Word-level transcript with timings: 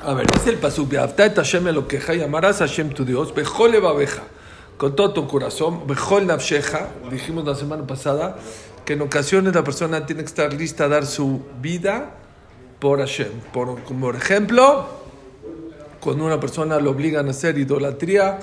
A 0.00 0.12
ver, 0.12 0.26
es 0.34 0.46
el 0.46 0.56
pasuk. 0.56 0.90
Beafta 0.90 1.32
Hashem 1.34 1.66
lo 1.68 1.88
queja 1.88 2.14
y 2.14 2.22
a 2.22 2.28
Hashem 2.28 2.90
tu 2.90 3.04
Dios. 3.04 3.34
Bejole 3.34 3.80
babeja. 3.80 4.22
Con 4.76 4.94
todo 4.94 5.12
tu 5.12 5.26
corazón. 5.26 5.86
Bejol 5.86 6.26
nafsheja. 6.26 6.88
Dijimos 7.10 7.44
la 7.44 7.54
semana 7.54 7.86
pasada 7.86 8.36
que 8.84 8.92
en 8.92 9.02
ocasiones 9.02 9.54
la 9.54 9.64
persona 9.64 10.04
tiene 10.04 10.22
que 10.22 10.28
estar 10.28 10.52
lista 10.52 10.84
a 10.84 10.88
dar 10.88 11.06
su 11.06 11.42
vida 11.60 12.16
por 12.80 12.98
Hashem. 12.98 13.30
Por, 13.52 13.82
como 13.84 14.10
ejemplo, 14.10 14.86
cuando 16.00 16.26
una 16.26 16.38
persona 16.38 16.78
lo 16.78 16.90
obligan 16.90 17.28
a 17.28 17.30
hacer 17.30 17.56
idolatría 17.56 18.40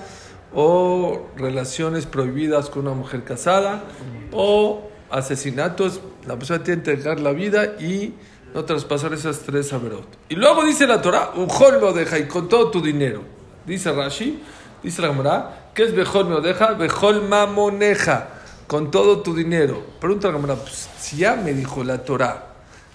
o 0.53 1.27
relaciones 1.37 2.07
prohibidas 2.07 2.69
con 2.69 2.87
una 2.87 2.95
mujer 2.95 3.23
casada 3.23 3.83
o 4.31 4.89
asesinatos, 5.11 6.01
la 6.25 6.37
persona 6.37 6.63
tiene 6.63 6.81
que 6.81 6.91
entregar 6.91 7.19
la 7.19 7.33
vida 7.33 7.79
y 7.79 8.13
no 8.53 8.65
traspasar 8.65 9.13
esas 9.13 9.39
tres 9.39 9.71
averot. 9.73 10.07
Y 10.29 10.35
luego 10.35 10.63
dice 10.63 10.87
la 10.87 11.01
Torah, 11.01 11.31
Ujol 11.35 11.79
lo 11.79 11.93
deja 11.93 12.19
y 12.19 12.27
con 12.27 12.49
todo 12.49 12.71
tu 12.71 12.81
dinero. 12.81 13.23
Dice 13.65 13.91
Rashi, 13.91 14.41
dice 14.83 15.01
la 15.01 15.09
Gemara, 15.09 15.69
¿qué 15.73 15.83
es 15.83 15.95
Bejol 15.95 16.27
me 16.27 16.41
deja? 16.41 16.73
Bejol 16.73 17.27
mamoneja, 17.27 18.27
con 18.67 18.91
todo 18.91 19.21
tu 19.21 19.35
dinero. 19.35 19.83
Pregunta 19.99 20.27
la 20.27 20.33
Gemara, 20.33 20.55
pues, 20.55 20.89
si 20.99 21.17
ya 21.17 21.35
me 21.35 21.53
dijo 21.53 21.83
la 21.83 21.99
Torah 21.99 22.47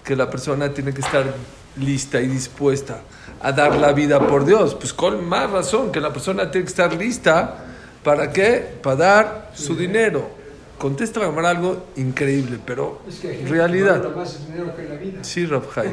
que 0.03 0.15
la 0.15 0.29
persona 0.29 0.73
tiene 0.73 0.93
que 0.93 1.01
estar 1.01 1.33
lista 1.77 2.19
y 2.21 2.27
dispuesta 2.27 3.01
a 3.41 3.51
dar 3.51 3.75
la 3.75 3.93
vida 3.93 4.19
por 4.19 4.45
Dios, 4.45 4.75
pues 4.75 4.93
con 4.93 5.27
más 5.27 5.49
razón 5.51 5.91
que 5.91 6.01
la 6.01 6.11
persona 6.11 6.49
tiene 6.49 6.65
que 6.65 6.71
estar 6.71 6.93
lista, 6.93 7.65
¿para 8.03 8.31
qué? 8.31 8.77
Para 8.81 8.95
dar 8.95 9.51
su 9.53 9.75
dinero. 9.75 10.36
Contesta 10.77 11.19
la 11.19 11.49
algo 11.49 11.87
increíble, 11.95 12.59
pero 12.63 13.01
Es 13.07 13.19
que 13.19 13.41
en 13.41 13.49
realidad. 13.49 14.15
más 14.15 14.47
dinero 14.47 14.75
que 14.75 14.83
la 14.83 14.95
vida. 14.95 15.23
Sí, 15.23 15.45
Rabhaim. 15.45 15.91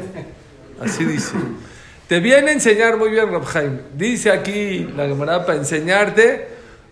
Así 0.79 1.05
dice. 1.05 1.33
Te 2.07 2.19
viene 2.19 2.51
a 2.51 2.53
enseñar 2.53 2.97
muy 2.97 3.09
bien, 3.09 3.31
Rabhaim. 3.31 3.79
Dice 3.97 4.29
aquí 4.31 4.87
la 4.95 5.07
Gemara 5.07 5.43
para 5.45 5.57
enseñarte, 5.57 6.47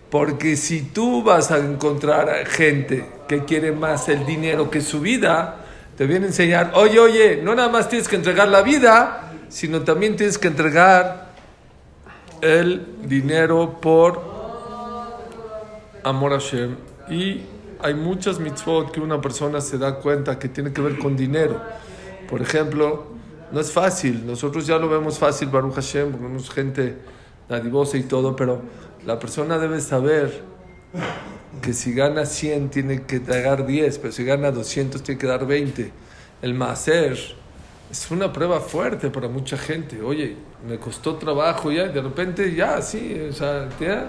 porque 0.10 0.56
si 0.56 0.82
tú 0.82 1.22
vas 1.24 1.52
a 1.52 1.60
encontrar 1.60 2.48
gente 2.48 3.06
que 3.28 3.46
quiere 3.46 3.72
más 3.72 4.10
el 4.10 4.26
dinero 4.26 4.72
que 4.72 4.82
su 4.82 5.00
vida, 5.00 5.58
te 5.96 6.08
viene 6.08 6.26
a 6.26 6.28
enseñar, 6.30 6.72
oye, 6.74 7.00
oye, 7.00 7.42
no 7.44 7.54
nada 7.54 7.70
más 7.70 7.90
tienes 7.90 8.08
que 8.08 8.16
entregar 8.16 8.48
la 8.48 8.64
vida, 8.64 9.34
sino 9.50 9.82
también 9.84 10.16
tienes 10.16 10.40
que 10.40 10.48
entregar 10.48 11.32
el 12.42 12.88
dinero 13.04 13.80
por 13.80 14.20
amor 16.04 16.34
a 16.34 16.40
Hashem. 16.40 16.76
Y 17.10 17.42
hay 17.84 17.94
muchas 17.94 18.40
mitzvot 18.40 18.92
que 18.92 19.02
una 19.02 19.20
persona 19.20 19.60
se 19.60 19.78
da 19.78 19.96
cuenta 19.96 20.40
que 20.40 20.48
tiene 20.48 20.72
que 20.72 20.82
ver 20.82 20.98
con 20.98 21.18
dinero. 21.18 21.62
Por 22.30 22.42
ejemplo, 22.42 23.08
no 23.52 23.60
es 23.60 23.72
fácil, 23.72 24.26
nosotros 24.26 24.66
ya 24.66 24.78
lo 24.78 24.88
vemos 24.88 25.20
fácil, 25.20 25.50
Baruch 25.50 25.76
Hashem, 25.76 26.12
porque 26.12 26.26
somos 26.26 26.50
gente 26.50 26.98
dadivosa 27.50 27.98
y 27.98 28.04
todo, 28.04 28.36
pero 28.36 28.62
la 29.06 29.20
persona 29.20 29.60
debe 29.60 29.82
saber 29.82 30.44
que 31.62 31.74
si 31.74 31.94
gana 31.94 32.26
100 32.26 32.70
tiene 32.70 33.04
que 33.04 33.20
dar 33.20 33.66
10, 33.66 34.00
pero 34.00 34.14
si 34.14 34.24
gana 34.24 34.52
200 34.52 35.04
tiene 35.04 35.20
que 35.20 35.28
dar 35.28 35.46
20. 35.46 35.92
El 36.42 36.54
maaser 36.54 37.18
es 37.92 38.12
una 38.12 38.32
prueba 38.32 38.62
fuerte 38.62 39.10
para 39.10 39.28
mucha 39.28 39.58
gente. 39.58 40.02
Oye, 40.02 40.38
me 40.68 40.80
costó 40.80 41.16
trabajo 41.16 41.70
ya, 41.70 41.90
de 41.90 42.02
repente 42.02 42.56
ya, 42.56 42.82
sí, 42.82 43.20
o 43.30 43.34
sea, 43.34 43.68
ya, 43.80 44.08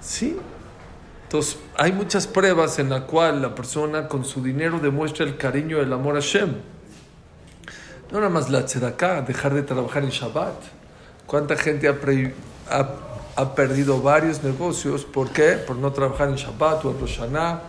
sí. 0.00 0.36
Entonces, 1.28 1.58
hay 1.76 1.92
muchas 1.92 2.26
pruebas 2.26 2.78
en 2.78 2.88
las 2.88 3.02
cuales 3.02 3.42
la 3.42 3.54
persona 3.54 4.08
con 4.08 4.24
su 4.24 4.42
dinero 4.42 4.78
demuestra 4.80 5.26
el 5.26 5.36
cariño 5.36 5.76
y 5.76 5.80
el 5.80 5.92
amor 5.92 6.16
a 6.16 6.22
Hashem. 6.22 6.54
No 8.10 8.16
nada 8.18 8.30
más 8.30 8.48
la 8.48 8.64
tzedakah, 8.64 9.20
dejar 9.20 9.52
de 9.52 9.62
trabajar 9.62 10.04
en 10.04 10.08
Shabbat. 10.08 10.54
¿Cuánta 11.26 11.54
gente 11.54 11.86
ha, 11.86 12.00
pre- 12.00 12.34
ha, 12.70 12.88
ha 13.36 13.54
perdido 13.54 14.00
varios 14.00 14.42
negocios? 14.42 15.04
¿Por 15.04 15.28
qué? 15.28 15.58
Por 15.58 15.76
no 15.76 15.92
trabajar 15.92 16.30
en 16.30 16.36
Shabbat 16.36 16.86
o 16.86 16.92
en 16.92 17.00
Rosh 17.00 17.18
Hashanah, 17.18 17.60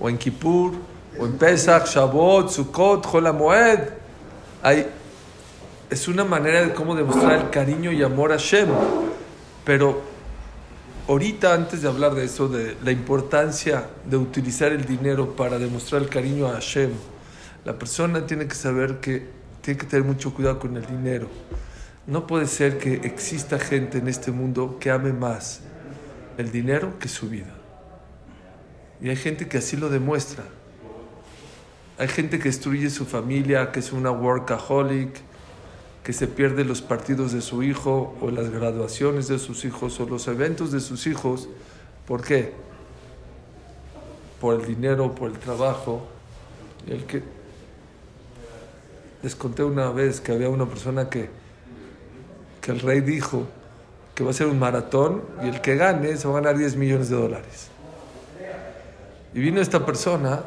o 0.00 0.08
en 0.08 0.18
Kippur, 0.18 0.72
o 1.20 1.24
en 1.24 1.38
Pesach, 1.38 1.86
Shavuot, 1.86 2.50
Sukkot, 2.50 3.08
Chol 3.08 3.32
Moed. 3.32 3.78
Hay, 4.60 4.90
es 5.88 6.08
una 6.08 6.24
manera 6.24 6.62
de 6.62 6.74
cómo 6.74 6.96
demostrar 6.96 7.34
el 7.34 7.50
cariño 7.50 7.92
y 7.92 8.02
amor 8.02 8.32
a 8.32 8.38
Hashem. 8.38 8.68
Pero 9.64 10.17
ahorita, 11.08 11.54
antes 11.54 11.82
de 11.82 11.88
hablar 11.88 12.14
de 12.14 12.24
eso, 12.24 12.48
de 12.48 12.76
la 12.84 12.92
importancia 12.92 13.88
de 14.04 14.16
utilizar 14.16 14.72
el 14.72 14.84
dinero 14.84 15.34
para 15.34 15.58
demostrar 15.58 16.02
el 16.02 16.08
cariño 16.08 16.46
a 16.46 16.52
Hashem, 16.52 16.90
la 17.64 17.78
persona 17.78 18.26
tiene 18.26 18.46
que 18.46 18.54
saber 18.54 19.00
que 19.00 19.26
tiene 19.62 19.80
que 19.80 19.86
tener 19.86 20.04
mucho 20.04 20.32
cuidado 20.32 20.58
con 20.58 20.76
el 20.76 20.86
dinero. 20.86 21.28
No 22.06 22.26
puede 22.26 22.46
ser 22.46 22.78
que 22.78 22.94
exista 22.94 23.58
gente 23.58 23.98
en 23.98 24.08
este 24.08 24.30
mundo 24.30 24.78
que 24.78 24.90
ame 24.90 25.12
más 25.12 25.60
el 26.36 26.52
dinero 26.52 26.98
que 26.98 27.08
su 27.08 27.28
vida. 27.28 27.54
Y 29.00 29.08
hay 29.08 29.16
gente 29.16 29.48
que 29.48 29.58
así 29.58 29.76
lo 29.76 29.88
demuestra. 29.88 30.44
Hay 31.98 32.08
gente 32.08 32.38
que 32.38 32.44
destruye 32.44 32.90
su 32.90 33.04
familia, 33.04 33.72
que 33.72 33.80
es 33.80 33.92
una 33.92 34.10
workaholic, 34.10 35.20
que 36.08 36.14
se 36.14 36.26
pierde 36.26 36.64
los 36.64 36.80
partidos 36.80 37.32
de 37.32 37.42
su 37.42 37.62
hijo 37.62 38.14
o 38.22 38.30
las 38.30 38.48
graduaciones 38.48 39.28
de 39.28 39.38
sus 39.38 39.66
hijos 39.66 40.00
o 40.00 40.06
los 40.06 40.26
eventos 40.26 40.72
de 40.72 40.80
sus 40.80 41.06
hijos. 41.06 41.50
¿Por 42.06 42.22
qué? 42.22 42.54
Por 44.40 44.58
el 44.58 44.66
dinero, 44.66 45.14
por 45.14 45.30
el 45.30 45.38
trabajo. 45.38 46.06
El 46.86 47.04
que 47.04 47.22
les 49.22 49.36
conté 49.36 49.62
una 49.62 49.90
vez 49.90 50.22
que 50.22 50.32
había 50.32 50.48
una 50.48 50.64
persona 50.64 51.10
que, 51.10 51.28
que 52.62 52.70
el 52.70 52.80
rey 52.80 53.02
dijo 53.02 53.46
que 54.14 54.24
va 54.24 54.30
a 54.30 54.32
ser 54.32 54.46
un 54.46 54.58
maratón 54.58 55.20
y 55.44 55.48
el 55.48 55.60
que 55.60 55.76
gane 55.76 56.16
se 56.16 56.26
va 56.26 56.38
a 56.38 56.40
ganar 56.40 56.56
10 56.56 56.76
millones 56.76 57.10
de 57.10 57.16
dólares. 57.16 57.68
Y 59.34 59.40
vino 59.40 59.60
esta 59.60 59.84
persona, 59.84 60.40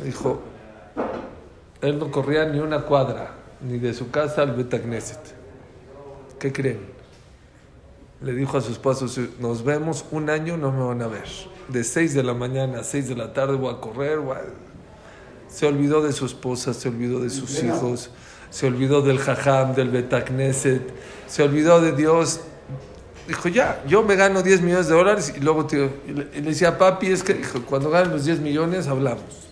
dijo, 0.00 0.42
él 1.80 1.98
no 1.98 2.08
corría 2.12 2.44
ni 2.44 2.60
una 2.60 2.82
cuadra, 2.82 3.37
ni 3.60 3.78
de 3.78 3.94
su 3.94 4.10
casa 4.10 4.42
al 4.42 4.52
Betagneset. 4.54 5.20
¿Qué 6.38 6.52
creen? 6.52 6.80
Le 8.20 8.32
dijo 8.32 8.58
a 8.58 8.60
su 8.60 8.72
esposo, 8.72 9.08
"Si 9.08 9.28
nos 9.40 9.64
vemos 9.64 10.04
un 10.10 10.30
año, 10.30 10.56
no 10.56 10.72
me 10.72 10.84
van 10.84 11.02
a 11.02 11.08
ver. 11.08 11.28
De 11.68 11.84
6 11.84 12.14
de 12.14 12.22
la 12.22 12.34
mañana 12.34 12.80
a 12.80 12.84
6 12.84 13.08
de 13.08 13.16
la 13.16 13.32
tarde 13.32 13.56
voy 13.56 13.72
a 13.72 13.80
correr. 13.80 14.18
voy 14.18 14.36
a-". 14.36 14.42
Se 15.48 15.66
olvidó 15.66 16.02
de 16.02 16.12
su 16.12 16.26
esposa, 16.26 16.74
se 16.74 16.88
olvidó 16.88 17.20
de 17.20 17.30
sus 17.30 17.62
hijos, 17.62 18.10
se 18.50 18.66
olvidó 18.66 19.02
del 19.02 19.18
jajam, 19.18 19.74
del 19.74 19.90
Betagneset, 19.90 20.82
se 21.26 21.42
olvidó 21.42 21.80
de 21.80 21.92
Dios. 21.92 22.40
Dijo, 23.26 23.48
ya, 23.48 23.82
yo 23.86 24.02
me 24.02 24.16
gano 24.16 24.42
10 24.42 24.62
millones 24.62 24.88
de 24.88 24.94
dólares 24.94 25.34
y 25.36 25.40
luego 25.40 25.66
tío, 25.66 25.90
y 26.06 26.12
le, 26.12 26.28
y 26.32 26.40
le 26.40 26.50
decía, 26.50 26.78
papi, 26.78 27.08
es 27.08 27.22
que 27.22 27.34
dijo, 27.34 27.60
cuando 27.62 27.90
ganen 27.90 28.10
los 28.10 28.24
10 28.24 28.40
millones 28.40 28.86
hablamos. 28.88 29.48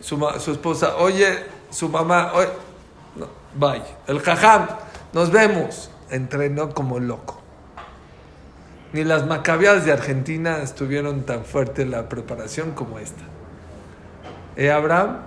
Su, 0.00 0.18
su 0.38 0.52
esposa, 0.52 0.96
oye, 0.96 1.26
su 1.70 1.90
mamá, 1.90 2.32
oye, 2.34 2.48
bye. 3.54 3.82
El 4.06 4.20
jajam, 4.20 4.66
nos 5.12 5.30
vemos. 5.30 5.90
Entrenó 6.10 6.74
como 6.74 6.98
loco. 6.98 7.40
Ni 8.92 9.04
las 9.04 9.26
macabeadas 9.26 9.84
de 9.84 9.92
Argentina 9.92 10.58
estuvieron 10.58 11.22
tan 11.22 11.44
fuerte 11.44 11.82
en 11.82 11.92
la 11.92 12.08
preparación 12.08 12.72
como 12.72 12.98
esta. 12.98 13.22
Y 14.56 14.66
Abraham 14.66 15.18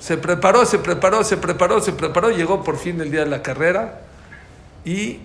se 0.00 0.16
preparó, 0.16 0.66
se 0.66 0.80
preparó, 0.80 1.22
se 1.22 1.36
preparó, 1.36 1.80
se 1.80 1.92
preparó, 1.92 2.30
llegó 2.30 2.64
por 2.64 2.76
fin 2.76 3.00
el 3.00 3.12
día 3.12 3.20
de 3.20 3.30
la 3.30 3.40
carrera 3.40 4.00
y 4.84 5.20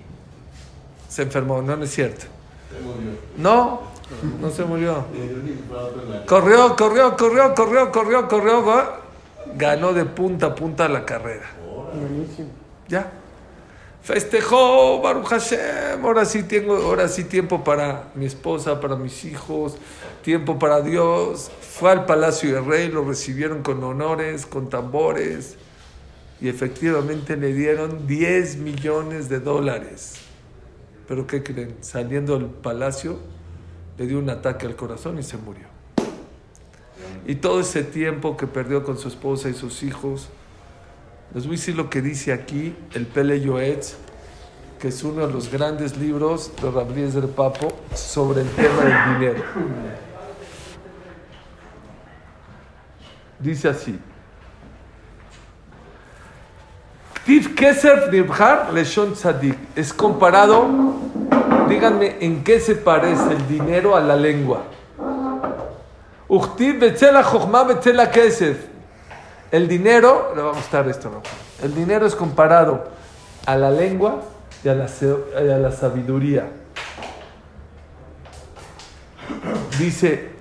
se 1.09 1.23
enfermó. 1.23 1.63
No, 1.63 1.75
no 1.75 1.83
es 1.83 1.91
cierto. 1.91 2.25
No, 3.37 3.81
no 4.39 4.51
se 4.51 4.63
murió. 4.63 5.05
Corrió, 6.27 6.75
corrió, 6.75 7.17
corrió, 7.17 7.55
corrió, 7.55 7.91
corrió, 7.91 8.27
corrió, 8.27 9.06
ganó 9.57 9.93
de 9.93 10.05
punta 10.05 10.47
a 10.47 10.55
punta 10.55 10.87
la 10.87 11.05
carrera. 11.05 11.49
Ya. 12.87 13.11
Festejó, 14.01 15.01
Baruch 15.01 15.25
Hashem, 15.25 16.05
ahora 16.05 16.23
sí 16.23 16.43
tengo, 16.43 16.77
ahora 16.77 17.09
sí 17.09 17.25
tiempo 17.25 17.63
para 17.63 18.09
mi 18.15 18.25
esposa, 18.25 18.79
para 18.79 18.95
mis 18.95 19.25
hijos, 19.25 19.77
tiempo 20.21 20.57
para 20.57 20.79
Dios. 20.79 21.51
Fue 21.59 21.91
al 21.91 22.05
palacio 22.05 22.55
del 22.55 22.65
rey, 22.65 22.87
lo 22.89 23.03
recibieron 23.03 23.63
con 23.63 23.83
honores, 23.83 24.45
con 24.45 24.69
tambores, 24.69 25.57
y 26.39 26.47
efectivamente 26.47 27.35
le 27.35 27.53
dieron 27.53 28.07
10 28.07 28.57
millones 28.57 29.27
de 29.27 29.41
dólares. 29.41 30.15
Pero 31.07 31.27
¿qué 31.27 31.43
creen? 31.43 31.75
Saliendo 31.81 32.37
del 32.37 32.47
palacio, 32.47 33.19
le 33.97 34.07
dio 34.07 34.19
un 34.19 34.29
ataque 34.29 34.67
al 34.67 34.77
corazón 34.77 35.19
y 35.19 35.23
se 35.23 35.35
murió. 35.35 35.76
Y 37.25 37.35
todo 37.35 37.59
ese 37.59 37.83
tiempo 37.83 38.37
que 38.37 38.47
perdió 38.47 38.83
con 38.83 38.97
su 38.97 39.07
esposa 39.07 39.49
y 39.49 39.53
sus 39.53 39.83
hijos, 39.83 40.29
les 41.33 41.45
voy 41.45 41.55
a 41.55 41.57
decir 41.57 41.75
lo 41.75 41.89
que 41.89 42.01
dice 42.01 42.31
aquí 42.31 42.75
el 42.93 43.05
Pele 43.05 43.41
Yoetz, 43.41 43.95
que 44.79 44.89
es 44.89 45.03
uno 45.03 45.25
de 45.25 45.33
los 45.33 45.51
grandes 45.51 45.97
libros 45.97 46.51
de 46.61 46.71
Rabbi 46.71 47.01
del 47.01 47.27
Papo 47.29 47.67
sobre 47.95 48.41
el 48.41 48.49
tema 48.49 48.83
del 48.83 49.19
dinero. 49.19 49.43
Dice 53.39 53.69
así. 53.69 53.99
Es 59.75 59.93
comparado, 59.93 60.69
díganme, 61.67 62.15
¿en 62.21 62.43
qué 62.43 62.59
se 62.61 62.75
parece 62.75 63.33
el 63.33 63.47
dinero 63.49 63.97
a 63.97 63.99
la 63.99 64.15
lengua? 64.15 64.63
El 69.51 69.67
dinero, 69.67 70.33
le 70.35 70.41
vamos 70.41 70.57
a 70.57 70.61
estar 70.61 70.87
esto, 70.89 71.09
¿no? 71.09 71.21
El 71.63 71.73
dinero 71.73 72.05
es 72.05 72.15
comparado 72.15 72.89
a 73.45 73.55
la 73.55 73.71
lengua 73.71 74.21
y 74.63 74.67
a 74.67 74.75
la, 74.75 74.85
a 74.85 75.41
la 75.41 75.71
sabiduría. 75.71 76.47
Dice, 79.79 80.31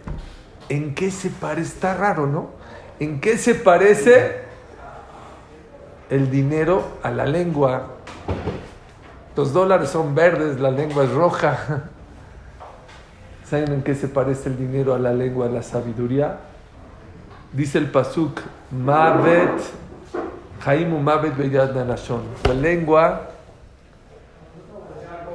¿en 0.68 0.94
qué 0.94 1.10
se 1.10 1.30
parece? 1.30 1.68
Está 1.68 1.94
raro, 1.94 2.26
¿no? 2.26 2.50
¿En 2.98 3.20
qué 3.20 3.38
se 3.38 3.54
parece 3.54 4.40
el 6.10 6.30
dinero 6.30 6.82
a 7.02 7.10
la 7.10 7.26
lengua? 7.26 7.88
Los 9.36 9.52
dólares 9.52 9.90
son 9.90 10.14
verdes, 10.14 10.58
la 10.58 10.70
lengua 10.70 11.04
es 11.04 11.12
roja. 11.12 11.90
¿Saben 13.48 13.72
en 13.72 13.82
qué 13.82 13.94
se 13.94 14.08
parece 14.08 14.48
el 14.48 14.58
dinero 14.58 14.92
a 14.92 14.98
la 14.98 15.12
lengua, 15.12 15.46
a 15.46 15.48
la 15.48 15.62
sabiduría? 15.62 16.38
Dice 17.52 17.78
el 17.78 17.88
Pasuk, 17.92 18.40
Mavet, 18.72 19.60
Haimu 20.64 20.98
Mavet 20.98 21.34
La 22.48 22.54
lengua 22.54 23.20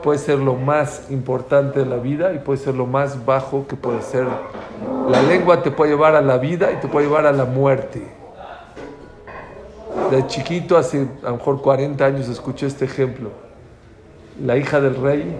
puede 0.03 0.19
ser 0.19 0.39
lo 0.39 0.55
más 0.55 1.09
importante 1.09 1.79
de 1.79 1.85
la 1.85 1.95
vida 1.95 2.33
y 2.33 2.39
puede 2.39 2.59
ser 2.59 2.75
lo 2.75 2.85
más 2.85 3.25
bajo 3.25 3.65
que 3.65 3.77
puede 3.77 4.01
ser. 4.01 4.27
La 5.07 5.21
lengua 5.21 5.63
te 5.63 5.71
puede 5.71 5.91
llevar 5.91 6.15
a 6.15 6.21
la 6.21 6.37
vida 6.37 6.69
y 6.73 6.81
te 6.81 6.89
puede 6.89 7.07
llevar 7.07 7.25
a 7.25 7.31
la 7.31 7.45
muerte. 7.45 8.05
De 10.09 10.27
chiquito, 10.27 10.77
hace 10.77 11.07
a 11.23 11.29
lo 11.29 11.37
mejor 11.37 11.61
40 11.61 12.05
años, 12.05 12.27
escuché 12.27 12.67
este 12.67 12.83
ejemplo. 12.83 13.29
La 14.43 14.57
hija 14.57 14.81
del 14.81 14.97
rey 14.97 15.33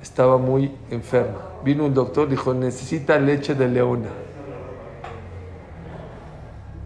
estaba 0.00 0.38
muy 0.38 0.70
enferma. 0.92 1.53
Vino 1.64 1.86
un 1.86 1.94
doctor, 1.94 2.28
dijo, 2.28 2.52
necesita 2.52 3.18
leche 3.18 3.54
de 3.54 3.68
leona. 3.68 4.10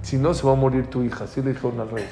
Si 0.03 0.17
no, 0.17 0.33
se 0.33 0.47
va 0.47 0.53
a 0.53 0.57
morir 0.57 0.87
tu 0.89 1.03
hija. 1.03 1.25
Así 1.25 1.43
le 1.43 1.53
dijo 1.53 1.73
al 1.77 1.91
rey. 1.91 2.07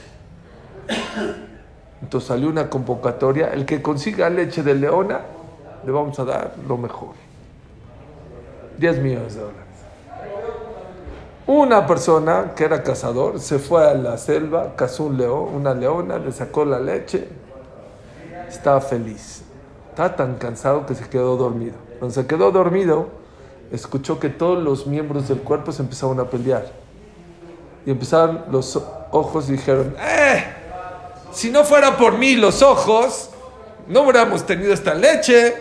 Entonces 2.02 2.28
salió 2.28 2.48
una 2.48 2.68
convocatoria, 2.68 3.52
el 3.52 3.64
que 3.64 3.80
consiga 3.80 4.28
leche 4.28 4.62
de 4.62 4.74
leona, 4.74 5.20
le 5.84 5.92
vamos 5.92 6.18
a 6.18 6.24
dar 6.24 6.54
lo 6.68 6.76
mejor. 6.76 7.14
10 8.78 8.98
millones 8.98 9.34
de 9.34 9.40
dólares. 9.40 9.62
Una 11.46 11.86
persona 11.86 12.52
que 12.56 12.64
era 12.64 12.82
cazador 12.82 13.38
se 13.38 13.60
fue 13.60 13.88
a 13.88 13.94
la 13.94 14.18
selva, 14.18 14.74
cazó 14.74 15.04
un 15.04 15.16
león, 15.16 15.54
una 15.54 15.72
leona, 15.72 16.18
le 16.18 16.32
sacó 16.32 16.64
la 16.64 16.80
leche, 16.80 17.28
estaba 18.48 18.80
feliz. 18.80 19.44
Estaba 19.90 20.16
tan 20.16 20.34
cansado 20.34 20.84
que 20.84 20.94
se 20.94 21.08
quedó 21.08 21.36
dormido. 21.36 21.85
Cuando 21.98 22.14
se 22.14 22.26
quedó 22.26 22.50
dormido, 22.50 23.08
escuchó 23.72 24.18
que 24.18 24.28
todos 24.28 24.62
los 24.62 24.86
miembros 24.86 25.28
del 25.28 25.38
cuerpo 25.38 25.72
se 25.72 25.82
empezaron 25.82 26.20
a 26.20 26.30
pelear. 26.30 26.70
Y 27.84 27.90
empezaron 27.90 28.44
los 28.50 28.80
ojos 29.12 29.48
y 29.48 29.52
dijeron, 29.52 29.94
¡eh! 29.98 30.44
Si 31.32 31.50
no 31.50 31.64
fuera 31.64 31.96
por 31.96 32.18
mí 32.18 32.34
los 32.34 32.62
ojos, 32.62 33.30
no 33.88 34.02
hubiéramos 34.02 34.44
tenido 34.44 34.72
esta 34.72 34.94
leche. 34.94 35.54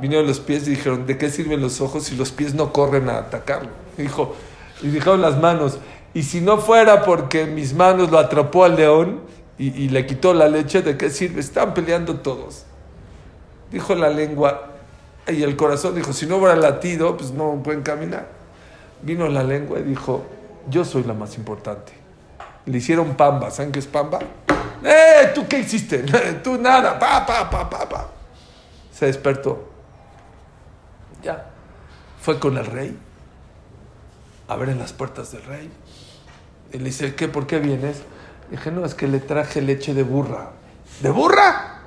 Vinieron 0.00 0.26
los 0.26 0.40
pies 0.40 0.66
y 0.66 0.70
dijeron, 0.70 1.06
¿de 1.06 1.18
qué 1.18 1.30
sirven 1.30 1.60
los 1.60 1.80
ojos 1.80 2.04
si 2.04 2.16
los 2.16 2.30
pies 2.30 2.54
no 2.54 2.72
corren 2.72 3.08
a 3.08 3.18
atacarlo? 3.18 3.70
Dijo, 3.96 4.34
y 4.82 4.88
dijeron 4.88 5.20
las 5.20 5.38
manos, 5.38 5.78
y 6.14 6.22
si 6.24 6.40
no 6.40 6.58
fuera 6.58 7.04
porque 7.04 7.46
mis 7.46 7.74
manos 7.74 8.10
lo 8.10 8.18
atrapó 8.18 8.64
al 8.64 8.76
león 8.76 9.20
y, 9.58 9.88
le 9.90 10.06
quitó 10.06 10.34
la 10.34 10.48
leche, 10.48 10.82
¿de 10.82 10.96
qué 10.96 11.08
sirve? 11.08 11.40
Están 11.40 11.72
peleando 11.72 12.16
todos. 12.16 12.64
Dijo 13.72 13.94
la 13.94 14.10
lengua, 14.10 14.72
y 15.26 15.42
el 15.42 15.56
corazón 15.56 15.94
dijo, 15.94 16.12
si 16.12 16.26
no 16.26 16.36
hubiera 16.36 16.56
latido, 16.56 17.16
pues 17.16 17.30
no 17.30 17.62
pueden 17.62 17.82
caminar. 17.82 18.26
Vino 19.02 19.28
la 19.28 19.42
lengua 19.42 19.78
y 19.78 19.82
dijo, 19.82 20.24
yo 20.68 20.84
soy 20.84 21.04
la 21.04 21.14
más 21.14 21.36
importante. 21.36 21.92
Le 22.66 22.78
hicieron 22.78 23.14
pamba. 23.14 23.50
¿Saben 23.50 23.72
qué 23.72 23.78
es 23.78 23.86
pamba? 23.86 24.18
¡Eh! 24.84 25.30
¿Tú 25.34 25.46
qué 25.48 25.60
hiciste? 25.60 25.98
Tú 26.44 26.58
nada. 26.58 26.98
Pa, 26.98 27.24
pa, 27.26 27.48
pa, 27.48 27.68
pa, 27.68 27.88
pa. 27.88 28.08
Se 28.92 29.06
despertó. 29.06 29.68
Ya. 31.22 31.50
Fue 32.20 32.38
con 32.38 32.56
el 32.58 32.66
rey. 32.66 32.96
A 34.48 34.56
ver 34.56 34.68
en 34.68 34.78
las 34.78 34.92
puertas 34.92 35.32
del 35.32 35.44
rey. 35.44 35.70
Y 36.72 36.78
le 36.78 36.84
dice, 36.84 37.14
¿qué? 37.14 37.28
¿Por 37.28 37.46
qué 37.46 37.58
vienes? 37.58 38.02
dije, 38.50 38.70
no, 38.70 38.84
es 38.84 38.94
que 38.94 39.08
le 39.08 39.18
traje 39.18 39.62
leche 39.62 39.94
de 39.94 40.02
burra. 40.02 40.50
¿De 41.00 41.10
burra? 41.10 41.80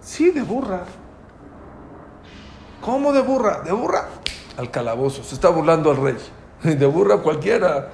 Sí, 0.00 0.30
de 0.30 0.42
burra. 0.42 0.84
¿Cómo 2.80 3.12
de 3.12 3.22
burra? 3.22 3.60
¿De 3.62 3.72
burra? 3.72 4.08
Al 4.56 4.70
calabozo. 4.70 5.22
Se 5.22 5.34
está 5.34 5.48
burlando 5.48 5.90
al 5.90 5.96
rey. 5.96 6.16
De 6.62 6.86
burra 6.86 7.18
cualquiera. 7.18 7.90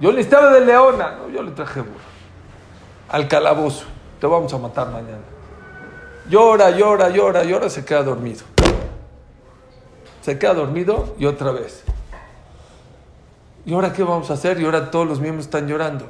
Yo 0.00 0.12
le 0.12 0.20
estaba 0.20 0.52
de 0.52 0.64
leona. 0.64 1.16
No, 1.16 1.28
yo 1.28 1.42
le 1.42 1.52
traje 1.52 1.80
burro. 1.80 2.00
Al 3.08 3.28
calabozo. 3.28 3.84
Te 4.20 4.26
vamos 4.26 4.52
a 4.52 4.58
matar 4.58 4.90
mañana. 4.90 5.22
Llora, 6.28 6.70
llora, 6.70 7.08
llora, 7.08 7.42
llora, 7.42 7.68
se 7.68 7.84
queda 7.84 8.02
dormido. 8.02 8.44
Se 10.20 10.38
queda 10.38 10.54
dormido 10.54 11.16
y 11.18 11.26
otra 11.26 11.50
vez. 11.50 11.82
¿Y 13.64 13.74
ahora 13.74 13.92
qué 13.92 14.02
vamos 14.02 14.30
a 14.30 14.34
hacer? 14.34 14.60
Y 14.60 14.64
ahora 14.64 14.90
todos 14.90 15.06
los 15.06 15.20
miembros 15.20 15.46
están 15.46 15.66
llorando. 15.66 16.06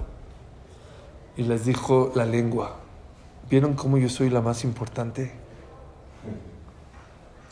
Y 1.37 1.45
les 1.45 1.65
dijo 1.65 2.13
la 2.15 2.27
lengua, 2.27 2.77
¿vieron 3.49 3.75
cómo 3.75 3.97
yo 3.97 4.09
soy 4.09 4.29
la 4.29 4.43
más 4.43 4.65
importante? 4.65 5.33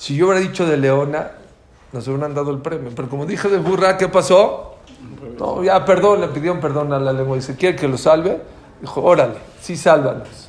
Si 0.00 0.16
yo 0.16 0.28
hubiera 0.28 0.40
dicho 0.40 0.64
de 0.64 0.78
leona, 0.78 1.32
nos 1.92 2.08
hubieran 2.08 2.34
dado 2.34 2.50
el 2.52 2.60
premio. 2.60 2.90
Pero 2.96 3.10
como 3.10 3.26
dije 3.26 3.48
de 3.50 3.58
burra, 3.58 3.98
¿qué 3.98 4.08
pasó? 4.08 4.76
No, 5.38 5.62
ya 5.62 5.84
perdón, 5.84 6.22
le 6.22 6.28
pidieron 6.28 6.58
perdón 6.58 6.90
a 6.94 6.98
la 6.98 7.12
lengua. 7.12 7.36
Dice, 7.36 7.54
¿quiere 7.54 7.76
que 7.76 7.86
lo 7.86 7.98
salve? 7.98 8.40
Dijo, 8.80 9.02
órale, 9.02 9.34
sí, 9.60 9.76
sálvanos. 9.76 10.48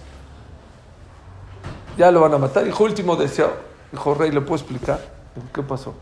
Ya 1.97 2.11
lo 2.11 2.21
van 2.21 2.33
a 2.33 2.37
matar. 2.37 2.63
Dijo, 2.63 2.81
último 2.85 3.17
deseo. 3.17 3.51
Dijo, 3.91 4.13
rey, 4.13 4.31
¿le 4.31 4.39
puedo 4.39 4.55
explicar? 4.55 5.01
Dijo, 5.35 5.47
¿qué 5.53 5.63
pasó? 5.63 5.95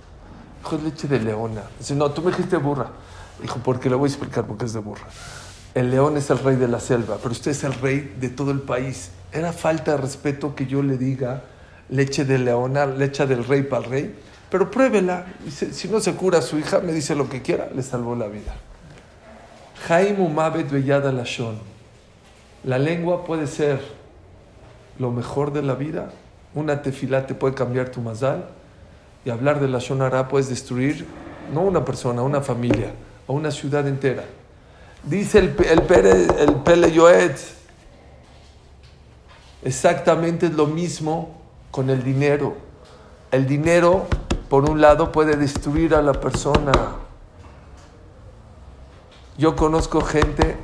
Dijo, 0.61 0.75
es 0.75 0.83
leche 0.83 1.07
de 1.07 1.19
leona. 1.19 1.63
Dice, 1.79 1.95
no, 1.95 2.11
tú 2.11 2.21
me 2.21 2.29
dijiste 2.29 2.57
burra. 2.57 2.85
Dijo, 3.41 3.59
porque 3.63 3.89
le 3.89 3.95
voy 3.95 4.09
a 4.09 4.13
explicar 4.13 4.45
porque 4.45 4.65
es 4.65 4.73
de 4.73 4.79
burra. 4.79 5.07
El 5.73 5.89
león 5.89 6.17
es 6.17 6.29
el 6.29 6.37
rey 6.37 6.55
de 6.55 6.67
la 6.67 6.79
selva, 6.79 7.17
pero 7.17 7.31
usted 7.31 7.49
es 7.49 7.63
el 7.63 7.73
rey 7.73 8.15
de 8.19 8.29
todo 8.29 8.51
el 8.51 8.61
país. 8.61 9.09
Era 9.31 9.53
falta 9.53 9.93
de 9.93 9.97
respeto 9.97 10.53
que 10.53 10.67
yo 10.67 10.83
le 10.83 10.99
diga 10.99 11.41
leche 11.89 12.25
de 12.25 12.37
leona, 12.37 12.85
leche 12.85 13.25
del 13.25 13.45
rey 13.45 13.63
para 13.63 13.85
el 13.85 13.89
rey. 13.89 14.15
Pero 14.49 14.71
pruébela. 14.71 15.25
si 15.49 15.87
no 15.87 15.99
se 15.99 16.13
cura 16.13 16.39
a 16.39 16.41
su 16.41 16.57
hija, 16.57 16.79
me 16.79 16.91
dice 16.91 17.15
lo 17.15 17.29
que 17.29 17.41
quiera, 17.41 17.69
le 17.73 17.83
salvó 17.83 18.15
la 18.15 18.27
vida. 18.27 18.55
Jaime 19.87 20.27
Mabet 20.27 20.69
Bellada 20.69 21.11
Lashon. 21.11 21.57
La 22.63 22.77
lengua 22.77 23.23
puede 23.23 23.47
ser 23.47 23.79
lo 24.97 25.11
mejor 25.11 25.53
de 25.53 25.61
la 25.61 25.75
vida. 25.75 26.11
Una 26.53 26.81
tefilá 26.81 27.25
te 27.25 27.33
puede 27.33 27.53
cambiar 27.53 27.89
tu 27.89 28.01
mazal. 28.01 28.45
Y 29.23 29.29
hablar 29.29 29.59
de 29.59 29.67
la 29.67 29.79
Shonara 29.79 30.27
puedes 30.27 30.49
destruir 30.49 31.05
no 31.53 31.61
una 31.61 31.83
persona, 31.85 32.21
una 32.21 32.41
familia 32.41 32.91
o 33.27 33.33
una 33.33 33.51
ciudad 33.51 33.87
entera. 33.87 34.23
Dice 35.03 35.39
el, 35.39 35.55
el, 35.69 35.81
Pere, 35.83 36.27
el 36.39 36.55
Pele 36.55 36.91
Yoet, 36.91 37.37
exactamente 39.63 40.49
lo 40.49 40.67
mismo 40.67 41.38
con 41.71 41.89
el 41.89 42.03
dinero. 42.03 42.55
El 43.31 43.45
dinero 43.45 44.07
por 44.49 44.69
un 44.69 44.81
lado 44.81 45.11
puede 45.11 45.35
destruir 45.35 45.93
a 45.93 46.01
la 46.01 46.13
persona. 46.13 46.71
Yo 49.37 49.55
conozco 49.55 50.01
gente 50.01 50.57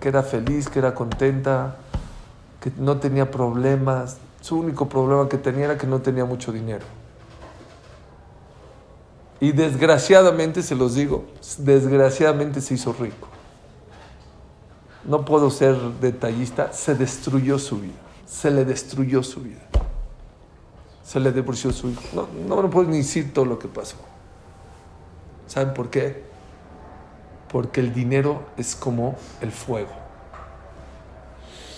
que 0.00 0.08
era 0.08 0.22
feliz, 0.22 0.68
que 0.68 0.78
era 0.78 0.94
contenta, 0.94 1.76
que 2.60 2.72
no 2.78 2.98
tenía 2.98 3.30
problemas. 3.30 4.18
Su 4.40 4.58
único 4.58 4.88
problema 4.88 5.28
que 5.28 5.38
tenía 5.38 5.66
era 5.66 5.78
que 5.78 5.86
no 5.86 6.00
tenía 6.00 6.24
mucho 6.24 6.52
dinero. 6.52 6.84
Y 9.40 9.50
desgraciadamente, 9.50 10.62
se 10.62 10.76
los 10.76 10.94
digo, 10.94 11.24
desgraciadamente 11.58 12.60
se 12.60 12.74
hizo 12.74 12.92
rico. 12.92 13.26
No 15.04 15.24
puedo 15.24 15.50
ser 15.50 15.76
detallista, 16.00 16.72
se 16.72 16.94
destruyó 16.94 17.58
su 17.58 17.80
vida. 17.80 17.94
Se 18.24 18.52
le 18.52 18.64
destruyó 18.64 19.24
su 19.24 19.40
vida 19.40 19.71
se 21.04 21.20
le 21.20 21.32
divorció 21.32 21.72
su 21.72 21.90
hijo. 21.90 22.02
No, 22.12 22.28
no, 22.48 22.62
no 22.62 22.70
puedo 22.70 22.88
ni 22.88 22.98
decir 22.98 23.32
todo 23.32 23.44
lo 23.44 23.58
que 23.58 23.68
pasó. 23.68 23.96
¿Saben 25.46 25.74
por 25.74 25.90
qué? 25.90 26.22
Porque 27.50 27.80
el 27.80 27.92
dinero 27.92 28.44
es 28.56 28.74
como 28.74 29.16
el 29.40 29.52
fuego. 29.52 29.90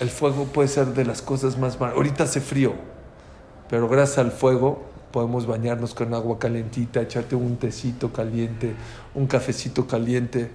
El 0.01 0.11
fuego 0.11 0.45
puede 0.45 0.69
ser 0.69 0.89
de 0.89 1.05
las 1.05 1.23
cosas 1.23 1.57
más 1.57 1.81
Ahorita 1.81 2.25
hace 2.25 2.41
frío, 2.41 2.75
pero 3.69 3.89
gracias 3.89 4.19
al 4.19 4.33
fuego 4.33 4.83
podemos 5.13 5.47
bañarnos 5.47 5.95
con 5.95 6.13
agua 6.13 6.39
calentita, 6.39 7.01
echarte 7.01 7.37
un 7.37 7.57
tecito 7.57 8.13
caliente, 8.13 8.75
un 9.15 9.27
cafecito 9.27 9.87
caliente. 9.87 10.51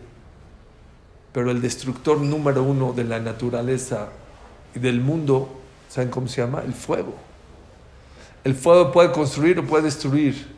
Pero 1.32 1.52
el 1.52 1.62
destructor 1.62 2.20
número 2.20 2.64
uno 2.64 2.92
de 2.92 3.06
la 3.06 3.20
naturaleza 3.20 4.10
y 4.76 4.80
del 4.80 5.00
mundo, 5.00 5.50
¿saben 5.88 6.10
cómo 6.10 6.28
se 6.28 6.42
llama? 6.42 6.62
El 6.66 6.74
fuego. 6.74 7.29
El 8.44 8.56
fuego 8.56 8.92
puede 8.92 9.12
construir 9.12 9.60
o 9.60 9.66
puede 9.66 9.84
destruir. 9.84 10.56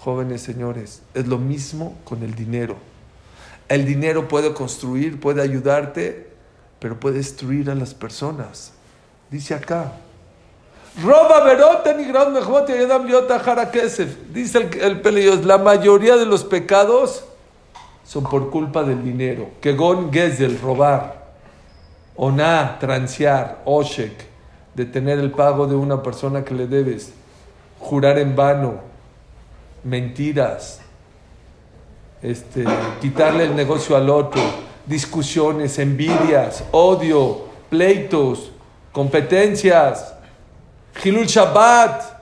Jóvenes 0.00 0.42
señores, 0.42 1.02
es 1.14 1.26
lo 1.26 1.38
mismo 1.38 1.96
con 2.04 2.22
el 2.22 2.34
dinero. 2.34 2.76
El 3.68 3.86
dinero 3.86 4.28
puede 4.28 4.52
construir, 4.52 5.18
puede 5.18 5.40
ayudarte, 5.42 6.28
pero 6.78 7.00
puede 7.00 7.16
destruir 7.16 7.70
a 7.70 7.74
las 7.74 7.94
personas. 7.94 8.72
Dice 9.30 9.54
acá. 9.54 9.92
Roba 11.02 11.44
Dice 14.32 14.58
el, 14.58 15.02
el 15.04 15.48
la 15.48 15.58
mayoría 15.58 16.16
de 16.16 16.26
los 16.26 16.44
pecados 16.44 17.24
son 18.04 18.24
por 18.24 18.50
culpa 18.50 18.84
del 18.84 19.02
dinero. 19.02 19.48
Que 19.60 19.72
gon 19.72 20.12
gezel, 20.12 20.60
robar. 20.60 21.24
Oná, 22.16 22.78
transear. 22.78 23.62
Oshek, 23.64 24.26
de 24.74 24.84
tener 24.84 25.18
el 25.18 25.30
pago 25.30 25.66
de 25.66 25.74
una 25.74 26.02
persona 26.02 26.44
que 26.44 26.54
le 26.54 26.66
debes. 26.66 27.12
Jurar 27.78 28.18
en 28.18 28.34
vano. 28.34 28.74
Mentiras. 29.84 30.80
Este, 32.22 32.64
quitarle 33.00 33.44
el 33.44 33.54
negocio 33.54 33.96
al 33.96 34.10
otro. 34.10 34.42
Discusiones, 34.86 35.78
envidias, 35.78 36.64
odio, 36.72 37.44
pleitos, 37.70 38.50
competencias. 38.92 40.14
Gilul 40.96 41.26
Shabbat. 41.26 42.14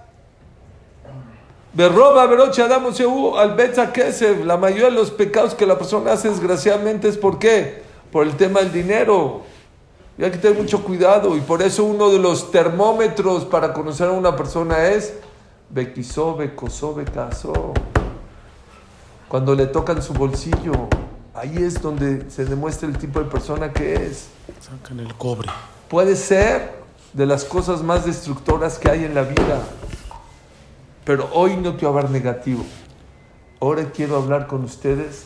Berroba, 1.75 2.27
Betza 3.57 3.93
Kesef. 3.93 4.45
La 4.45 4.57
mayoría 4.57 4.87
de 4.87 4.91
los 4.91 5.11
pecados 5.11 5.55
que 5.55 5.65
la 5.65 5.79
persona 5.79 6.13
hace, 6.13 6.29
desgraciadamente, 6.29 7.09
es 7.09 7.17
por 7.17 7.39
qué? 7.39 7.83
Por 8.11 8.27
el 8.27 8.37
tema 8.37 8.61
del 8.61 8.73
dinero. 8.73 9.43
Y 10.19 10.25
hay 10.25 10.31
que 10.31 10.39
tener 10.39 10.59
mucho 10.59 10.83
cuidado. 10.85 11.37
Y 11.37 11.41
por 11.41 11.63
eso 11.63 11.85
uno 11.85 12.11
de 12.11 12.19
los 12.19 12.51
termómetros 12.51 13.45
para 13.45 13.73
conocer 13.73 14.09
a 14.09 14.13
una 14.13 14.37
persona 14.37 14.89
es 14.89 15.15
Bequisó, 15.71 16.37
Becosó, 16.37 16.95
Becasó. 16.95 17.73
Cuando 19.29 19.55
le 19.55 19.67
tocan 19.67 20.03
su 20.03 20.13
bolsillo, 20.13 20.89
ahí 21.35 21.57
es 21.57 21.81
donde 21.81 22.31
se 22.31 22.45
demuestra 22.45 22.89
el 22.89 22.99
tipo 22.99 23.21
de 23.21 23.27
persona 23.27 23.73
que 23.73 23.95
es. 23.95 24.29
Sacan 24.61 25.01
el 25.01 25.15
cobre. 25.15 25.49
Puede 25.89 26.17
ser 26.17 26.83
de 27.15 27.27
las 27.27 27.45
cosas 27.45 27.83
más 27.83 28.05
destructoras 28.05 28.79
que 28.79 28.91
hay 28.91 29.05
en 29.05 29.15
la 29.15 29.23
vida. 29.23 29.63
Pero 31.05 31.29
hoy 31.33 31.57
no 31.57 31.73
quiero 31.73 31.89
hablar 31.89 32.11
negativo. 32.11 32.65
Ahora 33.61 33.91
quiero 33.91 34.17
hablar 34.17 34.47
con 34.47 34.65
ustedes 34.65 35.25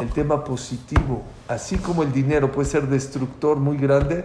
el 0.00 0.10
tema 0.10 0.44
positivo. 0.44 1.22
Así 1.48 1.76
como 1.76 2.02
el 2.02 2.12
dinero 2.12 2.52
puede 2.52 2.68
ser 2.68 2.88
destructor 2.88 3.56
muy 3.58 3.76
grande, 3.76 4.24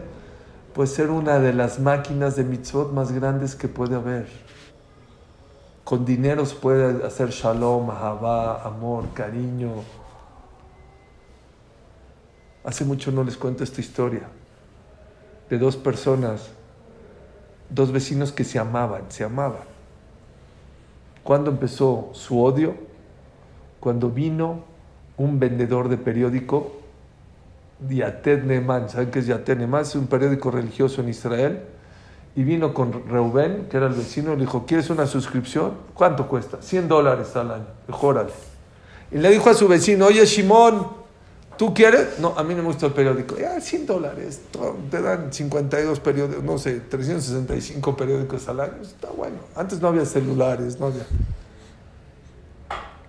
puede 0.73 0.87
ser 0.87 1.09
una 1.09 1.39
de 1.39 1.53
las 1.53 1.79
máquinas 1.79 2.35
de 2.35 2.43
mitzvot 2.43 2.91
más 2.91 3.11
grandes 3.11 3.55
que 3.55 3.67
puede 3.67 3.95
haber. 3.95 4.27
Con 5.83 6.05
dinero 6.05 6.45
se 6.45 6.55
puede 6.55 7.05
hacer 7.05 7.29
shalom, 7.29 7.89
ahavá, 7.89 8.63
amor, 8.63 9.05
cariño. 9.13 9.71
Hace 12.63 12.85
mucho 12.85 13.11
no 13.11 13.23
les 13.23 13.35
cuento 13.35 13.63
esta 13.63 13.81
historia 13.81 14.29
de 15.49 15.57
dos 15.57 15.75
personas, 15.75 16.49
dos 17.69 17.91
vecinos 17.91 18.31
que 18.31 18.43
se 18.43 18.57
amaban, 18.57 19.03
se 19.09 19.23
amaban 19.23 19.73
¿Cuándo 21.23 21.51
empezó 21.51 22.09
su 22.11 22.43
odio? 22.43 22.75
Cuando 23.79 24.09
vino 24.09 24.65
un 25.17 25.39
vendedor 25.39 25.89
de 25.89 25.97
periódico, 25.97 26.79
Yated 27.89 28.43
Neman, 28.43 28.89
¿saben 28.89 29.11
qué 29.11 29.19
es 29.19 29.27
Yated 29.27 29.57
Neman? 29.57 29.81
Es 29.81 29.95
un 29.95 30.07
periódico 30.07 30.51
religioso 30.51 31.01
en 31.01 31.09
Israel. 31.09 31.61
Y 32.35 32.43
vino 32.43 32.73
con 32.73 33.07
Reuben, 33.07 33.67
que 33.69 33.77
era 33.77 33.85
el 33.85 33.93
vecino, 33.93 34.33
y 34.33 34.37
le 34.37 34.41
dijo, 34.41 34.65
¿quieres 34.65 34.89
una 34.89 35.05
suscripción? 35.05 35.73
¿Cuánto 35.93 36.27
cuesta? 36.27 36.57
100 36.61 36.87
dólares 36.87 37.35
al 37.35 37.51
año. 37.51 37.65
Dijo. 37.87 38.15
Y 39.11 39.17
le 39.19 39.29
dijo 39.29 39.51
a 39.51 39.53
su 39.53 39.67
vecino, 39.67 40.07
oye, 40.07 40.25
Shimón, 40.25 40.87
¿tú 41.57 41.75
quieres? 41.75 42.17
No, 42.19 42.33
a 42.35 42.43
mí 42.43 42.55
no 42.55 42.63
me 42.63 42.69
gusta 42.69 42.87
el 42.87 42.93
periódico. 42.93 43.37
Ya, 43.37 43.61
100 43.61 43.85
dólares. 43.85 44.41
Te 44.89 44.99
dan 44.99 45.31
52 45.31 45.99
periódicos, 45.99 46.43
no 46.43 46.57
sé, 46.57 46.79
365 46.79 47.95
periódicos 47.95 48.47
al 48.47 48.61
año. 48.61 48.81
Está 48.81 49.09
bueno. 49.11 49.37
Antes 49.55 49.79
no 49.79 49.89
había 49.89 50.05
celulares, 50.05 50.79
no 50.79 50.87
había... 50.87 51.05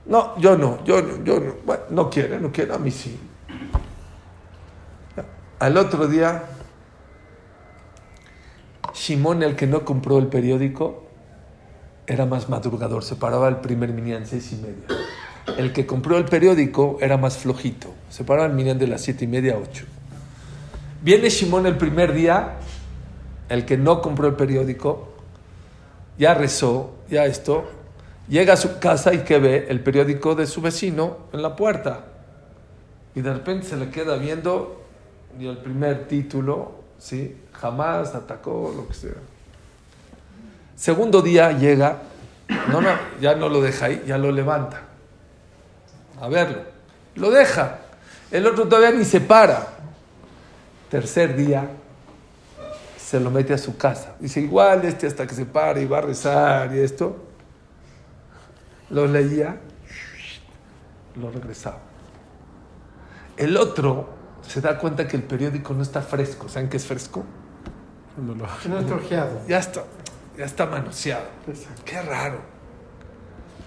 No, 0.07 0.39
yo 0.39 0.57
no, 0.57 0.85
yo 0.85 1.01
no, 1.01 1.25
yo 1.25 1.41
no. 1.41 1.55
Bueno, 1.65 1.83
no 1.91 2.11
quiere, 2.11 2.39
no 2.39 2.53
quiere, 2.53 2.75
a 2.75 2.79
mí 2.79 2.91
sí. 2.91 3.19
Al 5.59 5.77
otro 5.79 6.07
día, 6.07 6.43
Simón, 8.93 9.43
el 9.43 9.57
que 9.57 9.67
no 9.67 9.85
compró 9.85 10.19
el 10.19 10.27
periódico, 10.27 11.05
era 12.07 12.27
más 12.27 12.49
madrugador, 12.49 13.03
se 13.03 13.17
paraba 13.17 13.49
el 13.49 13.57
primer 13.57 13.93
minián 13.93 14.27
seis 14.27 14.53
y 14.53 14.57
media. 14.57 14.85
El 15.59 15.73
que 15.73 15.87
compró 15.87 16.19
el 16.19 16.25
periódico 16.27 16.99
era 17.01 17.17
más 17.17 17.39
flojito, 17.39 17.95
se 18.11 18.25
paraba 18.25 18.47
el 18.47 18.55
minián 18.55 18.79
de 18.79 18.87
las 18.87 19.03
siete 19.03 19.25
y 19.25 19.29
media 19.29 19.55
a 19.55 19.59
ocho. 19.59 19.87
Viene 21.03 21.31
Simón 21.31 21.67
el 21.67 21.77
primer 21.77 22.13
día, 22.13 22.57
el 23.49 23.65
que 23.65 23.77
no 23.79 24.03
compró 24.03 24.29
el 24.29 24.35
periódico, 24.35 25.15
ya 26.19 26.35
rezó, 26.35 26.95
ya 27.11 27.25
esto, 27.27 27.65
Llega 28.29 28.55
a 28.55 28.57
su 28.57 28.79
casa 28.79 29.13
y 29.13 29.19
que 29.19 29.39
ve 29.39 29.67
el 29.69 29.81
periódico 29.81 30.35
de 30.35 30.47
su 30.47 30.63
vecino 30.63 31.19
en 31.33 31.43
la 31.43 31.55
puerta. 31.55 32.05
Y 33.15 33.21
de 33.21 33.33
repente 33.33 33.67
se 33.67 33.77
le 33.77 33.91
queda 33.91 34.17
viendo 34.17 34.83
y 35.39 35.47
el 35.47 35.59
primer 35.59 36.09
título, 36.09 36.73
¿sí? 36.99 37.37
Jamás 37.53 38.15
atacó, 38.15 38.73
lo 38.75 38.89
que 38.89 38.95
sea. 38.95 39.13
Segundo 40.75 41.21
día 41.21 41.53
llega, 41.53 41.99
no, 42.71 42.81
no, 42.81 42.91
ya 43.21 43.35
no 43.35 43.49
lo 43.49 43.61
deja 43.61 43.87
ahí, 43.87 44.03
ya 44.07 44.17
lo 44.17 44.33
levanta. 44.33 44.83
A 46.21 46.29
verlo. 46.29 46.63
Lo 47.17 47.31
deja. 47.31 47.79
El 48.31 48.47
otro 48.47 48.67
todavía 48.67 48.91
ni 48.91 49.05
se 49.05 49.21
para. 49.21 49.69
Tercer 50.91 51.37
día, 51.37 51.69
se 52.97 53.21
lo 53.21 53.31
mete 53.31 53.53
a 53.53 53.59
su 53.59 53.77
casa. 53.77 54.17
Dice, 54.19 54.41
igual 54.41 54.85
este 54.85 55.07
hasta 55.07 55.27
que 55.27 55.35
se 55.35 55.45
para 55.45 55.81
y 55.81 55.87
va 55.87 55.99
a 55.99 56.03
rezar 56.03 56.75
y 56.75 56.79
esto 56.79 57.24
lo 58.95 59.09
leía, 59.09 59.57
lo 61.17 61.31
regresaba. 61.31 61.79
El 63.37 63.57
otro 63.57 64.09
se 64.47 64.61
da 64.61 64.79
cuenta 64.79 65.09
que 65.09 65.17
el 65.17 65.25
periódico 65.25 65.75
no 65.75 65.83
está 65.83 66.01
fresco. 66.01 66.49
¿Saben 66.49 66.69
qué 66.69 66.77
es 66.77 66.87
fresco? 66.87 67.25
No, 68.17 68.35
no 68.37 68.47
está 68.79 69.29
Ya 69.49 69.59
está, 69.59 69.83
ya 70.39 70.45
está 70.45 70.67
manoseado. 70.67 71.25
Qué 71.85 72.01
raro. 72.03 72.39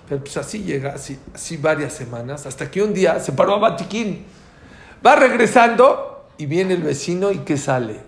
Pero 0.08 0.22
pues 0.22 0.38
así 0.38 0.64
llega, 0.64 0.94
así, 0.94 1.20
así 1.36 1.58
varias 1.58 1.92
semanas, 1.92 2.46
hasta 2.46 2.72
que 2.72 2.82
un 2.82 2.94
día 2.94 3.20
se 3.20 3.34
paró 3.34 3.56
a 3.56 3.60
Batiquín. 3.60 4.26
Va 5.06 5.18
regresando 5.18 6.30
y 6.38 6.46
viene 6.46 6.76
el 6.76 6.84
vecino 6.84 7.34
y 7.34 7.40
¿qué 7.40 7.58
sale? 7.58 8.00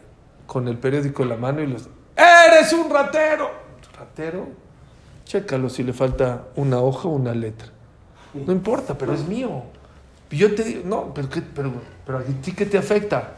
Con 0.47 0.69
el 0.69 0.77
periódico 0.77 1.23
en 1.23 1.29
la 1.29 1.35
mano 1.35 1.61
y 1.61 1.67
los... 1.67 1.89
¡Eres 2.15 2.71
un 2.71 2.89
ratero! 2.89 3.51
¿Ratero? 3.97 4.68
Chécalo 5.29 5.69
si 5.69 5.83
le 5.83 5.93
falta 5.93 6.48
una 6.55 6.79
hoja 6.79 7.07
o 7.07 7.12
una 7.12 7.36
letra. 7.36 7.67
No 8.33 8.51
importa, 8.51 8.98
pero 8.98 9.13
es 9.13 9.27
mío. 9.27 9.62
Yo 10.31 10.55
te 10.55 10.63
digo, 10.63 10.81
no, 10.86 11.13
pero, 11.13 11.29
pero, 11.53 11.71
pero 12.03 12.17
a 12.17 12.24
ti 12.24 12.51
qué 12.51 12.65
te 12.65 12.79
afecta. 12.79 13.36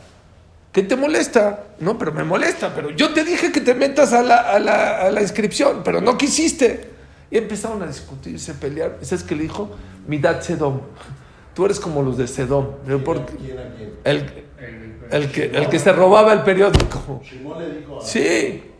¿Qué 0.71 0.83
te 0.83 0.95
molesta? 0.95 1.65
No, 1.81 1.97
pero 1.97 2.13
me 2.13 2.23
molesta, 2.23 2.73
pero 2.73 2.91
yo 2.91 3.13
te 3.13 3.25
dije 3.25 3.51
que 3.51 3.59
te 3.59 3.75
metas 3.75 4.13
a 4.13 4.23
la, 4.23 4.37
a 4.37 4.57
la, 4.57 5.01
a 5.01 5.11
la 5.11 5.21
inscripción, 5.21 5.81
pero 5.83 5.99
no 5.99 6.17
quisiste. 6.17 6.91
Y 7.29 7.37
empezaron 7.37 7.83
a 7.83 7.87
discutirse, 7.87 8.53
a 8.53 8.55
pelear. 8.55 8.99
¿Sabes 9.01 9.25
qué 9.25 9.35
le 9.35 9.43
dijo? 9.43 9.71
Midad 10.07 10.39
Sedom. 10.39 10.79
Tú 11.53 11.65
eres 11.65 11.81
como 11.81 12.03
los 12.03 12.17
de 12.17 12.25
Sedom. 12.25 12.67
El, 14.05 14.45
el, 15.11 15.29
que, 15.29 15.43
el 15.43 15.67
que 15.67 15.77
se 15.77 15.91
robaba 15.91 16.31
el 16.31 16.43
periódico. 16.43 17.21
Sí. 18.01 18.70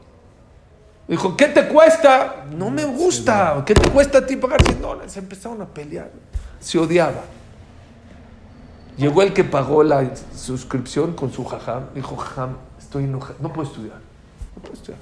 Dijo, 1.08 1.36
¿qué 1.36 1.48
te 1.48 1.67
cuesta? 1.67 2.46
No 2.51 2.70
me 2.70 2.86
gusta. 2.86 3.63
¿Qué 3.65 3.74
te 3.74 3.89
cuesta 3.89 4.20
a 4.20 4.25
ti 4.25 4.36
pagar 4.38 4.63
100 4.63 4.81
dólares? 4.81 5.17
Empezaron 5.17 5.62
a 5.62 5.65
pelear. 5.65 6.10
Se 6.60 6.77
odiaba. 6.79 7.24
Llegó 8.98 9.22
el 9.22 9.34
que 9.34 9.43
pagó 9.43 9.84
la 9.84 10.12
suscripción 10.36 11.13
con 11.13 11.31
su 11.31 11.43
jajam. 11.46 11.88
Dijo, 11.93 12.15
jajam, 12.15 12.58
estoy 12.77 13.05
enojado. 13.05 13.36
No 13.39 13.51
puedo 13.51 13.67
estudiar. 13.67 13.98
No 14.55 14.62
puedo 14.62 14.74
estudiar. 14.74 15.00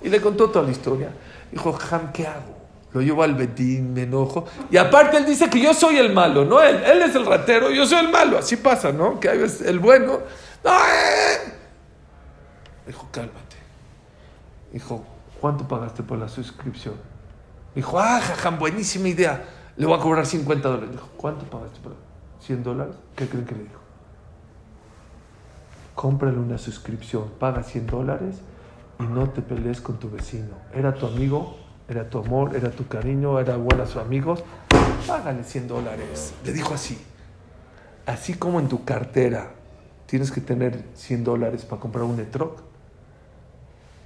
Y 0.00 0.08
le 0.08 0.20
contó 0.20 0.50
toda 0.50 0.64
la 0.64 0.72
historia. 0.72 1.10
Dijo, 1.50 1.72
jajam, 1.72 2.12
¿qué 2.12 2.26
hago? 2.26 2.62
Lo 2.92 3.00
llevo 3.00 3.22
al 3.22 3.34
Betín, 3.34 3.94
me 3.94 4.02
enojo. 4.02 4.46
Y 4.70 4.76
aparte 4.76 5.16
él 5.16 5.24
dice 5.24 5.48
que 5.48 5.60
yo 5.60 5.72
soy 5.72 5.96
el 5.96 6.12
malo, 6.12 6.44
no 6.44 6.60
él. 6.60 6.82
Él 6.84 7.02
es 7.02 7.14
el 7.14 7.24
ratero, 7.24 7.70
yo 7.70 7.86
soy 7.86 8.04
el 8.04 8.10
malo. 8.10 8.38
Así 8.38 8.56
pasa, 8.56 8.92
¿no? 8.92 9.18
Que 9.18 9.30
hay 9.30 9.38
veces 9.38 9.66
el 9.66 9.78
bueno. 9.78 10.20
No. 10.62 10.70
Dijo, 12.86 13.08
cálmate. 13.10 13.56
Dijo, 14.72 15.04
¿cuánto 15.42 15.68
pagaste 15.68 16.02
por 16.02 16.16
la 16.16 16.28
suscripción? 16.28 16.94
Dijo, 17.74 18.00
ah, 18.00 18.18
jajam, 18.18 18.58
buenísima 18.58 19.08
idea. 19.08 19.44
Le 19.76 19.84
voy 19.84 19.98
a 19.98 20.00
cobrar 20.00 20.24
50 20.24 20.66
dólares. 20.66 20.92
Dijo, 20.92 21.08
¿cuánto 21.18 21.44
pagaste 21.44 21.80
por 21.80 21.96
100 22.40 22.62
dólares? 22.62 22.94
¿Qué 23.14 23.28
creen 23.28 23.44
que 23.44 23.54
le 23.54 23.64
dijo? 23.64 23.82
cómprale 25.94 26.38
una 26.38 26.58
suscripción, 26.58 27.30
paga 27.38 27.62
100 27.62 27.86
dólares 27.86 28.36
y 28.98 29.04
no 29.04 29.30
te 29.30 29.42
pelees 29.42 29.80
con 29.80 29.98
tu 29.98 30.10
vecino. 30.10 30.54
Era 30.74 30.94
tu 30.94 31.06
amigo, 31.06 31.56
era 31.88 32.08
tu 32.08 32.18
amor, 32.18 32.56
era 32.56 32.70
tu 32.70 32.86
cariño, 32.88 33.38
era 33.38 33.56
buena 33.56 33.86
su 33.86 34.00
amigo, 34.00 34.36
págale 35.06 35.44
100 35.44 35.68
dólares. 35.68 36.34
Le 36.44 36.52
dijo 36.52 36.74
así, 36.74 36.98
así 38.06 38.34
como 38.34 38.60
en 38.60 38.68
tu 38.68 38.84
cartera 38.84 39.52
tienes 40.06 40.30
que 40.30 40.40
tener 40.40 40.84
100 40.94 41.24
dólares 41.24 41.64
para 41.64 41.80
comprar 41.80 42.04
un 42.04 42.20
etroc, 42.20 42.60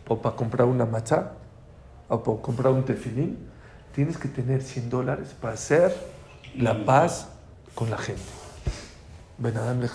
o 0.08 0.20
para 0.20 0.36
comprar 0.36 0.66
una 0.66 0.86
matzá, 0.86 1.32
o 2.08 2.22
para 2.22 2.42
comprar 2.42 2.72
un 2.72 2.84
tefilín, 2.84 3.38
tienes 3.94 4.18
que 4.18 4.28
tener 4.28 4.62
100 4.62 4.90
dólares 4.90 5.34
para 5.40 5.54
hacer 5.54 5.94
la 6.56 6.84
paz 6.84 7.28
con 7.74 7.90
la 7.90 7.98
gente. 7.98 8.22
Benadam 9.38 9.80
le. 9.80 9.88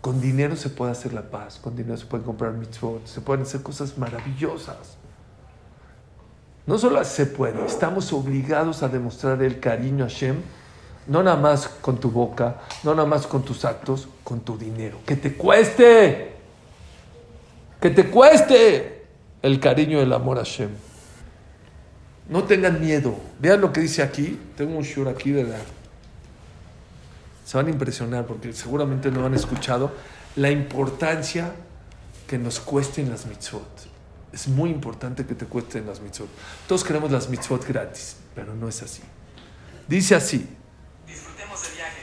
Con 0.00 0.20
dinero 0.20 0.54
se 0.54 0.68
puede 0.68 0.92
hacer 0.92 1.12
la 1.14 1.22
paz, 1.22 1.58
con 1.58 1.74
dinero 1.74 1.96
se 1.96 2.06
pueden 2.06 2.26
comprar 2.26 2.52
mitzvot, 2.52 3.06
se 3.06 3.20
pueden 3.20 3.42
hacer 3.42 3.62
cosas 3.62 3.96
maravillosas. 3.96 4.98
No 6.66 6.78
solo 6.78 7.02
se 7.04 7.26
puede, 7.26 7.64
estamos 7.64 8.12
obligados 8.12 8.82
a 8.82 8.88
demostrar 8.88 9.42
el 9.42 9.60
cariño 9.60 10.04
a 10.04 10.08
Hashem, 10.08 10.36
no 11.06 11.22
nada 11.22 11.36
más 11.36 11.68
con 11.68 11.98
tu 11.98 12.10
boca, 12.10 12.60
no 12.82 12.94
nada 12.94 13.06
más 13.06 13.26
con 13.26 13.42
tus 13.42 13.64
actos, 13.64 14.08
con 14.22 14.40
tu 14.40 14.56
dinero. 14.56 14.98
Que 15.04 15.16
te 15.16 15.34
cueste, 15.34 16.33
que 17.84 17.90
te 17.90 18.08
cueste 18.08 19.04
el 19.42 19.60
cariño 19.60 19.98
y 19.98 20.00
el 20.00 20.12
amor 20.14 20.38
a 20.38 20.40
Hashem. 20.40 20.70
No 22.30 22.44
tengan 22.44 22.80
miedo. 22.80 23.14
Vean 23.38 23.60
lo 23.60 23.74
que 23.74 23.82
dice 23.82 24.02
aquí. 24.02 24.40
Tengo 24.56 24.78
un 24.78 24.84
shur 24.84 25.06
aquí 25.06 25.32
de 25.32 25.44
la. 25.44 25.58
Se 27.44 27.58
van 27.58 27.66
a 27.66 27.70
impresionar 27.70 28.24
porque 28.24 28.54
seguramente 28.54 29.10
no 29.10 29.26
han 29.26 29.34
escuchado 29.34 29.92
la 30.36 30.50
importancia 30.50 31.52
que 32.26 32.38
nos 32.38 32.58
cuesten 32.58 33.10
las 33.10 33.26
mitzvot. 33.26 33.68
Es 34.32 34.48
muy 34.48 34.70
importante 34.70 35.26
que 35.26 35.34
te 35.34 35.44
cuesten 35.44 35.86
las 35.86 36.00
mitzvot. 36.00 36.30
Todos 36.66 36.84
queremos 36.84 37.10
las 37.10 37.28
mitzvot 37.28 37.68
gratis, 37.68 38.16
pero 38.34 38.54
no 38.54 38.66
es 38.66 38.82
así. 38.82 39.02
Dice 39.86 40.14
así. 40.14 40.48
Disfrutemos 41.06 41.68
el 41.68 41.74
viaje. 41.74 42.00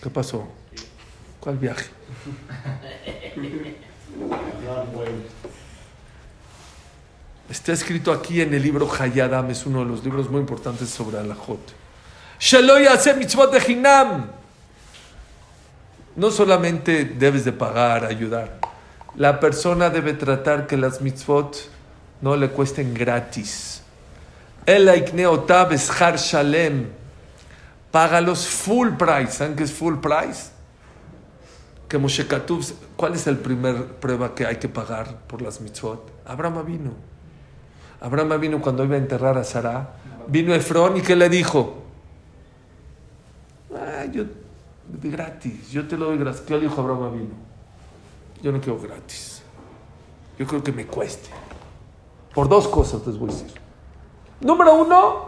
¿Qué 0.00 0.10
pasó? 0.10 0.46
¿Cuál 1.40 1.58
viaje? 1.58 1.86
Está 7.50 7.72
escrito 7.72 8.12
aquí 8.12 8.40
en 8.40 8.54
el 8.54 8.62
libro 8.62 8.88
Hayadam, 8.90 9.50
es 9.50 9.66
uno 9.66 9.80
de 9.80 9.86
los 9.86 10.02
libros 10.02 10.30
muy 10.30 10.40
importantes 10.40 10.88
sobre 10.88 11.18
Alajot. 11.18 11.60
No 16.16 16.30
solamente 16.30 17.04
debes 17.04 17.44
de 17.44 17.52
pagar, 17.52 18.04
ayudar. 18.04 18.58
La 19.16 19.38
persona 19.38 19.90
debe 19.90 20.14
tratar 20.14 20.66
que 20.66 20.76
las 20.76 21.00
mitzvot 21.00 21.68
no 22.22 22.36
le 22.36 22.48
cuesten 22.48 22.94
gratis. 22.94 23.82
El 24.64 24.88
aikneotab 24.88 25.72
es 25.72 25.90
shalem. 25.90 26.88
Págalos 27.90 28.46
full 28.46 28.90
price. 28.90 29.32
¿Saben 29.32 29.56
qué 29.56 29.64
es 29.64 29.72
full 29.72 29.96
price? 29.96 30.51
Que 31.92 31.98
Moshe 31.98 32.26
¿cuál 32.96 33.12
es 33.12 33.26
el 33.26 33.36
primer 33.36 33.84
prueba 33.96 34.34
que 34.34 34.46
hay 34.46 34.56
que 34.56 34.66
pagar 34.66 35.26
por 35.26 35.42
las 35.42 35.60
mitzvot? 35.60 36.10
Abraham 36.24 36.64
vino. 36.64 36.90
Abraham 38.00 38.40
vino 38.40 38.62
cuando 38.62 38.82
iba 38.82 38.94
a 38.94 38.98
enterrar 38.98 39.36
a 39.36 39.44
Sara. 39.44 39.96
Vino 40.26 40.54
Efrón 40.54 40.96
y 40.96 41.02
¿qué 41.02 41.14
le 41.14 41.28
dijo? 41.28 41.82
Ah, 43.76 44.06
yo, 44.10 44.24
gratis, 45.02 45.70
yo 45.70 45.86
te 45.86 45.98
lo 45.98 46.06
doy 46.06 46.16
gratis. 46.16 46.40
¿Qué 46.40 46.54
le 46.54 46.60
dijo 46.60 46.80
Abraham 46.80 47.12
vino? 47.12 47.34
Yo 48.42 48.52
no 48.52 48.60
quiero 48.62 48.80
gratis. 48.80 49.42
Yo 50.38 50.46
creo 50.46 50.64
que 50.64 50.72
me 50.72 50.86
cueste. 50.86 51.28
Por 52.34 52.48
dos 52.48 52.68
cosas 52.68 53.06
les 53.06 53.18
voy 53.18 53.28
a 53.28 53.32
decir. 53.34 53.52
Número 54.40 54.76
uno, 54.76 55.26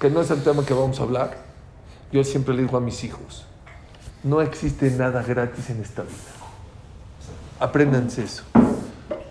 que 0.00 0.08
no 0.08 0.22
es 0.22 0.30
el 0.30 0.42
tema 0.42 0.64
que 0.64 0.72
vamos 0.72 0.98
a 1.00 1.02
hablar. 1.02 1.36
Yo 2.10 2.24
siempre 2.24 2.54
le 2.54 2.62
digo 2.62 2.78
a 2.78 2.80
mis 2.80 3.04
hijos, 3.04 3.44
no 4.22 4.40
existe 4.40 4.90
nada 4.90 5.22
gratis 5.22 5.70
en 5.70 5.80
esta 5.80 6.02
vida. 6.02 6.12
Apréndanse 7.60 8.24
eso. 8.24 8.44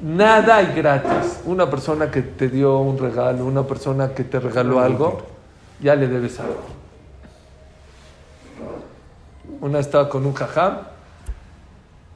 Nada 0.02 0.58
hay 0.58 0.74
gratis. 0.76 1.40
Una 1.46 1.70
persona 1.70 2.12
que 2.12 2.22
te 2.22 2.50
dio 2.50 2.80
un 2.80 2.98
regalo, 2.98 3.46
una 3.46 3.64
persona 3.64 4.14
que 4.14 4.24
te 4.24 4.40
regaló 4.40 4.80
algo, 4.80 5.24
ya 5.82 5.96
le 5.96 6.08
debes 6.08 6.40
algo. 6.40 6.64
Una 9.60 9.80
estaba 9.80 10.08
con 10.08 10.26
un 10.26 10.34
jajam, 10.34 10.80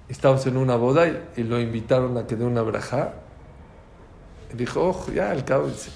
estábamos 0.09 0.45
en 0.45 0.57
una 0.57 0.75
boda 0.75 1.07
y, 1.07 1.23
y 1.37 1.43
lo 1.43 1.59
invitaron 1.59 2.17
a 2.17 2.27
que 2.27 2.35
dé 2.35 2.45
una 2.45 2.61
braja. 2.61 3.13
Y 4.53 4.57
dijo, 4.57 4.87
ojo, 4.87 5.11
ya 5.11 5.31
al 5.31 5.43
cabo, 5.43 5.67
dice, 5.67 5.89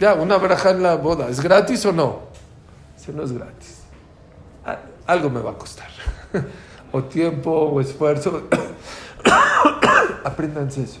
ya, 0.00 0.14
una 0.14 0.38
braja 0.38 0.70
en 0.70 0.82
la 0.82 0.94
boda, 0.96 1.28
¿es 1.28 1.40
gratis 1.40 1.84
o 1.84 1.92
no? 1.92 2.20
Dice, 2.96 3.12
no 3.12 3.22
es 3.22 3.32
gratis. 3.32 3.69
Algo 5.06 5.30
me 5.30 5.40
va 5.40 5.52
a 5.52 5.58
costar. 5.58 5.88
o 6.92 7.04
tiempo, 7.04 7.50
o 7.50 7.80
esfuerzo. 7.80 8.48
Apréndanse 10.24 10.82
eso. 10.82 11.00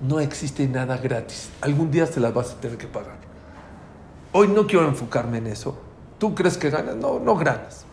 No 0.00 0.20
existe 0.20 0.66
nada 0.66 0.96
gratis. 0.96 1.50
Algún 1.60 1.90
día 1.90 2.06
se 2.06 2.20
las 2.20 2.32
vas 2.32 2.52
a 2.52 2.60
tener 2.60 2.78
que 2.78 2.86
pagar. 2.86 3.18
Hoy 4.32 4.48
no 4.48 4.66
quiero 4.66 4.86
enfocarme 4.86 5.38
en 5.38 5.48
eso. 5.48 5.76
¿Tú 6.18 6.34
crees 6.34 6.56
que 6.56 6.70
ganas? 6.70 6.96
No, 6.96 7.18
no 7.18 7.36
ganas. 7.36 7.84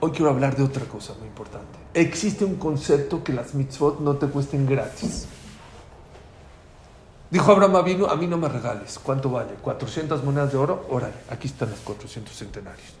Hoy 0.00 0.12
quiero 0.12 0.30
hablar 0.30 0.56
de 0.56 0.62
otra 0.62 0.84
cosa 0.84 1.14
muy 1.18 1.26
importante. 1.26 1.78
Existe 1.94 2.44
un 2.44 2.56
concepto 2.56 3.24
que 3.24 3.32
las 3.32 3.54
mitzvot 3.54 4.00
no 4.00 4.16
te 4.16 4.26
cuesten 4.28 4.66
gratis. 4.66 5.26
Dijo 7.30 7.52
Abraham 7.52 7.76
Avinu, 7.76 8.06
a 8.06 8.16
mí 8.16 8.26
no 8.26 8.38
me 8.38 8.48
regales. 8.48 8.98
¿Cuánto 9.02 9.30
vale? 9.30 9.56
¿400 9.62 10.22
monedas 10.22 10.52
de 10.52 10.58
oro? 10.58 10.86
Órale, 10.88 11.14
aquí 11.30 11.48
están 11.48 11.70
los 11.70 11.80
400 11.80 12.34
centenarios. 12.34 12.97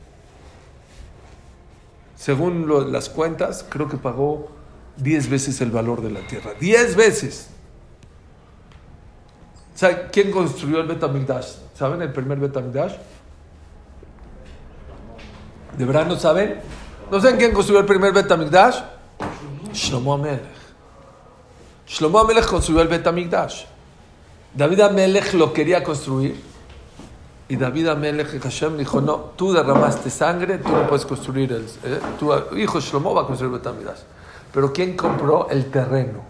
Según 2.18 2.92
las 2.92 3.08
cuentas, 3.08 3.64
creo 3.68 3.88
que 3.88 3.96
pagó 3.96 4.48
10 4.96 5.30
veces 5.30 5.60
el 5.60 5.70
valor 5.70 6.02
de 6.02 6.10
la 6.10 6.26
tierra. 6.26 6.50
10 6.58 6.96
veces. 6.96 7.48
¿Sabe 9.76 10.08
quién 10.10 10.32
construyó 10.32 10.80
el 10.80 10.88
Betamigdash? 10.88 11.52
¿Saben 11.74 12.02
el 12.02 12.12
primer 12.12 12.38
Betamigdash? 12.38 12.94
¿De 15.76 15.84
verdad 15.84 16.06
no 16.06 16.16
saben? 16.16 16.60
¿No 17.08 17.20
saben 17.20 17.36
quién 17.36 17.52
construyó 17.52 17.78
el 17.78 17.86
primer 17.86 18.12
Betamigdash? 18.12 18.80
Shlomo 19.72 20.14
Amelech. 20.14 20.42
Shlomo 21.86 22.18
Amelech 22.18 22.46
construyó 22.46 22.82
el 22.82 22.88
Betamigdash. 22.88 23.62
David 24.52 24.80
Amelech 24.80 25.34
lo 25.34 25.52
quería 25.52 25.84
construir. 25.84 26.42
Y 27.48 27.56
David 27.56 27.88
Amelech 27.88 28.40
Hashem 28.42 28.76
dijo, 28.76 29.00
no, 29.00 29.32
tú 29.36 29.52
derramaste 29.54 30.10
sangre, 30.10 30.58
tú 30.58 30.68
no 30.68 30.86
puedes 30.86 31.06
construir 31.06 31.50
el... 31.52 31.64
eh, 31.82 31.98
tu 32.18 32.30
hijo 32.56 32.78
Shlomo 32.78 33.14
va 33.14 33.22
a 33.22 33.26
construir 33.26 33.52
el 33.52 33.58
Betamigdash. 33.58 34.00
Pero 34.52 34.70
¿quién 34.72 34.96
compró 34.96 35.48
el 35.48 35.70
terreno? 35.70 36.20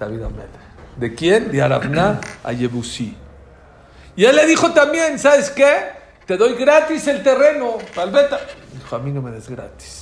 David 0.00 0.22
Amelech. 0.22 0.50
¿De 0.96 1.14
quién? 1.14 1.52
De 1.52 1.62
Arabná 1.62 2.20
a 2.42 2.52
Yebusí. 2.52 3.16
Y 4.16 4.24
él 4.24 4.34
le 4.34 4.46
dijo 4.46 4.72
también, 4.72 5.18
¿sabes 5.18 5.50
qué? 5.50 5.92
Te 6.26 6.36
doy 6.36 6.54
gratis 6.54 7.06
el 7.06 7.22
terreno, 7.22 7.78
para 7.94 8.08
el 8.08 8.12
beta. 8.12 8.40
Dijo, 8.72 8.96
a 8.96 8.98
mí 8.98 9.12
no 9.12 9.22
me 9.22 9.30
des 9.30 9.48
gratis. 9.48 10.01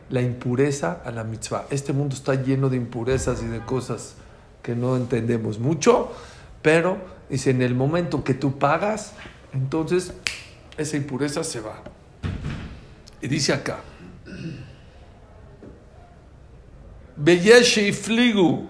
la 0.11 0.21
impureza 0.21 1.01
a 1.03 1.11
la 1.11 1.23
mitzvah. 1.23 1.65
Este 1.71 1.93
mundo 1.93 2.15
está 2.15 2.35
lleno 2.35 2.69
de 2.69 2.77
impurezas 2.77 3.41
y 3.41 3.47
de 3.47 3.61
cosas 3.61 4.15
que 4.61 4.75
no 4.75 4.95
entendemos 4.95 5.57
mucho, 5.57 6.11
pero 6.61 6.97
dice, 7.29 7.49
en 7.49 7.61
el 7.61 7.73
momento 7.73 8.23
que 8.23 8.33
tú 8.33 8.59
pagas, 8.59 9.13
entonces 9.53 10.13
esa 10.77 10.97
impureza 10.97 11.43
se 11.43 11.61
va. 11.61 11.81
Y 13.21 13.27
dice 13.27 13.53
acá, 13.53 13.79
Beyeshe 17.15 17.87
y 17.87 17.93
Fligu. 17.93 18.67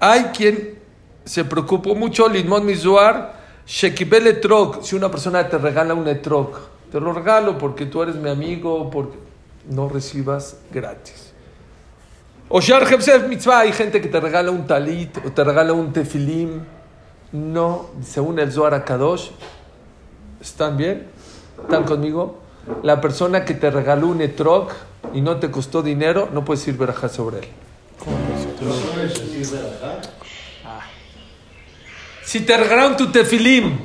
Hay 0.00 0.24
quien 0.24 0.78
se 1.24 1.44
preocupó 1.44 1.94
mucho, 1.94 2.28
Limón 2.28 2.64
Mizuar, 2.64 3.36
Shekibel 3.66 4.28
etrog, 4.28 4.84
si 4.84 4.94
una 4.94 5.10
persona 5.10 5.46
te 5.48 5.58
regala 5.58 5.92
un 5.94 6.06
etrog, 6.06 6.52
te 6.90 7.00
lo 7.00 7.12
regalo 7.12 7.58
porque 7.58 7.86
tú 7.86 8.02
eres 8.02 8.14
mi 8.14 8.30
amigo, 8.30 8.88
porque 8.90 9.27
no 9.68 9.88
recibas 9.88 10.56
gratis. 10.72 11.32
O 12.48 12.60
Mitzvah, 13.28 13.60
hay 13.60 13.72
gente 13.72 14.00
que 14.00 14.08
te 14.08 14.20
regala 14.20 14.50
un 14.50 14.66
talit 14.66 15.16
o 15.18 15.30
te 15.30 15.44
regala 15.44 15.74
un 15.74 15.92
tefilim. 15.92 16.62
No, 17.32 17.90
según 18.02 18.38
el 18.38 18.50
Zohar 18.50 18.82
Kadosh, 18.86 19.28
¿están 20.40 20.78
bien? 20.78 21.08
¿Están 21.62 21.84
conmigo? 21.84 22.38
La 22.82 23.02
persona 23.02 23.44
que 23.44 23.52
te 23.52 23.70
regaló 23.70 24.08
un 24.08 24.22
etrog 24.22 24.68
y 25.12 25.20
no 25.20 25.36
te 25.36 25.50
costó 25.50 25.82
dinero, 25.82 26.30
no 26.32 26.44
puedes 26.44 26.66
ir 26.68 26.78
verajá 26.78 27.10
sobre 27.10 27.40
él. 27.40 27.48
Si 32.22 32.40
te 32.40 32.56
regalaron 32.56 32.96
tu 32.96 33.12
tefilim, 33.12 33.78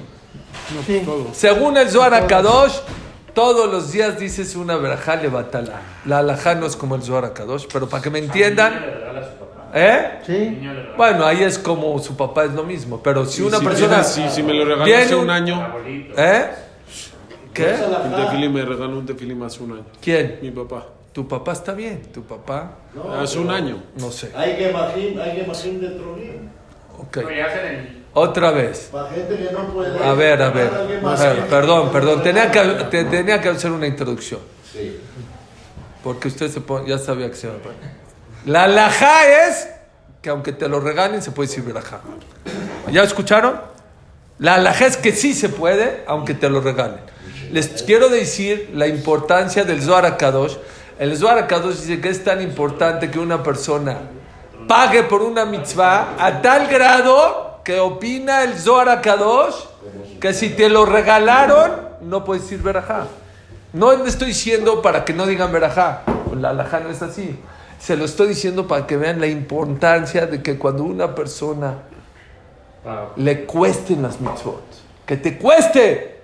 según 1.34 1.76
el 1.76 1.90
Zohar 1.90 2.26
Kadosh, 2.28 2.80
todos 3.34 3.72
los 3.72 3.92
días 3.92 4.20
dices 4.20 4.56
una 4.56 4.76
verajá 4.78 5.16
levatala. 5.16 5.82
La 6.06 6.20
alajá 6.20 6.56
no 6.56 6.66
es 6.66 6.76
como 6.76 6.96
el 6.96 7.02
Zohar 7.04 7.34
Kadosh, 7.34 7.66
pero 7.72 7.88
para 7.90 8.02
que 8.04 8.10
me 8.10 8.20
entiendan. 8.20 8.74
¿Eh? 9.76 10.20
Sí. 10.26 10.60
Bueno, 10.96 11.26
ahí 11.26 11.42
es 11.44 11.58
como 11.58 11.98
su 11.98 12.16
papá 12.16 12.46
es 12.46 12.52
lo 12.54 12.64
mismo. 12.64 13.02
Pero 13.02 13.26
si 13.26 13.42
una 13.42 13.58
si 13.58 13.66
persona. 13.66 13.98
me- 13.98 14.04
si, 14.04 14.30
si 14.30 14.44
me 14.44 14.54
lo 14.54 14.66
regaló 14.66 14.96
hace 14.96 15.16
un 15.16 15.30
año, 15.32 15.74
¿Eh? 16.16 16.46
¿Qué? 17.54 17.76
un 18.06 18.16
tefilim 18.16 18.52
me 18.54 18.64
regaló 18.66 18.98
un 19.00 19.06
tefilim 19.06 19.42
hace 19.44 19.64
un 19.64 19.72
año. 19.74 19.86
¿Quién? 20.02 20.40
Mi 20.42 20.52
papá. 20.52 20.86
Tu 21.12 21.28
papá 21.28 21.54
está 21.54 21.74
bien. 21.74 22.02
Tu 22.12 22.24
papá, 22.24 22.72
hace 23.20 23.38
un 23.40 23.50
año. 23.52 23.82
no 24.00 24.12
sé. 24.12 24.32
Hay 24.36 24.56
que 24.58 24.70
imagín, 24.70 25.20
hay 25.20 25.36
que 25.38 25.42
imagín 25.44 25.80
de 25.82 25.90
Tronín. 25.90 26.50
Ok. 27.00 27.18
No, 27.18 27.32
ya 27.32 27.46
hacen 27.48 27.66
el. 27.66 28.03
Otra 28.14 28.52
vez. 28.52 28.90
Para 28.92 29.10
gente 29.10 29.36
que 29.38 29.52
no 29.52 29.68
puede. 29.74 30.04
A 30.04 30.14
ver, 30.14 30.42
a 30.42 30.50
ver. 30.52 30.70
A 31.06 31.46
perdón, 31.50 31.92
perdón. 31.92 32.22
Tenía 32.22 32.52
que, 32.52 32.60
te- 32.92 33.06
tenía 33.06 33.42
que 33.42 33.50
hacer 33.50 33.72
una 33.72 33.88
introducción. 33.88 34.40
Sí. 34.72 35.00
Porque 36.04 36.28
usted 36.28 36.50
se 36.52 36.62
pone, 36.62 36.88
ya 36.90 36.98
sabía 36.98 37.30
que 37.30 37.36
se 37.36 37.48
iba 37.48 37.56
a 37.56 37.60
poner. 37.60 37.78
La 38.46 38.66
alajá 38.66 39.48
es 39.48 39.68
que 40.22 40.30
aunque 40.30 40.52
te 40.52 40.68
lo 40.68 40.80
regalen, 40.80 41.22
se 41.22 41.32
puede 41.32 41.48
decir 41.50 41.64
verajá. 41.64 42.02
¿Ya 42.92 43.04
escucharon? 43.04 43.60
La 44.40 44.56
alajá 44.56 44.86
es 44.86 44.98
que 44.98 45.12
sí 45.14 45.34
se 45.34 45.50
puede, 45.50 46.04
aunque 46.08 46.34
te 46.34 46.50
lo 46.50 46.60
regalen. 46.62 47.00
Les 47.52 47.84
quiero 47.84 48.10
decir 48.10 48.72
la 48.74 48.88
importancia 48.88 49.64
del 49.64 49.82
Zohar 49.82 50.18
Kadosh. 50.18 50.56
El 51.00 51.16
Zohar 51.18 51.48
Kadosh 51.48 51.76
dice 51.78 52.02
que 52.02 52.10
es 52.10 52.24
tan 52.24 52.42
importante 52.42 53.10
que 53.10 53.20
una 53.20 53.42
persona 53.42 53.98
pague 54.68 55.04
por 55.04 55.22
una 55.22 55.46
mitzvah 55.46 56.16
a 56.20 56.42
tal 56.42 56.68
grado 56.68 57.53
que 57.64 57.80
opina 57.80 58.44
el 58.44 58.58
Zohar 58.58 59.02
Kadosh 59.02 59.56
que 60.20 60.34
si 60.34 60.50
te 60.50 60.70
lo 60.70 60.86
regalaron, 60.86 61.72
no 62.02 62.24
puedes 62.24 62.44
decir 62.44 62.62
verajá. 62.62 63.08
No 63.74 63.92
le 63.96 64.08
estoy 64.08 64.28
diciendo 64.30 64.82
para 64.82 65.04
que 65.04 65.14
no 65.14 65.26
digan 65.26 65.52
verajá. 65.52 66.04
La 66.40 66.50
alajá 66.50 66.80
no 66.80 66.90
es 66.90 67.02
así. 67.02 67.40
Se 67.80 67.98
lo 67.98 68.06
estoy 68.06 68.30
diciendo 68.30 68.68
para 68.68 68.88
que 68.88 68.96
vean 68.96 69.20
la 69.20 69.28
importancia 69.28 70.26
de 70.26 70.42
que 70.42 70.58
cuando 70.58 70.84
una 70.84 71.14
persona 71.14 71.80
le 73.16 73.46
cuesten 73.46 74.02
las 74.02 74.22
mitzvot, 74.22 74.64
que 75.06 75.18
te 75.18 75.38
cueste. 75.38 76.22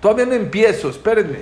Todavía 0.00 0.26
no 0.26 0.34
empiezo, 0.34 0.88
espérenme. 0.90 1.38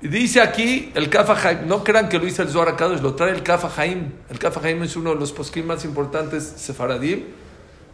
Y 0.00 0.08
dice 0.08 0.40
aquí 0.40 0.92
el 0.94 1.10
Kafa 1.10 1.34
Haim, 1.48 1.66
no 1.66 1.82
crean 1.82 2.08
que 2.08 2.18
lo 2.18 2.26
hizo 2.26 2.42
el 2.42 2.48
Zohar 2.48 2.76
Kadosh, 2.76 3.00
lo 3.00 3.14
trae 3.14 3.32
el 3.32 3.42
Kafa 3.42 3.70
Haim. 3.80 4.12
El 4.30 4.38
Kafa 4.38 4.60
Haim 4.60 4.82
es 4.84 4.94
uno 4.94 5.10
de 5.10 5.16
los 5.16 5.32
poskim 5.32 5.66
más 5.66 5.84
importantes 5.84 6.44
sefaradim, 6.56 7.24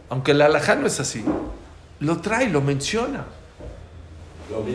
aunque 0.09 0.35
la 0.35 0.45
alajá 0.45 0.75
no 0.75 0.85
es 0.85 0.99
así. 0.99 1.25
Lo 1.99 2.17
trae, 2.21 2.49
lo 2.49 2.61
menciona. 2.61 3.25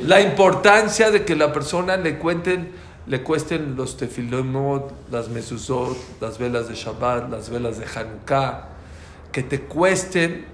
La 0.07 0.21
importancia 0.21 1.13
de 1.13 1.25
que 1.25 1.37
la 1.37 1.53
persona 1.53 1.97
le 1.97 2.19
cuenten, 2.19 2.73
le 3.07 3.23
cuesten 3.23 3.77
los 3.77 3.97
tefilimot, 3.97 4.93
las 5.13 5.29
mezuzot, 5.29 5.97
las 6.21 6.39
velas 6.39 6.69
de 6.69 6.75
Shabbat, 6.75 7.31
las 7.31 7.49
velas 7.49 7.79
de 7.79 7.87
Hanukkah, 7.87 8.69
que 9.31 9.45
te 9.45 9.61
cuesten, 9.61 10.47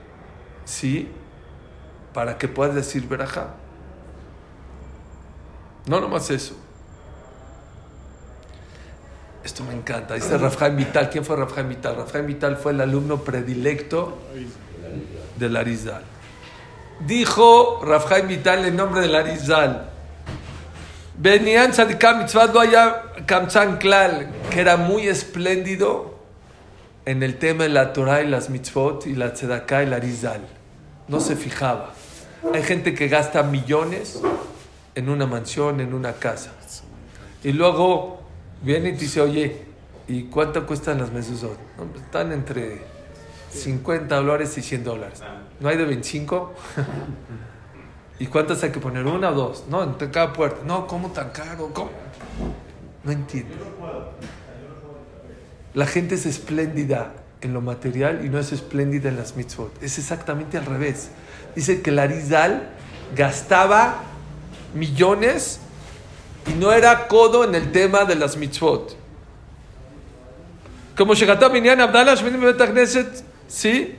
¿sí? 0.66 1.08
Para 2.12 2.36
que 2.36 2.48
puedas 2.48 2.74
decir 2.74 3.08
verajá. 3.08 3.54
No 5.86 6.00
nomás 6.00 6.28
eso. 6.30 6.65
Esto 9.46 9.62
me 9.62 9.74
encanta. 9.74 10.14
Dice 10.14 10.36
Rafhaim 10.36 10.76
Vital. 10.76 11.08
¿Quién 11.08 11.24
fue 11.24 11.36
Rafhaim 11.36 11.68
Vital? 11.68 11.94
Rafhaim 11.94 12.26
Vital 12.26 12.56
fue 12.56 12.72
el 12.72 12.80
alumno 12.80 13.22
predilecto 13.22 14.18
del 15.38 15.56
Arizal. 15.56 16.02
Dijo 17.06 17.80
Rafhaim 17.84 18.26
Vital 18.26 18.64
en 18.64 18.74
nombre 18.74 19.02
del 19.02 19.14
Arizal. 19.14 19.88
Venían 21.16 21.70
Tzadikam 21.70 22.18
Mitzvah 22.18 22.50
haya 22.60 23.02
Kamzan 23.24 23.78
Klal, 23.78 24.32
que 24.50 24.60
era 24.60 24.76
muy 24.76 25.06
espléndido 25.06 26.18
en 27.04 27.22
el 27.22 27.38
tema 27.38 27.62
de 27.62 27.68
la 27.68 27.92
Torah 27.92 28.22
y 28.22 28.26
las 28.26 28.50
mitzvot 28.50 29.06
y 29.06 29.14
la 29.14 29.32
tzedakah 29.32 29.84
y 29.84 29.86
la 29.86 29.96
Arizal. 29.96 30.40
No 31.06 31.20
se 31.20 31.36
fijaba. 31.36 31.92
Hay 32.52 32.64
gente 32.64 32.94
que 32.94 33.06
gasta 33.06 33.44
millones 33.44 34.20
en 34.96 35.08
una 35.08 35.24
mansión, 35.26 35.80
en 35.80 35.94
una 35.94 36.14
casa. 36.14 36.50
Y 37.44 37.52
luego 37.52 38.15
viene 38.62 38.90
y 38.90 38.92
te 38.92 39.00
dice, 39.00 39.20
oye, 39.20 39.62
¿y 40.08 40.24
cuánto 40.24 40.66
cuestan 40.66 40.98
las 40.98 41.12
mezuzot? 41.12 41.58
No, 41.78 41.84
pues 41.84 42.04
están 42.04 42.32
entre 42.32 42.82
50 43.50 44.14
dólares 44.16 44.56
y 44.58 44.62
100 44.62 44.84
dólares. 44.84 45.22
¿No 45.60 45.68
hay 45.68 45.76
de 45.76 45.84
25? 45.84 46.54
¿Y 48.18 48.26
cuántas 48.26 48.62
hay 48.62 48.70
que 48.70 48.80
poner? 48.80 49.06
¿Una 49.06 49.30
o 49.30 49.34
dos? 49.34 49.64
No, 49.68 49.82
entre 49.82 50.10
cada 50.10 50.32
puerta. 50.32 50.62
No, 50.64 50.86
¿cómo 50.86 51.10
tan 51.10 51.30
caro? 51.30 51.70
¿Cómo? 51.72 51.90
No 53.04 53.12
entiendo. 53.12 53.54
La 55.74 55.86
gente 55.86 56.14
es 56.14 56.24
espléndida 56.24 57.12
en 57.42 57.52
lo 57.52 57.60
material 57.60 58.24
y 58.24 58.30
no 58.30 58.38
es 58.38 58.52
espléndida 58.52 59.10
en 59.10 59.16
las 59.16 59.36
mitzvot. 59.36 59.82
Es 59.82 59.98
exactamente 59.98 60.56
al 60.56 60.64
revés. 60.64 61.10
Dice 61.54 61.82
que 61.82 61.90
Larizal 61.90 62.70
gastaba 63.14 64.02
millones 64.74 65.60
y 66.46 66.52
no 66.54 66.72
era 66.72 67.08
codo 67.08 67.44
en 67.44 67.54
el 67.54 67.72
tema 67.72 68.04
de 68.04 68.14
las 68.14 68.36
mitzvot. 68.36 68.96
Como 70.96 71.14
Shegatá 71.14 71.48
Binyan 71.48 71.80
Abdallah 71.80 72.16
sí, 73.48 73.94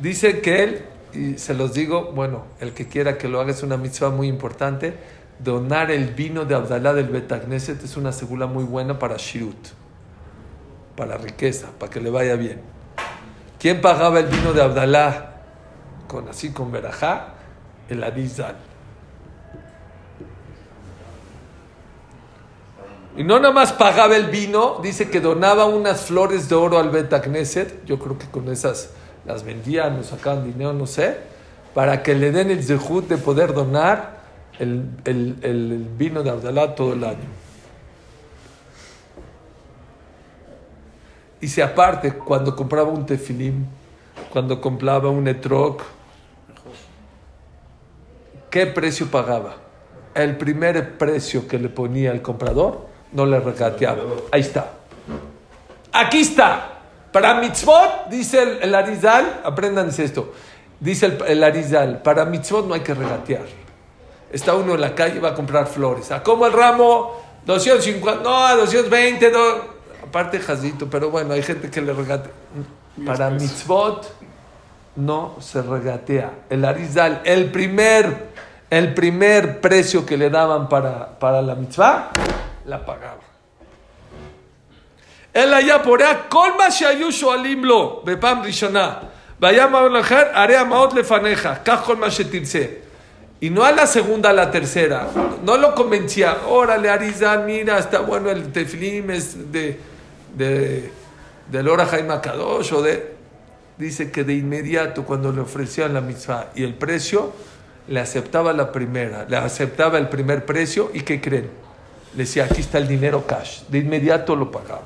dice 0.00 0.40
que 0.40 0.62
él, 0.64 0.84
y 1.12 1.38
se 1.38 1.54
los 1.54 1.74
digo, 1.74 2.12
bueno, 2.12 2.44
el 2.60 2.72
que 2.72 2.88
quiera 2.88 3.18
que 3.18 3.28
lo 3.28 3.40
haga 3.40 3.52
es 3.52 3.62
una 3.62 3.76
mitzvah 3.76 4.10
muy 4.10 4.28
importante, 4.28 4.94
donar 5.38 5.90
el 5.90 6.08
vino 6.08 6.44
de 6.44 6.54
Abdallah 6.54 6.92
del 6.94 7.08
Bet 7.08 7.28
Knesset 7.44 7.82
es 7.84 7.96
una 7.96 8.12
segula 8.12 8.46
muy 8.46 8.64
buena 8.64 8.98
para 8.98 9.16
Shirut, 9.16 9.68
para 10.96 11.16
riqueza, 11.16 11.68
para 11.78 11.90
que 11.90 12.00
le 12.00 12.10
vaya 12.10 12.36
bien. 12.36 12.60
¿Quién 13.58 13.80
pagaba 13.80 14.20
el 14.20 14.26
vino 14.26 14.52
de 14.52 14.62
Abdallah 14.62 15.34
con 16.08 16.28
así 16.28 16.50
con 16.50 16.72
verajá? 16.72 17.34
El 17.88 18.02
Arizal. 18.02 18.56
Y 23.16 23.24
no 23.24 23.38
nada 23.40 23.52
más 23.52 23.72
pagaba 23.72 24.16
el 24.16 24.26
vino, 24.26 24.78
dice 24.82 25.10
que 25.10 25.20
donaba 25.20 25.66
unas 25.66 26.02
flores 26.02 26.48
de 26.48 26.54
oro 26.54 26.78
al 26.78 26.90
Bet 26.90 27.10
Knesset. 27.22 27.84
Yo 27.84 27.98
creo 27.98 28.16
que 28.18 28.26
con 28.26 28.48
esas 28.48 28.90
las 29.26 29.42
vendían 29.44 29.98
o 29.98 30.02
sacaban 30.04 30.44
dinero, 30.44 30.72
no 30.72 30.86
sé, 30.86 31.18
para 31.74 32.02
que 32.02 32.14
le 32.14 32.30
den 32.30 32.50
el 32.50 32.62
zehut 32.62 33.08
de 33.08 33.16
poder 33.18 33.52
donar 33.52 34.20
el, 34.58 34.88
el- 35.04 35.36
el 35.42 35.86
vino 35.98 36.22
de 36.22 36.30
Abdalá 36.30 36.74
todo 36.74 36.92
el 36.92 37.04
año. 37.04 37.28
Y 41.40 41.48
si 41.48 41.60
aparte, 41.60 42.12
cuando 42.12 42.54
compraba 42.54 42.90
un 42.90 43.06
tefilim, 43.06 43.64
cuando 44.30 44.60
compraba 44.60 45.08
un 45.08 45.26
etrog, 45.26 45.78
¿qué 48.50 48.66
precio 48.66 49.06
pagaba? 49.10 49.56
El 50.14 50.36
primer 50.36 50.98
precio 50.98 51.48
que 51.48 51.58
le 51.58 51.68
ponía 51.70 52.12
el 52.12 52.20
comprador, 52.20 52.89
no 53.12 53.26
le 53.26 53.40
regateaba. 53.40 54.02
Ahí 54.32 54.40
está. 54.40 54.72
Aquí 55.92 56.20
está. 56.20 56.78
Para 57.12 57.34
mitzvot, 57.34 58.08
dice 58.08 58.42
el, 58.42 58.58
el 58.62 58.74
Arizal, 58.74 59.40
apréndanse 59.44 60.04
esto. 60.04 60.32
Dice 60.78 61.06
el, 61.06 61.18
el 61.26 61.44
Arizal, 61.44 62.02
para 62.02 62.24
mitzvot 62.24 62.66
no 62.66 62.74
hay 62.74 62.80
que 62.80 62.94
regatear. 62.94 63.46
Está 64.32 64.54
uno 64.54 64.74
en 64.74 64.80
la 64.80 64.94
calle 64.94 65.16
y 65.16 65.18
va 65.18 65.30
a 65.30 65.34
comprar 65.34 65.66
flores. 65.66 66.12
¿A 66.12 66.22
cómo 66.22 66.46
el 66.46 66.52
ramo? 66.52 67.20
250, 67.46 68.22
no, 68.22 68.56
220, 68.56 69.32
no. 69.32 69.38
aparte 70.06 70.38
jazito, 70.38 70.88
pero 70.88 71.10
bueno, 71.10 71.34
hay 71.34 71.42
gente 71.42 71.68
que 71.68 71.80
le 71.80 71.92
regatea. 71.92 72.32
Para 73.04 73.30
mitzvot 73.30 74.14
no 74.96 75.36
se 75.40 75.62
regatea. 75.62 76.30
El 76.48 76.64
Arizal, 76.64 77.22
el 77.24 77.50
primer, 77.50 78.28
el 78.68 78.94
primer 78.94 79.60
precio 79.60 80.06
que 80.06 80.16
le 80.16 80.30
daban 80.30 80.68
para, 80.68 81.18
para 81.18 81.42
la 81.42 81.54
mitzvah, 81.54 82.10
la 82.70 82.86
pagaba. 82.86 83.20
Él 85.32 85.52
allá 85.52 85.82
por 85.82 86.02
allá, 86.02 86.28
colma 86.28 86.68
shayushu 86.70 87.30
alimlo, 87.30 88.02
bepam 88.04 88.42
rishoná. 88.42 89.00
Vaya 89.38 89.68
maolajar, 89.68 90.32
haré 90.34 90.62
maot 90.64 90.92
lefaneja, 90.92 91.62
kajol 91.62 91.96
mashetirse. 91.96 92.82
Y 93.40 93.48
no 93.48 93.64
a 93.64 93.72
la 93.72 93.86
segunda, 93.86 94.30
a 94.30 94.32
la 94.32 94.50
tercera. 94.50 95.08
No 95.42 95.56
lo 95.56 95.74
convencía. 95.74 96.36
Órale, 96.46 96.90
Arizán, 96.90 97.46
mira, 97.46 97.78
está 97.78 98.00
bueno 98.00 98.28
el 98.30 98.52
teflim, 98.52 99.10
es 99.10 99.50
de, 99.50 99.80
de, 100.36 100.92
del 101.50 101.68
Ora 101.68 101.86
Jaime 101.86 102.14
o 102.14 102.82
de... 102.82 103.20
Dice 103.78 104.10
que 104.10 104.24
de 104.24 104.34
inmediato, 104.34 105.06
cuando 105.06 105.32
le 105.32 105.40
ofrecían 105.40 105.94
la 105.94 106.02
misma 106.02 106.48
y 106.54 106.64
el 106.64 106.74
precio, 106.74 107.32
le 107.88 108.00
aceptaba 108.00 108.52
la 108.52 108.70
primera, 108.72 109.24
le 109.26 109.38
aceptaba 109.38 109.96
el 109.96 110.10
primer 110.10 110.44
precio, 110.44 110.90
¿y 110.92 111.00
qué 111.00 111.18
creen? 111.18 111.48
Le 112.14 112.24
decía, 112.24 112.44
aquí 112.44 112.60
está 112.60 112.78
el 112.78 112.88
dinero 112.88 113.26
cash. 113.26 113.62
De 113.68 113.78
inmediato 113.78 114.34
lo 114.34 114.50
pagaba. 114.50 114.82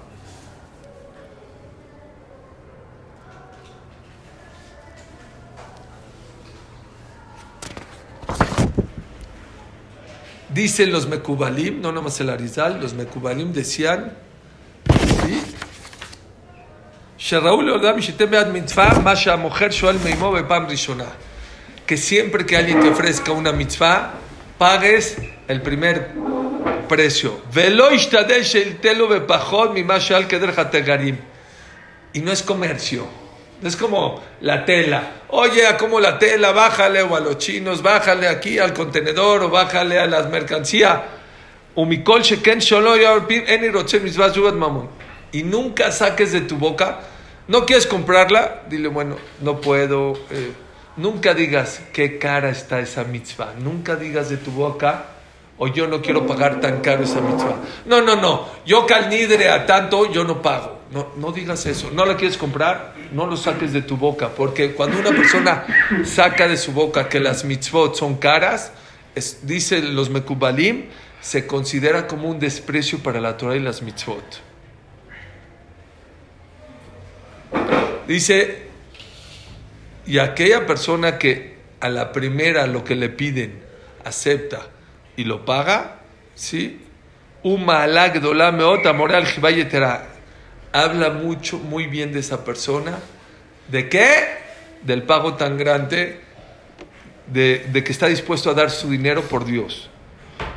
Dicen 10.54 10.92
los 10.92 11.08
Mekubalim, 11.08 11.80
no 11.80 11.90
nomás 11.90 12.20
el 12.20 12.30
Arizal, 12.30 12.80
los 12.80 12.94
Mekubalim 12.94 13.52
decían, 13.52 14.12
¿sí? 15.26 15.42
Que 21.86 21.96
siempre 21.96 22.46
que 22.46 22.56
alguien 22.56 22.80
te 22.80 22.88
ofrezca 22.88 23.32
una 23.32 23.50
mitzvah, 23.50 24.12
pagues 24.56 25.16
el 25.48 25.60
primer 25.60 26.12
precio. 26.88 27.40
Y 32.12 32.20
no 32.20 32.32
es 32.32 32.42
comercio. 32.42 33.06
no 33.60 33.68
Es 33.68 33.76
como 33.76 34.22
la 34.40 34.64
tela. 34.64 35.22
Oye, 35.28 35.66
a 35.66 35.76
como 35.76 36.00
la 36.00 36.18
tela, 36.18 36.52
bájale 36.52 37.02
o 37.02 37.16
a 37.16 37.20
los 37.20 37.38
chinos, 37.38 37.82
bájale 37.82 38.28
aquí 38.28 38.58
al 38.58 38.72
contenedor 38.72 39.42
o 39.42 39.50
bájale 39.50 39.98
a 39.98 40.06
las 40.06 40.28
mercancías. 40.28 41.00
Y 45.32 45.42
nunca 45.42 45.90
saques 45.90 46.32
de 46.32 46.42
tu 46.42 46.56
boca. 46.56 47.00
¿No 47.48 47.66
quieres 47.66 47.86
comprarla? 47.86 48.62
Dile, 48.68 48.88
bueno, 48.88 49.16
no 49.40 49.60
puedo. 49.60 50.12
Eh, 50.30 50.52
nunca 50.96 51.34
digas 51.34 51.82
qué 51.92 52.18
cara 52.18 52.50
está 52.50 52.78
esa 52.78 53.04
mitzvah. 53.04 53.54
Nunca 53.58 53.96
digas 53.96 54.30
de 54.30 54.36
tu 54.36 54.52
boca 54.52 55.13
o 55.56 55.68
yo 55.68 55.86
no 55.86 56.02
quiero 56.02 56.26
pagar 56.26 56.60
tan 56.60 56.80
caro 56.80 57.04
esa 57.04 57.20
mitzvah. 57.20 57.56
No, 57.86 58.00
no, 58.00 58.16
no. 58.16 58.48
Yo 58.66 58.86
calnidre 58.86 59.50
a 59.50 59.66
tanto, 59.66 60.10
yo 60.10 60.24
no 60.24 60.42
pago. 60.42 60.80
No, 60.90 61.08
no 61.16 61.32
digas 61.32 61.66
eso. 61.66 61.90
No 61.92 62.04
la 62.06 62.16
quieres 62.16 62.36
comprar, 62.36 62.94
no 63.12 63.26
lo 63.26 63.36
saques 63.36 63.72
de 63.72 63.82
tu 63.82 63.96
boca. 63.96 64.30
Porque 64.30 64.72
cuando 64.72 64.98
una 64.98 65.10
persona 65.10 65.64
saca 66.04 66.48
de 66.48 66.56
su 66.56 66.72
boca 66.72 67.08
que 67.08 67.20
las 67.20 67.44
mitzvot 67.44 67.94
son 67.94 68.16
caras, 68.16 68.72
es, 69.14 69.46
dicen 69.46 69.94
los 69.94 70.10
mekubalim, 70.10 70.86
se 71.20 71.46
considera 71.46 72.06
como 72.06 72.28
un 72.28 72.38
desprecio 72.38 72.98
para 72.98 73.20
la 73.20 73.36
Torah 73.36 73.56
y 73.56 73.60
las 73.60 73.80
mitzvot. 73.80 74.42
Dice, 78.08 78.66
y 80.04 80.18
aquella 80.18 80.66
persona 80.66 81.16
que 81.16 81.54
a 81.80 81.88
la 81.88 82.12
primera 82.12 82.66
lo 82.66 82.84
que 82.84 82.96
le 82.96 83.08
piden 83.08 83.62
acepta 84.04 84.73
y 85.16 85.24
lo 85.24 85.44
paga, 85.44 85.96
¿sí? 86.34 86.80
Umalag 87.42 88.20
dolameota 88.20 88.92
moral 88.92 89.26
jibayetera. 89.26 90.08
Habla 90.72 91.10
mucho, 91.10 91.58
muy 91.58 91.86
bien 91.86 92.12
de 92.12 92.20
esa 92.20 92.44
persona. 92.44 92.98
¿De 93.68 93.88
qué? 93.88 94.08
Del 94.82 95.02
pago 95.04 95.34
tan 95.34 95.56
grande, 95.56 96.20
de, 97.26 97.66
de 97.72 97.84
que 97.84 97.92
está 97.92 98.06
dispuesto 98.06 98.50
a 98.50 98.54
dar 98.54 98.70
su 98.70 98.90
dinero 98.90 99.22
por 99.22 99.44
Dios. 99.44 99.90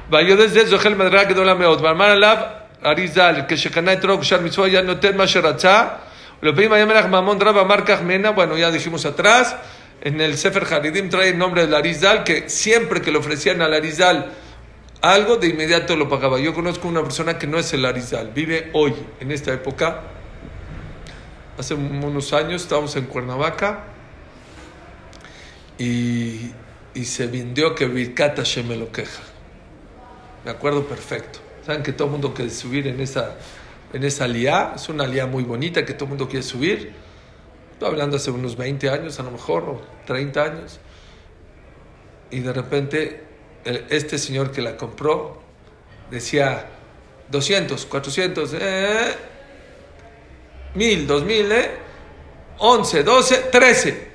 Vayó 0.10 0.38
desde 0.38 0.62
eso, 0.62 0.80
el 0.88 0.96
madrag 0.96 1.36
dolameot. 1.36 1.82
Marmar 1.82 2.12
alab, 2.12 2.68
arizal, 2.82 3.46
que 3.46 3.58
shekana 3.58 3.94
y 3.94 3.98
trok, 3.98 4.24
shar 4.24 4.42
mitzvah, 4.42 4.68
ya 4.68 4.82
no 4.82 4.98
ten 4.98 5.18
masheracha. 5.18 6.00
Lo 6.42 6.54
pedí 6.56 6.70
mayamelag 6.70 7.10
mamón, 7.10 7.38
draba 7.40 7.66
marcas 7.66 8.02
mena. 8.02 8.32
Bueno, 8.32 8.58
ya 8.58 8.72
dijimos 8.72 9.06
atrás. 9.06 9.56
En 10.02 10.22
el 10.22 10.38
Sefer 10.38 10.72
Haridim 10.72 11.10
trae 11.10 11.30
el 11.30 11.38
nombre 11.38 11.66
de 11.66 11.72
Larizal, 11.72 12.24
que 12.24 12.50
siempre 12.50 13.02
que 13.02 13.12
le 13.12 13.18
ofrecían 13.18 13.62
a 13.62 13.68
Larizal, 13.68 14.18
la 14.18 14.32
algo, 15.02 15.38
de 15.38 15.48
inmediato 15.48 15.96
lo 15.96 16.10
pagaba. 16.10 16.40
Yo 16.40 16.54
conozco 16.54 16.88
una 16.88 17.04
persona 17.04 17.38
que 17.38 17.48
no 17.48 17.60
es 17.60 17.72
el 17.74 17.86
Arizal, 17.86 18.32
vive 18.34 18.70
hoy, 18.74 18.94
en 19.20 19.32
esta 19.32 19.54
época. 19.54 20.02
Hace 21.58 21.74
unos 21.74 22.34
años 22.34 22.62
estábamos 22.64 22.96
en 22.96 23.06
Cuernavaca 23.06 23.86
y, 25.78 26.52
se 27.04 27.28
vendió 27.28 27.76
que 27.76 27.86
Birkat 27.86 28.38
Hashem 28.38 28.68
me 28.68 28.76
lo 28.76 28.92
queja. 28.92 29.22
Me 30.44 30.52
acuerdo 30.52 30.88
perfecto. 30.88 31.40
Saben 31.64 31.84
que 31.84 31.94
todo 31.94 32.08
el 32.08 32.12
mundo 32.14 32.34
quiere 32.34 32.50
subir 32.50 32.88
en 32.88 33.00
esa, 33.00 33.36
en 33.94 34.04
esa. 34.04 34.26
Es 34.76 34.90
una 34.90 35.06
liá 35.06 35.28
muy 35.28 35.44
bonita 35.44 35.86
que 35.86 35.94
todo 35.94 36.06
el 36.06 36.10
mundo 36.10 36.28
quiere 36.28 36.44
subir. 36.44 36.94
Estoy 37.74 37.90
hablando 37.90 38.18
hace 38.18 38.32
unos 38.32 38.58
20 38.58 38.90
años, 38.90 39.20
a 39.20 39.24
lo 39.24 39.30
mejor, 39.30 39.64
o 39.64 39.82
30 40.08 40.44
años. 40.44 40.80
Y 42.32 42.40
de 42.40 42.52
repente, 42.52 43.27
este 43.90 44.18
señor 44.18 44.52
que 44.52 44.62
la 44.62 44.78
compró 44.78 45.42
decía 46.10 46.68
200, 47.30 47.86
400, 47.86 48.56
eh, 48.60 49.16
1000, 50.76 51.08
2000, 51.08 51.52
eh, 51.52 51.72
11, 52.60 53.04
12, 53.04 53.36
13. 53.52 54.08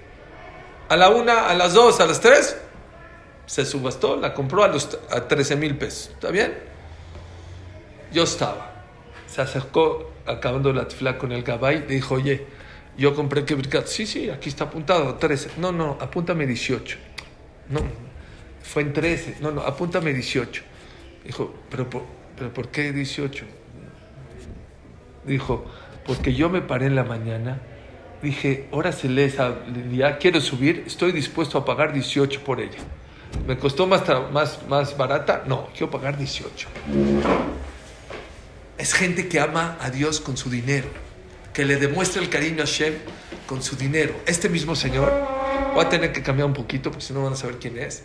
A 0.89 0.97
la 0.97 1.11
una, 1.11 1.49
a 1.49 1.55
las 1.55 1.75
dos, 1.75 2.01
a 2.01 2.07
las 2.07 2.21
tres, 2.21 2.57
se 3.47 3.65
subastó, 3.65 4.17
la 4.17 4.35
compró 4.35 4.65
a, 4.65 4.69
los, 4.69 4.99
a 5.11 5.27
13 5.27 5.57
mil 5.57 5.77
pesos. 5.77 6.11
¿Está 6.15 6.31
bien? 6.31 6.55
Yo 8.13 8.25
estaba. 8.25 8.85
Se 9.27 9.41
acercó 9.41 10.13
acabando 10.27 10.73
la 10.73 10.87
tefla 10.87 11.17
con 11.19 11.33
el 11.33 11.43
gabay. 11.43 11.87
Dijo, 11.87 12.17
oye, 12.17 12.47
yo 12.97 13.15
compré 13.15 13.45
que. 13.45 13.57
Sí, 13.87 14.07
sí, 14.07 14.29
aquí 14.29 14.49
está 14.49 14.65
apuntado, 14.65 15.15
13. 15.15 15.53
No, 15.57 15.73
no, 15.73 15.97
apúntame 16.01 16.47
18. 16.47 16.99
No, 17.71 17.81
fue 18.63 18.83
en 18.83 18.93
13. 18.93 19.37
No, 19.41 19.51
no, 19.51 19.63
apúntame 19.63 20.13
18. 20.13 20.63
Dijo, 21.25 21.55
¿pero 21.71 21.89
por, 21.89 22.03
pero 22.37 22.53
por 22.53 22.69
qué 22.69 22.93
18? 22.93 23.45
Dijo, 25.25 25.65
porque 26.05 26.35
yo 26.35 26.51
me 26.51 26.61
paré 26.61 26.87
en 26.87 26.97
la 26.97 27.05
mañana. 27.05 27.61
Dije, 28.23 28.69
ahora 28.73 28.93
se 28.93 29.09
lee 29.09 29.23
esa 29.23 29.57
ya 29.91 30.17
quiero 30.19 30.41
subir, 30.41 30.85
estoy 30.87 31.11
dispuesto 31.11 31.59
a 31.59 31.65
pagar 31.65 31.93
18 31.93 32.45
por 32.45 32.61
ella. 32.61 32.79
¿Me 33.47 33.59
costó 33.59 33.87
más, 33.87 34.03
más, 34.33 34.61
más 34.69 34.97
barata? 34.97 35.43
No, 35.47 35.69
quiero 35.73 35.91
pagar 35.91 36.17
18. 36.17 36.69
Es 38.79 38.95
gente 38.95 39.29
que 39.29 39.41
ama 39.41 39.77
a 39.81 39.91
Dios 39.91 40.21
con 40.21 40.37
su 40.37 40.51
dinero, 40.51 40.89
que 41.53 41.65
le 41.65 41.77
demuestra 41.77 42.23
el 42.23 42.29
cariño 42.29 42.63
a 42.63 42.67
Shem 42.67 42.95
con 43.47 43.63
su 43.63 43.77
dinero. 43.77 44.15
Este 44.27 44.49
mismo 44.49 44.77
señor, 44.77 45.13
voy 45.75 45.85
a 45.85 45.89
tener 45.89 46.13
que 46.13 46.23
cambiar 46.23 46.47
un 46.47 46.55
poquito 46.55 46.91
porque 46.91 47.05
si 47.05 47.13
no 47.13 47.25
van 47.25 47.33
a 47.33 47.37
saber 47.37 47.57
quién 47.59 47.79
es. 47.79 48.05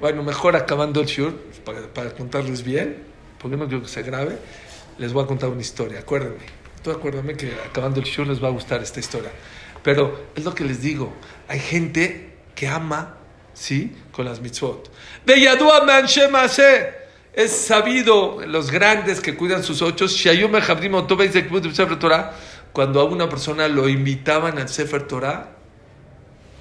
Bueno, 0.00 0.22
mejor 0.22 0.56
acabando 0.56 1.00
el 1.00 1.06
shur, 1.06 1.36
para, 1.64 1.82
para 1.92 2.10
contarles 2.10 2.64
bien, 2.64 3.04
porque 3.38 3.56
no 3.56 3.68
quiero 3.68 3.82
que 3.82 3.88
se 3.88 4.02
grabe, 4.02 4.38
les 4.98 5.12
voy 5.12 5.24
a 5.24 5.26
contar 5.26 5.50
una 5.50 5.60
historia. 5.60 6.00
Acuérdenme, 6.00 6.44
tú 6.82 6.90
acuérdame 6.90 7.36
que 7.36 7.52
acabando 7.68 8.00
el 8.00 8.06
shur 8.06 8.26
les 8.26 8.42
va 8.42 8.48
a 8.48 8.50
gustar 8.50 8.82
esta 8.82 9.00
historia. 9.00 9.30
Pero 9.82 10.28
es 10.34 10.44
lo 10.44 10.54
que 10.54 10.64
les 10.64 10.80
digo, 10.82 11.12
hay 11.48 11.58
gente 11.58 12.34
que 12.54 12.68
ama, 12.68 13.16
¿sí? 13.54 13.96
Con 14.12 14.24
las 14.26 14.40
mitzvot. 14.40 14.90
Es 17.32 17.52
sabido, 17.52 18.44
los 18.46 18.70
grandes 18.70 19.20
que 19.20 19.36
cuidan 19.36 19.62
sus 19.62 19.82
ochos, 19.82 20.20
cuando 22.72 23.00
a 23.00 23.04
una 23.04 23.28
persona 23.28 23.68
lo 23.68 23.88
invitaban 23.88 24.58
al 24.58 24.68
Sefer 24.68 25.06
Torah, 25.06 25.56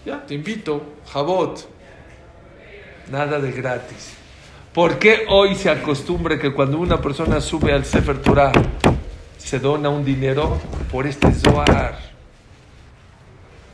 ya, 0.05 0.25
te 0.25 0.33
invito, 0.33 0.83
Jabot, 1.11 1.67
nada 3.11 3.39
de 3.39 3.51
gratis. 3.51 4.13
¿Por 4.73 4.99
qué 4.99 5.25
hoy 5.29 5.55
se 5.55 5.69
acostumbra 5.69 6.39
que 6.39 6.53
cuando 6.53 6.77
una 6.77 7.01
persona 7.01 7.41
sube 7.41 7.73
al 7.73 7.85
Sefer 7.85 8.21
Torah 8.21 8.51
se 9.37 9.59
dona 9.59 9.89
un 9.89 10.05
dinero 10.05 10.59
por 10.91 11.07
este 11.07 11.33
Zohar? 11.33 11.97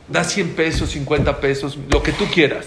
Da 0.08 0.24
100 0.24 0.54
pesos, 0.54 0.90
50 0.90 1.38
pesos, 1.38 1.78
lo 1.90 2.02
que 2.02 2.12
tú 2.12 2.26
quieras. 2.26 2.66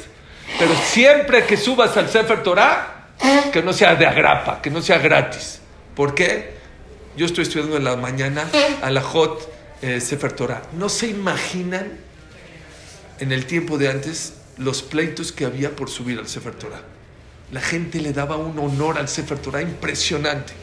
Pero 0.58 0.74
siempre 0.76 1.46
que 1.46 1.58
subas 1.58 1.98
al 1.98 2.10
Sefer 2.10 2.44
Torah, 2.44 3.08
que 3.52 3.64
no 3.64 3.74
sea 3.74 3.96
de 3.96 4.06
agrapa, 4.06 4.62
que 4.62 4.70
no 4.70 4.82
sea 4.82 5.00
gratis. 5.00 5.62
¿Por 5.96 6.14
qué? 6.14 6.58
Yo 7.18 7.26
estoy 7.26 7.44
estudiando 7.44 7.78
en 7.78 7.84
la 7.84 7.96
mañana 7.96 8.48
a 8.82 8.90
la 8.90 9.02
Hot 9.02 9.52
eh, 9.82 10.00
Sefer 10.00 10.32
Torah. 10.34 10.62
No 10.74 10.88
se 10.88 11.08
imaginan 11.08 11.98
en 13.20 13.32
el 13.32 13.46
tiempo 13.46 13.78
de 13.78 13.90
antes 13.90 14.34
los 14.58 14.82
pleitos 14.82 15.32
que 15.32 15.46
había 15.46 15.76
por 15.76 15.90
subir 15.90 16.20
al 16.20 16.28
Sefer 16.28 16.56
Torah. 16.56 16.82
La 17.52 17.62
gente 17.62 18.00
le 18.00 18.14
daba 18.14 18.38
un 18.38 18.58
honor 18.60 18.98
al 18.98 19.08
Sefer 19.08 19.40
Torah 19.40 19.62
impresionante. 19.62 20.54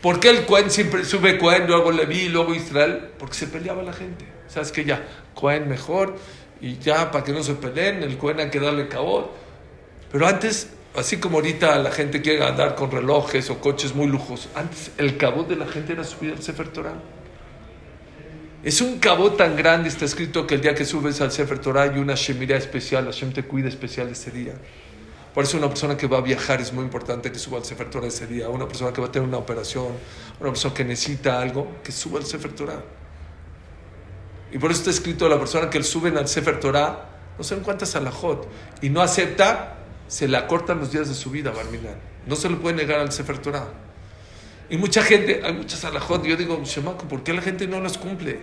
¿Por 0.00 0.20
qué 0.20 0.30
el 0.30 0.46
Cohen 0.46 0.70
siempre 0.70 1.04
sube 1.04 1.38
Cohen, 1.38 1.66
luego 1.66 1.92
Leví, 1.92 2.28
luego 2.28 2.54
Israel? 2.54 3.10
Porque 3.18 3.34
se 3.34 3.46
peleaba 3.46 3.82
la 3.82 3.92
gente. 3.92 4.24
¿Sabes 4.48 4.72
que 4.72 4.84
Ya, 4.84 5.06
Cohen 5.34 5.68
mejor 5.68 6.16
y 6.60 6.78
ya 6.78 7.10
para 7.10 7.24
que 7.24 7.32
no 7.32 7.42
se 7.42 7.54
peleen, 7.54 8.02
el 8.02 8.18
Cohen 8.18 8.40
hay 8.40 8.50
que 8.50 8.60
darle 8.60 8.88
cabot. 8.88 9.30
Pero 10.12 10.26
antes, 10.26 10.68
así 10.94 11.18
como 11.18 11.38
ahorita 11.38 11.78
la 11.78 11.90
gente 11.90 12.20
quiere 12.20 12.44
andar 12.44 12.74
con 12.74 12.90
relojes 12.90 13.50
o 13.50 13.60
coches 13.60 13.94
muy 13.94 14.06
lujosos, 14.06 14.48
antes 14.54 14.90
el 14.98 15.16
cabot 15.16 15.48
de 15.48 15.56
la 15.56 15.66
gente 15.66 15.92
era 15.92 16.04
subir 16.04 16.32
al 16.32 16.42
Sefer 16.42 16.68
Torah. 16.68 16.94
Es 18.62 18.82
un 18.82 18.98
cabot 18.98 19.38
tan 19.38 19.56
grande, 19.56 19.88
está 19.88 20.04
escrito 20.04 20.46
que 20.46 20.56
el 20.56 20.60
día 20.60 20.74
que 20.74 20.84
subes 20.84 21.22
al 21.22 21.32
Sefer 21.32 21.60
Torah 21.60 21.84
hay 21.84 21.98
una 21.98 22.14
Shemirah 22.14 22.58
especial, 22.58 23.06
Hashem 23.06 23.32
te 23.32 23.42
cuida 23.42 23.68
especial 23.68 24.08
ese 24.08 24.30
día. 24.30 24.52
Por 25.32 25.44
eso 25.44 25.56
una 25.56 25.68
persona 25.68 25.96
que 25.96 26.06
va 26.06 26.18
a 26.18 26.20
viajar 26.20 26.60
es 26.60 26.70
muy 26.70 26.84
importante 26.84 27.32
que 27.32 27.38
suba 27.38 27.56
al 27.56 27.64
Sefer 27.64 27.88
Torah 27.88 28.08
ese 28.08 28.26
día. 28.26 28.50
Una 28.50 28.68
persona 28.68 28.92
que 28.92 29.00
va 29.00 29.06
a 29.06 29.12
tener 29.12 29.26
una 29.26 29.38
operación, 29.38 29.86
una 30.40 30.50
persona 30.50 30.74
que 30.74 30.84
necesita 30.84 31.40
algo, 31.40 31.78
que 31.82 31.90
suba 31.90 32.18
al 32.18 32.26
Sefer 32.26 32.52
Torah. 32.52 32.82
Y 34.52 34.58
por 34.58 34.70
eso 34.70 34.80
está 34.80 34.90
escrito 34.90 35.26
la 35.26 35.38
persona 35.38 35.70
que 35.70 35.78
le 35.78 35.84
suben 35.84 36.18
al 36.18 36.28
Sefer 36.28 36.60
Torah, 36.60 37.08
no 37.38 37.44
sé 37.44 37.54
en 37.54 37.60
cuántas 37.60 37.96
alajot, 37.96 38.46
y 38.82 38.90
no 38.90 39.00
acepta, 39.00 39.78
se 40.06 40.28
le 40.28 40.36
acortan 40.36 40.80
los 40.80 40.92
días 40.92 41.08
de 41.08 41.14
su 41.14 41.30
vida, 41.30 41.50
Barminan. 41.50 41.96
No 42.26 42.36
se 42.36 42.50
le 42.50 42.56
puede 42.56 42.76
negar 42.76 43.00
al 43.00 43.10
Sefer 43.10 43.38
Torah. 43.38 43.68
Y 44.70 44.76
mucha 44.76 45.02
gente, 45.02 45.42
hay 45.44 45.52
muchas 45.52 45.84
alajot, 45.84 46.24
yo 46.24 46.36
digo, 46.36 46.62
Shemaco, 46.64 47.06
¿por 47.08 47.24
qué 47.24 47.34
la 47.34 47.42
gente 47.42 47.66
no 47.66 47.80
las 47.80 47.98
cumple? 47.98 48.38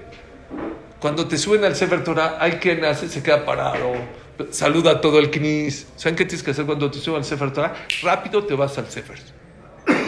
Cuando 0.99 1.25
te 1.25 1.37
suben 1.37 1.63
al 1.63 1.75
Sefer 1.75 2.03
Torah, 2.03 2.37
hay 2.39 2.53
quien 2.53 2.83
hace, 2.83 3.07
se 3.07 3.23
queda 3.23 3.45
parado, 3.45 3.93
saluda 4.51 4.91
a 4.91 5.01
todo 5.01 5.19
el 5.19 5.31
knis. 5.31 5.87
¿Saben 5.95 6.17
qué 6.17 6.25
tienes 6.25 6.43
que 6.43 6.51
hacer 6.51 6.65
cuando 6.65 6.91
te 6.91 6.99
suben 6.99 7.19
al 7.19 7.25
Sefer 7.25 7.53
Torah? 7.53 7.73
Rápido 8.01 8.43
te 8.43 8.55
vas 8.55 8.77
al 8.77 8.89
Sefer. 8.89 9.17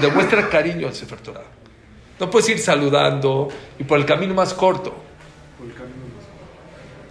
Demuestra 0.01 0.49
cariño 0.49 0.87
al 0.87 0.93
Sefer 0.93 1.19
Torah. 1.19 1.45
No 2.19 2.29
puedes 2.29 2.49
ir 2.49 2.59
saludando 2.59 3.47
y 3.77 3.85
por 3.85 3.97
el 3.97 4.05
camino 4.05 4.33
más 4.33 4.53
corto. 4.53 4.93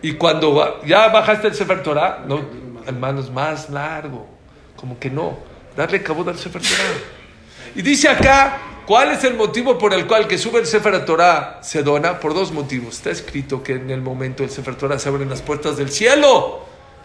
Y 0.02 0.12
cuando 0.12 0.82
ya 0.84 1.08
bajaste 1.08 1.48
el 1.48 1.54
Sefer 1.54 1.82
Torah, 1.82 2.24
no, 2.26 2.42
hermano, 2.86 3.20
es 3.20 3.30
más 3.30 3.70
largo. 3.70 4.28
Como 4.76 4.98
que 4.98 5.08
no. 5.08 5.38
Darle 5.74 6.02
cabo 6.02 6.28
al 6.28 6.38
Sefer 6.38 6.60
Torah. 6.60 7.74
Y 7.74 7.82
dice 7.82 8.08
acá, 8.08 8.58
¿cuál 8.88 9.12
es 9.12 9.22
el 9.22 9.34
motivo 9.34 9.76
por 9.76 9.92
el 9.92 10.06
cual 10.06 10.26
que 10.26 10.38
sube 10.38 10.60
el 10.60 10.66
Sefer 10.66 11.04
Torah 11.04 11.58
se 11.60 11.82
dona? 11.82 12.18
Por 12.18 12.32
dos 12.32 12.52
motivos. 12.52 12.94
Está 12.96 13.10
escrito 13.10 13.62
que 13.62 13.74
en 13.74 13.90
el 13.90 14.00
momento 14.00 14.42
del 14.42 14.50
Sefer 14.50 14.76
Torah 14.76 14.98
se 14.98 15.10
abren 15.10 15.28
las 15.28 15.42
puertas 15.42 15.76
del 15.76 15.90
cielo. 15.90 16.64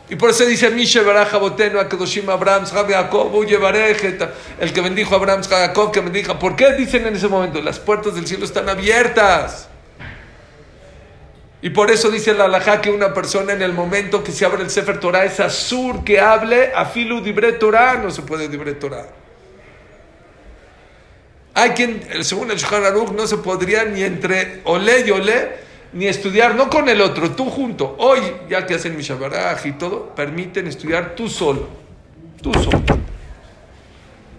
Y 0.10 0.16
por 0.16 0.30
eso 0.30 0.46
dice 0.46 0.70
Mishe 0.70 1.02
Baraja 1.02 1.38
Boteno, 1.40 1.82
Akedoshim 1.82 2.30
Abraham, 2.30 2.66
Jacob, 2.66 3.32
el 4.60 4.74
que 4.74 4.82
bendijo 4.82 5.14
a 5.14 5.18
Abraham, 5.18 5.44
Jacob, 5.44 5.92
que 5.92 6.00
bendijo. 6.00 6.40
¿Por 6.40 6.56
qué 6.56 6.72
dicen 6.72 7.06
en 7.06 7.18
ese 7.18 7.28
momento? 7.28 7.62
Las 7.62 7.80
puertas 7.80 8.16
del 8.16 8.28
cielo 8.28 8.46
están 8.46 8.70
abiertas. 8.70 9.68
Y 11.62 11.70
por 11.72 11.92
eso 11.92 12.10
dice 12.10 12.34
la 12.34 12.46
alajá 12.46 12.80
que 12.80 12.92
una 12.92 13.14
persona 13.14 13.52
en 13.52 13.62
el 13.62 13.74
momento 13.74 14.24
que 14.24 14.32
se 14.32 14.46
abre 14.46 14.64
el 14.64 14.70
Sefer 14.70 15.02
Torah 15.02 15.26
es 15.26 15.42
azur 15.42 16.06
que 16.06 16.22
hable 16.22 16.72
a 16.74 16.86
filu 16.86 17.22
dibre 17.22 17.52
Torah, 17.54 17.96
no 17.96 18.10
se 18.10 18.22
puede 18.22 18.48
dibre 18.48 18.74
Torah. 18.74 19.08
Hay 21.56 21.72
quien, 21.72 22.02
según 22.22 22.50
el 22.52 22.58
Shulchan 22.58 22.86
Aruch, 22.86 23.12
no 23.12 23.28
se 23.28 23.38
podría 23.38 23.86
ni 23.86 24.04
entre 24.04 24.62
olé 24.64 25.06
y 25.06 25.12
olé, 25.12 25.64
ni 25.94 26.08
estudiar, 26.08 26.56
no 26.56 26.70
con 26.70 26.90
el 26.90 27.00
otro, 27.02 27.32
tú 27.32 27.46
junto. 27.46 27.96
Hoy, 28.00 28.20
ya 28.50 28.66
que 28.66 28.74
hacen 28.74 28.98
Mishabaraj 28.98 29.66
y 29.68 29.74
todo, 29.74 30.16
permiten 30.16 30.68
estudiar 30.68 31.16
tú 31.16 31.30
solo. 31.30 31.68
Tú 32.42 32.52
solo. 32.54 32.82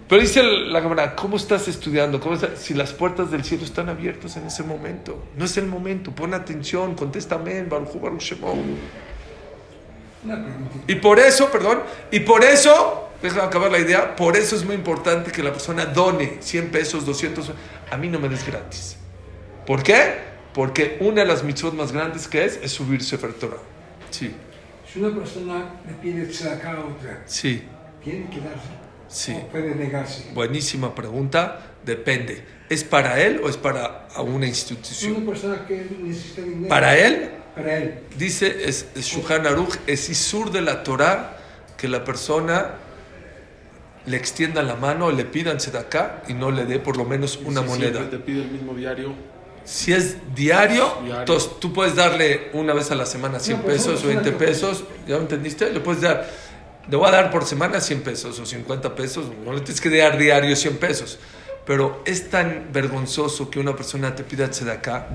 Pero 0.07 0.21
dice 0.21 0.43
la 0.43 0.81
cámara, 0.81 1.15
¿cómo 1.15 1.37
estás 1.37 1.67
estudiando? 1.67 2.19
¿Cómo 2.19 2.35
estás? 2.35 2.59
Si 2.59 2.75
las 2.75 2.93
puertas 2.93 3.31
del 3.31 3.43
cielo 3.43 3.63
están 3.63 3.89
abiertas 3.89 4.37
en 4.37 4.45
ese 4.45 4.61
momento. 4.61 5.23
No 5.35 5.45
es 5.45 5.57
el 5.57 5.65
momento. 5.65 6.11
Pon 6.11 6.33
atención, 6.35 6.93
contéstame, 6.93 7.63
Baruch 7.63 7.99
Baruch. 7.99 8.33
Y 10.87 10.95
por 10.95 11.19
eso, 11.19 11.49
perdón, 11.51 11.81
y 12.11 12.19
por 12.19 12.43
eso, 12.43 13.04
déjame 13.21 13.43
acabar 13.43 13.71
la 13.71 13.79
idea, 13.79 14.15
por 14.15 14.35
eso 14.37 14.55
es 14.55 14.63
muy 14.63 14.75
importante 14.75 15.31
que 15.31 15.41
la 15.43 15.51
persona 15.51 15.85
done 15.85 16.37
100 16.41 16.69
pesos, 16.71 17.05
200, 17.05 17.51
a 17.91 17.97
mí 17.97 18.07
no 18.09 18.19
me 18.19 18.29
des 18.29 18.45
gratis. 18.45 18.97
¿Por 19.65 19.83
qué? 19.83 20.13
Porque 20.53 20.97
una 21.01 21.21
de 21.21 21.27
las 21.27 21.43
mitzvot 21.43 21.73
más 21.73 21.91
grandes 21.91 22.27
que 22.27 22.45
es, 22.45 22.59
es 22.61 22.71
subir 22.71 23.03
Sefer 23.03 23.33
Torah. 23.33 23.57
Sí, 24.11 24.33
Si 24.91 24.99
una 24.99 25.13
persona 25.13 25.65
le 25.85 25.93
pide 25.95 26.25
tzedakah 26.27 26.71
a 26.71 26.79
otra, 26.85 27.23
sí, 27.25 27.63
¿tiene 28.03 28.29
que 28.29 28.39
darse? 28.39 28.69
sí. 29.07 29.33
¿O 29.35 29.47
puede 29.47 29.75
negarse? 29.75 30.31
Buenísima 30.33 30.93
pregunta. 30.95 31.71
Depende. 31.85 32.43
¿Es 32.69 32.83
para 32.83 33.21
él 33.21 33.41
o 33.43 33.49
es 33.49 33.57
para 33.57 34.07
una 34.17 34.47
institución? 34.47 35.17
una 35.17 35.31
persona 35.31 35.65
que 35.67 35.85
necesita 36.01 36.41
dinero... 36.41 36.67
Para 36.67 36.97
él, 36.97 37.29
Para 37.53 37.77
él. 37.77 37.99
dice 38.17 38.67
es, 38.67 38.87
es 38.95 39.05
Shulchan 39.05 39.45
Aruch, 39.45 39.75
es 39.85 40.09
Isur 40.09 40.51
de 40.51 40.61
la 40.61 40.81
Torah 40.83 41.37
que 41.77 41.87
la 41.87 42.03
persona 42.03 42.71
le 44.05 44.17
extienda 44.17 44.61
la 44.63 44.75
mano, 44.75 45.11
le 45.11 45.25
pidan 45.25 45.57
acá 45.79 46.23
y 46.27 46.33
no 46.33 46.51
le 46.51 46.65
dé 46.65 46.79
por 46.79 46.97
lo 46.97 47.05
menos 47.05 47.39
una 47.43 47.61
Si 47.61 47.67
moneda. 47.67 48.09
te 48.09 48.17
pide 48.19 48.41
el 48.43 48.49
mismo 48.51 48.73
diario. 48.73 49.13
Si 49.63 49.93
es 49.93 50.17
diario, 50.35 50.93
Diario. 51.03 51.19
entonces 51.21 51.51
tú 51.59 51.73
puedes 51.73 51.95
darle 51.95 52.49
una 52.53 52.73
vez 52.73 52.91
a 52.91 52.95
la 52.95 53.07
semana 53.07 53.39
100 53.39 53.57
No, 53.57 53.63
pues, 53.63 53.77
pesos 53.77 54.03
o 54.03 54.07
una 54.07 54.21
20 54.21 54.31
persona 54.31 54.37
que- 54.37 54.45
pesos, 54.77 54.83
¿ya 55.07 55.15
lo 55.15 55.21
entendiste? 55.21 55.71
Le 55.71 55.79
puedes 55.79 56.01
dar, 56.01 56.29
le 56.87 56.95
voy 56.95 57.07
a 57.07 57.11
dar 57.11 57.31
por 57.31 57.45
semana 57.45 57.81
100 57.81 58.01
pesos 58.01 58.39
o 58.39 58.45
50 58.45 58.93
pesos, 58.93 59.25
no 59.43 59.53
le 59.53 59.61
tienes 59.61 59.81
que 59.81 59.89
dar 59.89 60.19
diario 60.19 60.55
100 60.55 60.77
pesos. 60.77 61.17
Pero 61.65 62.03
es 62.05 62.29
tan 62.29 62.67
vergonzoso 62.71 63.49
que 63.49 63.59
una 63.59 63.75
persona 63.75 64.13
te 64.15 64.23
pida 64.23 64.45
acá 64.71 65.07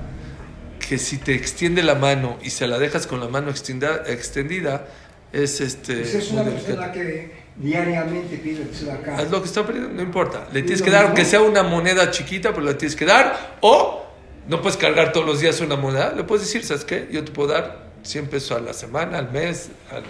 que 0.85 0.97
si 0.97 1.17
te 1.17 1.33
extiende 1.33 1.81
la 1.81 1.95
mano 1.95 2.37
y 2.43 2.49
se 2.49 2.67
la 2.67 2.77
dejas 2.77 3.07
con 3.07 3.21
la 3.21 3.29
mano 3.29 3.51
extendida, 3.51 4.03
extendida 4.05 4.87
es 5.31 5.61
este. 5.61 6.03
Si 6.03 6.17
es 6.17 6.31
una 6.31 6.43
persona 6.43 6.91
que 6.91 7.40
diariamente 7.61 8.37
pide 8.37 8.65
tzedakah. 8.65 9.17
Haz 9.17 9.31
lo 9.31 9.41
que 9.41 9.47
está 9.47 9.65
pidiendo, 9.65 9.89
no 9.89 10.01
importa. 10.01 10.47
Le 10.51 10.59
¿Y 10.59 10.63
tienes 10.63 10.81
que 10.81 10.89
dar, 10.89 11.05
aunque 11.05 11.25
sea 11.25 11.41
una 11.41 11.63
moneda 11.63 12.09
chiquita, 12.11 12.49
pero 12.53 12.65
le 12.65 12.73
tienes 12.73 12.95
que 12.95 13.05
dar. 13.05 13.57
O 13.61 14.05
no 14.47 14.61
puedes 14.61 14.77
cargar 14.77 15.11
todos 15.11 15.25
los 15.25 15.39
días 15.39 15.59
una 15.61 15.75
moneda. 15.75 16.13
Le 16.15 16.23
puedes 16.23 16.45
decir, 16.45 16.63
¿sabes 16.65 16.83
qué? 16.85 17.07
Yo 17.11 17.23
te 17.23 17.31
puedo 17.31 17.49
dar 17.53 17.91
100 18.03 18.27
pesos 18.27 18.51
a 18.57 18.59
la 18.59 18.73
semana, 18.73 19.17
al 19.19 19.31
mes. 19.31 19.69
al- 19.91 20.03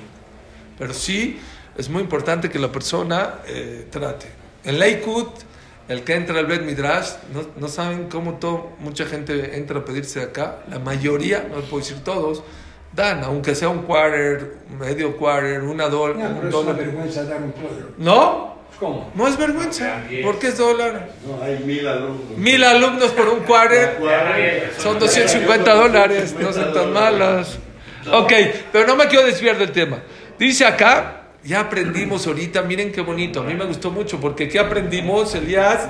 Pero 0.77 0.93
sí, 0.93 1.39
es 1.77 1.89
muy 1.89 2.01
importante 2.01 2.49
que 2.49 2.57
la 2.59 2.71
persona 2.71 3.35
eh, 3.47 3.87
trate. 3.91 4.27
En 4.63 4.79
Lakewood, 4.79 5.27
el 5.89 6.03
que 6.03 6.13
entra 6.15 6.39
al 6.39 6.45
Bet 6.45 6.61
Midrash, 6.63 7.09
no, 7.33 7.43
no 7.57 7.67
saben 7.67 8.07
cómo 8.07 8.35
todo, 8.35 8.69
mucha 8.79 9.05
gente 9.05 9.57
entra 9.57 9.79
a 9.79 9.85
pedirse 9.85 10.21
acá. 10.21 10.59
La 10.69 10.79
mayoría, 10.79 11.47
no 11.49 11.59
puedo 11.61 11.83
decir 11.83 12.01
todos, 12.03 12.43
dan, 12.93 13.23
aunque 13.23 13.56
sea 13.56 13.69
un 13.69 13.84
quarter, 13.84 14.56
medio 14.80 15.15
quarter, 15.17 15.62
una 15.62 15.88
dol- 15.89 16.15
No, 16.17 16.25
un 16.27 16.36
pero 16.36 16.47
es 16.49 16.54
una 16.56 16.63
dólar. 16.63 16.75
vergüenza 16.75 17.23
dar 17.23 17.41
un 17.41 17.51
cuadro. 17.51 17.88
¿No? 17.97 18.51
¿Cómo? 18.80 19.12
No 19.13 19.27
es 19.27 19.38
vergüenza. 19.38 20.01
porque 20.23 20.47
es 20.47 20.58
dólar? 20.58 21.10
No, 21.27 21.43
hay 21.43 21.60
mil 21.60 21.88
alumnos. 21.88 22.38
Mil 22.38 22.63
alumnos 22.63 23.12
por 23.12 23.27
un 23.30 23.41
quarter 23.41 23.97
son 24.80 24.97
250 24.97 25.73
dólares. 25.75 26.36
No 26.39 26.51
son 26.51 26.73
tan 26.73 26.91
malos. 26.91 27.60
Ok, 28.12 28.34
pero 28.71 28.88
no 28.88 28.95
me 28.95 29.06
quiero 29.08 29.25
desviar 29.27 29.58
del 29.60 29.71
tema. 29.71 29.99
Dice 30.39 30.65
acá, 30.65 31.17
ya 31.43 31.60
aprendimos 31.60 32.25
ahorita, 32.25 32.63
miren 32.63 32.91
qué 32.91 33.01
bonito. 33.01 33.41
A 33.41 33.43
mí 33.43 33.54
me 33.54 33.65
gustó 33.65 33.91
mucho 33.91 34.19
porque 34.19 34.49
¿qué 34.49 34.58
aprendimos, 34.58 35.36
Elías? 35.36 35.88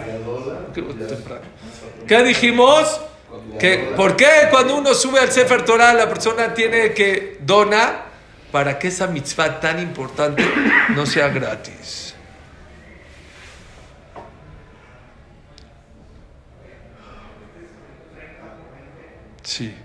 ¿Qué 2.08 2.24
dijimos? 2.24 3.00
Que, 3.60 3.94
¿Por 3.96 4.16
qué 4.16 4.48
cuando 4.50 4.76
uno 4.76 4.94
sube 4.94 5.20
al 5.20 5.32
Sefer 5.32 5.66
Torah 5.66 5.94
la 5.94 6.08
persona 6.08 6.54
tiene 6.54 6.94
que 6.94 7.38
donar 7.42 8.06
para 8.52 8.80
que 8.80 8.88
esa 8.88 9.08
mitzvah 9.08 9.60
tan 9.60 9.80
importante 9.80 10.44
no 10.90 11.06
sea 11.06 11.30
gratis? 11.30 12.16
Sí. 19.44 19.76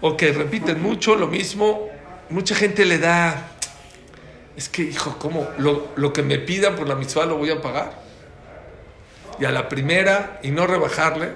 Ok, 0.00 0.22
repiten 0.34 0.82
mucho 0.82 1.14
lo 1.14 1.28
mismo. 1.28 1.88
Mucha 2.30 2.54
gente 2.54 2.84
le 2.84 2.98
da. 2.98 3.50
Es 4.56 4.68
que, 4.68 4.82
hijo, 4.82 5.16
¿cómo? 5.18 5.48
Lo, 5.58 5.92
lo 5.96 6.12
que 6.12 6.22
me 6.22 6.38
pidan 6.38 6.74
por 6.74 6.88
la 6.88 6.94
mitzvah 6.94 7.26
lo 7.26 7.36
voy 7.36 7.50
a 7.50 7.60
pagar. 7.60 8.05
Y 9.38 9.44
a 9.44 9.50
la 9.50 9.68
primera, 9.68 10.40
y 10.42 10.50
no 10.50 10.66
rebajarle, 10.66 11.32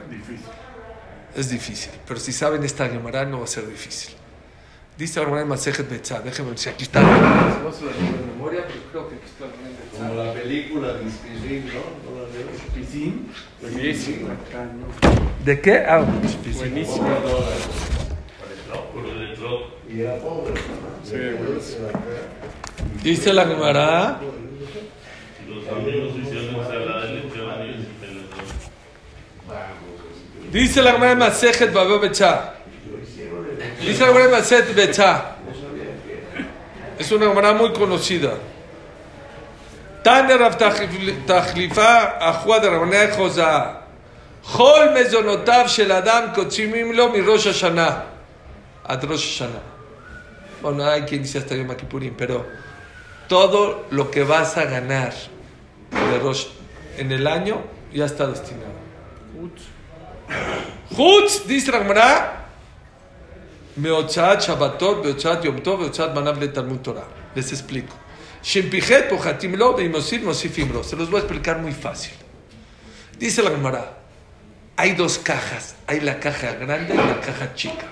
es 1.37 1.51
difícil. 1.51 1.93
Pero 2.07 2.19
si 2.19 2.33
saben 2.33 2.65
esta 2.65 2.89
Gemara, 2.89 3.25
no 3.25 3.39
va 3.39 3.45
a 3.45 3.49
ser 3.49 3.67
difícil. 3.69 4.15
Dice 4.97 5.19
la 5.21 5.27
Gemara 5.27 5.43
en 5.43 5.49
Masejet 5.49 5.89
Betzah. 5.89 6.21
Déjenme 6.21 6.51
ver 6.51 6.59
si 6.59 6.69
aquí 6.69 6.83
está. 6.83 7.01
No 7.01 7.73
se 7.73 7.85
lo 7.85 7.91
tengo 7.91 8.17
en 8.17 8.27
memoria, 8.27 8.65
pero 8.67 8.81
creo 8.91 9.09
que 9.09 9.15
aquí 9.17 9.25
está 9.27 9.47
la. 9.47 10.09
Como 10.09 10.23
la 10.23 10.33
película 10.35 10.93
de 10.95 11.11
Spizin, 11.11 11.67
¿no? 11.67 12.11
¿No 12.11 12.21
la 12.21 12.29
vieron? 12.29 13.27
Buenísimo. 13.63 14.29
¿De 15.45 15.61
qué? 15.61 15.79
Ah, 15.79 16.05
Buenísimo. 16.55 17.09
Y 19.89 20.01
era 20.03 20.17
pobre. 20.19 20.55
Sí, 21.03 21.17
buenísimo. 21.17 21.89
dice 23.03 23.33
la 23.33 23.47
Gemara. 23.47 24.21
Los 25.49 25.67
amigos 25.69 26.17
hicieron 26.17 26.55
ensalada 26.57 27.07
de 27.07 27.15
lechones 27.15 27.87
Dice 30.52 30.82
la 30.82 30.92
Gemara 30.94 31.12
en 31.12 31.20
Masejet 31.20 31.74
Babel 31.74 32.00
Becha. 32.00 32.54
Dice 33.82 34.00
la 34.00 34.08
Gemara 34.08 34.26
en 34.26 34.32
Masejet 34.32 34.76
Becha. 34.76 35.36
Es 36.98 37.12
una 37.12 37.28
Gemara 37.28 37.54
muy 37.54 37.74
conocida. 37.74 38.34
Tane 40.04 40.38
Rav 40.38 40.58
Tachlifa 41.26 42.18
Ahua 42.20 42.60
de 42.60 42.70
Rabbanei 42.70 43.12
Joza. 43.12 43.82
כל 44.54 44.86
מזונותיו 44.96 45.64
של 45.68 45.92
אדם 45.92 46.28
קוצמים 46.36 46.94
לו 46.94 47.12
מראש 47.12 47.48
השנה 47.48 48.00
עד 48.84 49.06
ראש 49.06 49.26
השנה. 49.26 49.60
Bueno, 50.62 50.84
hay 50.86 51.02
quien 51.04 51.22
dice 51.22 51.38
hasta 51.40 51.56
Yom 51.56 51.76
Kippurim, 51.76 52.16
pero 52.18 52.46
todo 53.28 53.86
lo 53.92 54.10
que 54.10 54.24
vas 54.24 54.58
a 54.58 54.66
ganar 54.66 55.14
de 55.92 56.20
Rosh 56.20 56.48
en 56.98 57.12
el 57.12 57.28
año 57.28 57.62
ya 57.94 58.06
está 58.06 58.26
destinado. 58.26 58.74
Chutz, 60.95 61.47
dice 61.47 61.71
la 61.73 62.41
meochat 63.77 64.41
Shabbatot, 64.43 65.05
meochat 65.05 65.45
Yom 65.45 65.61
Tov, 65.63 65.81
meochat 65.81 66.15
Manav 66.15 66.53
Talmud 66.53 66.81
Torah. 66.81 67.07
Les 67.35 67.51
explico. 67.53 67.95
Shempichet, 68.43 69.09
pochatim 69.09 69.57
lo, 69.57 69.75
veimosir, 69.75 70.23
mosifim. 70.23 70.83
Se 70.83 70.97
los 70.97 71.11
voy 71.11 71.21
a 71.21 71.25
explicar 71.25 71.59
muy 71.59 71.73
fácil. 71.73 72.13
Dice 73.19 73.43
la 73.43 73.51
Gemara, 73.51 73.99
hay 74.77 74.93
dos 74.93 75.19
cajas. 75.19 75.75
Hay 75.87 76.01
la 76.01 76.19
caja 76.19 76.55
grande 76.55 76.95
y 76.95 76.97
la 76.97 77.21
caja 77.21 77.55
chica. 77.55 77.87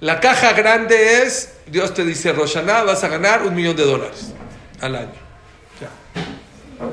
La 0.00 0.18
caja 0.18 0.52
grande 0.52 1.22
es, 1.22 1.54
Dios 1.66 1.94
te 1.94 2.04
dice, 2.04 2.32
Roshaná, 2.32 2.82
vas 2.82 3.04
a 3.04 3.08
ganar 3.08 3.42
un 3.42 3.54
millón 3.54 3.76
de 3.76 3.84
dólares 3.84 4.32
al 4.80 4.96
año. 4.96 5.22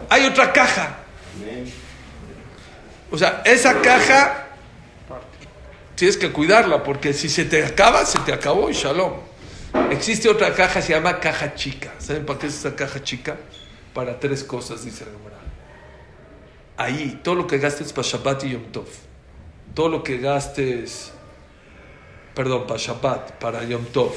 Hay 0.09 0.25
otra 0.25 0.53
caja. 0.53 0.97
O 3.12 3.18
sea, 3.18 3.41
esa 3.45 3.82
caja 3.82 4.47
tienes 5.95 6.18
que 6.18 6.32
cuidarla 6.32 6.84
porque 6.84 7.14
si 7.14 7.28
se 7.28 7.45
te 7.45 7.66
acaba, 7.66 8.05
se 8.05 8.20
te 8.20 8.32
acabó 8.32 8.70
y 8.70 8.74
shalom. 8.74 9.14
Existe 9.91 10.30
otra 10.30 10.53
caja, 10.53 10.82
se 10.82 10.93
llama 10.93 11.20
caja 11.20 11.55
chica. 11.55 11.93
¿Saben 11.97 12.26
para 12.26 12.39
qué 12.39 12.47
es 12.47 12.55
esa 12.55 12.76
caja 12.76 13.03
chica? 13.03 13.38
Para 13.93 14.20
tres 14.20 14.43
cosas, 14.43 14.86
dice 14.86 15.05
la 15.05 15.12
Gemara. 15.12 15.38
Ahí, 16.78 17.20
todo 17.24 17.36
lo 17.36 17.47
que 17.47 17.57
gastes 17.57 17.91
para 17.91 18.07
Shabbat 18.07 18.45
y 18.45 18.51
Yom 18.51 18.72
Tov, 18.72 18.88
todo 19.74 19.89
lo 19.89 20.03
que 20.03 20.18
gastes, 20.18 21.12
perdón, 22.34 22.66
para 22.68 22.80
Shabbat, 22.80 23.34
para 23.34 23.64
Yom 23.66 23.86
Tov, 23.86 24.14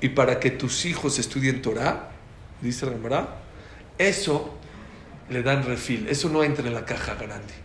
y 0.00 0.10
para 0.10 0.38
que 0.38 0.50
tus 0.50 0.84
hijos 0.84 1.18
estudien 1.18 1.62
Torah, 1.62 2.10
dice 2.60 2.84
la 2.84 2.92
Gemara, 2.92 3.38
eso 3.96 4.54
le 5.30 5.42
dan 5.42 5.64
refil, 5.64 6.06
eso 6.08 6.28
no 6.28 6.44
entra 6.44 6.66
en 6.66 6.74
la 6.74 6.84
caja 6.84 7.14
grande. 7.14 7.63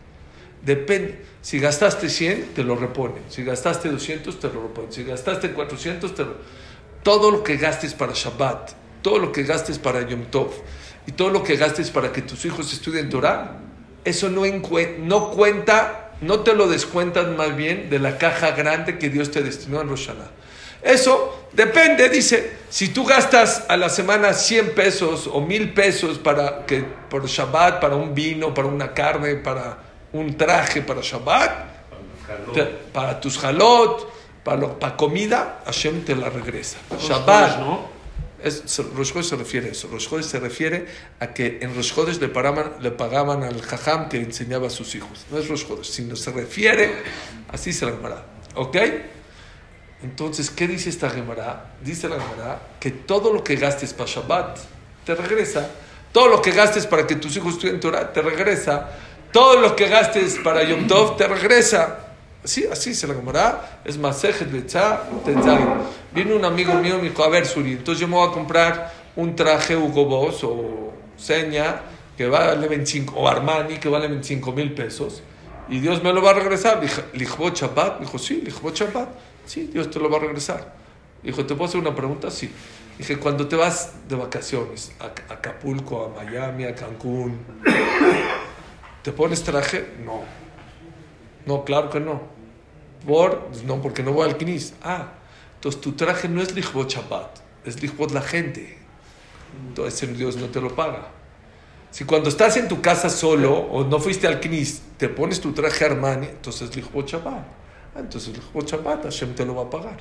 Depende, 0.61 1.23
si 1.41 1.59
gastaste 1.59 2.09
100, 2.09 2.53
te 2.55 2.63
lo 2.63 2.75
reponen, 2.75 3.23
si 3.29 3.43
gastaste 3.43 3.89
200, 3.89 4.39
te 4.39 4.47
lo 4.47 4.63
reponen, 4.63 4.91
si 4.91 5.03
gastaste 5.03 5.51
400, 5.51 6.13
te 6.13 6.23
lo... 6.23 6.35
Todo 7.03 7.31
lo 7.31 7.43
que 7.43 7.55
gastes 7.55 7.93
para 7.93 8.11
Shabbat, 8.13 8.71
todo 9.01 9.19
lo 9.19 9.31
que 9.31 9.43
gastes 9.43 9.79
para 9.79 10.01
Yom 10.01 10.25
Tov, 10.25 10.51
y 11.07 11.13
todo 11.13 11.29
lo 11.29 11.43
que 11.43 11.55
gastes 11.55 11.91
para 11.91 12.11
que 12.11 12.21
tus 12.21 12.43
hijos 12.43 12.73
estudien 12.73 13.09
Torah, 13.09 13.61
eso 14.03 14.29
no, 14.29 14.43
no 14.99 15.31
cuenta, 15.31 16.11
no 16.21 16.41
te 16.41 16.53
lo 16.53 16.67
descuentan 16.67 17.37
más 17.37 17.55
bien 17.55 17.89
de 17.89 17.99
la 17.99 18.17
caja 18.17 18.51
grande 18.51 18.97
que 18.97 19.09
Dios 19.09 19.31
te 19.31 19.41
destinó 19.41 19.81
en 19.81 19.89
Rosh 19.89 20.07
Hashanah. 20.07 20.31
Eso 20.81 21.47
depende, 21.53 22.09
dice, 22.09 22.57
si 22.69 22.89
tú 22.89 23.05
gastas 23.05 23.65
a 23.67 23.75
la 23.75 23.89
semana 23.89 24.33
100 24.33 24.75
pesos 24.75 25.29
o 25.31 25.41
1000 25.41 25.73
pesos 25.73 26.17
para 26.17 26.65
que 26.65 26.83
por 27.09 27.25
Shabbat, 27.25 27.79
para 27.79 27.95
un 27.95 28.13
vino, 28.13 28.53
para 28.53 28.67
una 28.67 28.93
carne, 28.93 29.35
para 29.35 29.88
un 30.13 30.35
traje 30.37 30.81
para 30.81 31.01
Shabbat, 31.01 31.51
para 32.93 33.19
tus 33.19 33.43
halot, 33.43 34.11
para, 34.43 34.57
lo- 34.57 34.79
para 34.79 34.95
comida, 34.95 35.61
Hashem 35.65 36.03
te 36.03 36.15
la 36.15 36.29
regresa. 36.29 36.77
Shabbat, 36.99 37.59
¿no? 37.59 37.87
es, 38.43 38.63
se- 38.65 38.83
Rosh 38.83 39.11
Chodesh 39.13 39.25
se 39.29 39.35
refiere 39.35 39.67
a 39.69 39.71
eso. 39.71 39.87
Rosh 39.91 40.07
Chodesh 40.09 40.25
se 40.25 40.39
refiere 40.39 40.85
a 41.19 41.27
que 41.33 41.59
en 41.61 41.75
Rosh 41.75 41.93
Chodesh 41.93 42.19
le 42.19 42.29
pagaban, 42.29 42.73
le 42.79 42.91
pagaban 42.91 43.43
al 43.43 43.61
jajam 43.61 44.07
que 44.09 44.17
enseñaba 44.17 44.67
a 44.67 44.69
sus 44.69 44.95
hijos. 44.95 45.25
No 45.31 45.37
es 45.37 45.47
Rosh 45.47 45.67
Chodesh, 45.67 45.85
sino 45.89 46.15
se 46.15 46.31
refiere, 46.31 47.03
así 47.51 47.73
se 47.73 47.85
la 47.85 47.91
Gemara. 47.91 48.23
¿Ok? 48.55 48.77
Entonces, 50.03 50.49
¿qué 50.49 50.67
dice 50.67 50.89
esta 50.89 51.09
Gemara? 51.09 51.73
Dice 51.83 52.07
la 52.07 52.15
Gemara 52.19 52.59
que 52.79 52.91
todo 52.91 53.33
lo 53.33 53.43
que 53.43 53.55
gastes 53.57 53.93
para 53.93 54.09
Shabbat 54.09 54.57
te 55.05 55.13
regresa. 55.15 55.69
Todo 56.13 56.27
lo 56.29 56.41
que 56.41 56.51
gastes 56.51 56.87
para 56.87 57.05
que 57.05 57.15
tus 57.15 57.35
hijos 57.37 57.53
estudien 57.55 57.79
Torah 57.79 58.11
te 58.13 58.21
regresa. 58.21 58.89
Todo 59.31 59.59
lo 59.59 59.75
que 59.75 59.87
gastes 59.87 60.39
para 60.43 60.63
Yom 60.63 60.87
Tov 60.87 61.17
te 61.17 61.27
regresa. 61.27 62.07
Sí, 62.43 62.65
así 62.71 62.95
se 62.95 63.07
la 63.07 63.13
Gemara. 63.13 63.81
Es 63.85 63.97
Masejet 63.97 64.51
Betzah 64.51 65.03
Tetzai. 65.23 65.59
Vino 66.13 66.35
un 66.35 66.45
amigo 66.45 66.73
mío 66.75 66.95
y 66.95 67.01
me 67.01 67.09
dijo, 67.09 67.23
a 67.23 67.29
ver, 67.29 67.45
Suri, 67.45 67.73
entonces 67.73 68.01
yo 68.01 68.07
me 68.07 68.15
voy 68.15 68.29
a 68.29 68.31
comprar 68.31 68.93
un 69.15 69.35
traje 69.35 69.75
Hugo 69.75 70.05
Boss 70.05 70.43
o 70.43 70.93
Seña 71.17 71.81
que 72.17 72.27
vale 72.27 72.67
25, 72.67 73.13
o 73.15 73.27
Armani 73.27 73.77
que 73.77 73.89
vale 73.89 74.07
25 74.07 74.51
mil 74.51 74.73
pesos 74.73 75.21
y 75.69 75.79
Dios 75.79 76.03
me 76.03 76.11
lo 76.11 76.21
va 76.21 76.31
a 76.31 76.33
regresar. 76.33 76.81
¿Lichbot 77.13 77.55
Shabbat? 77.55 77.99
Dijo, 77.99 78.17
sí, 78.17 78.41
Lichbot 78.43 78.75
Shabbat. 78.75 79.09
Sí, 79.45 79.69
Dios 79.71 79.89
te 79.89 79.99
lo 79.99 80.09
va 80.09 80.17
a 80.17 80.21
regresar. 80.21 80.73
Dijo, 81.21 81.45
¿te 81.45 81.53
puedo 81.53 81.69
hacer 81.69 81.79
una 81.79 81.95
pregunta? 81.95 82.31
Sí. 82.31 82.51
Dije, 82.97 83.17
cuando 83.17 83.47
te 83.47 83.55
vas 83.55 83.93
de 84.07 84.15
vacaciones 84.15 84.91
a 84.99 85.33
Acapulco, 85.33 86.05
a 86.05 86.23
Miami, 86.23 86.65
a 86.65 86.75
Cancún, 86.75 87.39
¿te 89.09 89.13
pones 89.13 89.41
traje? 89.41 89.87
No. 90.05 90.21
No, 91.47 91.65
claro 91.65 91.89
que 91.89 91.99
no. 91.99 92.21
Por, 93.07 93.49
no, 93.65 93.81
porque 93.81 94.03
no 94.03 94.11
voy 94.11 94.29
al 94.29 94.37
Knis. 94.37 94.75
Ah, 94.83 95.13
entonces 95.55 95.81
tu 95.81 95.93
traje 95.93 96.29
no 96.29 96.43
es 96.43 96.53
Lichbot 96.53 96.87
Shabbat, 96.87 97.39
es 97.65 97.81
Lichbot 97.81 98.11
la 98.11 98.21
gente. 98.21 98.77
Entonces 99.67 100.15
Dios 100.15 100.35
no 100.35 100.45
te 100.49 100.61
lo 100.61 100.75
paga. 100.75 101.07
Si 101.89 102.05
cuando 102.05 102.29
estás 102.29 102.57
en 102.57 102.67
tu 102.67 102.81
casa 102.81 103.09
solo 103.09 103.57
o 103.57 103.83
no 103.83 103.97
fuiste 103.97 104.27
al 104.27 104.39
Knis, 104.39 104.83
te 104.97 105.09
pones 105.09 105.41
tu 105.41 105.53
traje 105.53 105.85
Armani, 105.85 106.27
entonces 106.27 106.69
es 106.69 106.75
Lichbot 106.75 107.07
Shabbat. 107.07 107.47
Ah, 107.95 107.99
entonces 108.01 108.31
Lichbot 108.31 108.69
Shabbat, 108.69 109.05
Hashem 109.05 109.33
te 109.33 109.43
lo 109.43 109.55
va 109.55 109.63
a 109.63 109.69
pagar. 109.71 109.97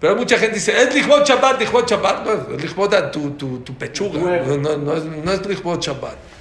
Pero 0.00 0.16
mucha 0.16 0.36
gente 0.36 0.56
dice, 0.56 0.76
es 0.82 0.92
Lichbot 0.92 1.24
Shabbat, 1.24 1.60
Lichbot 1.60 1.88
Shabbat. 1.88 2.26
No, 2.26 2.56
es 2.56 2.60
Lichbot 2.60 2.92
a 2.92 3.08
tu, 3.08 3.30
tu, 3.34 3.60
tu 3.60 3.72
pechuga. 3.74 4.18
No, 4.18 4.56
no, 4.56 4.76
no 4.78 4.96
es, 4.96 5.04
no 5.04 5.30
es 5.30 5.46
Lichbot 5.46 5.80
Shabbat. 5.80 6.31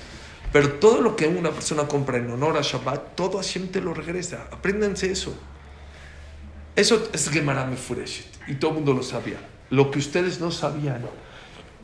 Pero 0.51 0.73
todo 0.73 1.01
lo 1.01 1.15
que 1.15 1.27
una 1.27 1.51
persona 1.51 1.83
compra 1.87 2.17
en 2.17 2.29
honor 2.29 2.57
a 2.57 2.61
Shabbat, 2.61 3.15
todo 3.15 3.37
Hashem 3.37 3.69
te 3.69 3.79
lo 3.81 3.93
regresa. 3.93 4.47
Apréndanse 4.51 5.11
eso. 5.11 5.33
Eso 6.75 7.09
es 7.13 7.29
Gemara 7.29 7.65
Mefureshet. 7.65 8.27
Y 8.47 8.55
todo 8.55 8.71
el 8.71 8.75
mundo 8.77 8.93
lo 8.93 9.03
sabía. 9.03 9.37
Lo 9.69 9.91
que 9.91 9.99
ustedes 9.99 10.39
no 10.39 10.51
sabían 10.51 11.01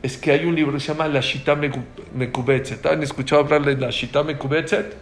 es 0.02 0.16
que 0.18 0.32
hay 0.32 0.44
un 0.44 0.54
libro 0.54 0.74
que 0.74 0.80
se 0.80 0.88
llama 0.88 1.08
La 1.08 1.20
Shita 1.20 1.54
Meku- 1.56 1.82
Mekubetzet. 2.14 2.84
¿Han 2.86 3.02
escuchado 3.02 3.42
hablar 3.42 3.64
de 3.64 3.76
La 3.76 3.90
Shita 3.90 4.22
Mekubetzet? 4.22 4.94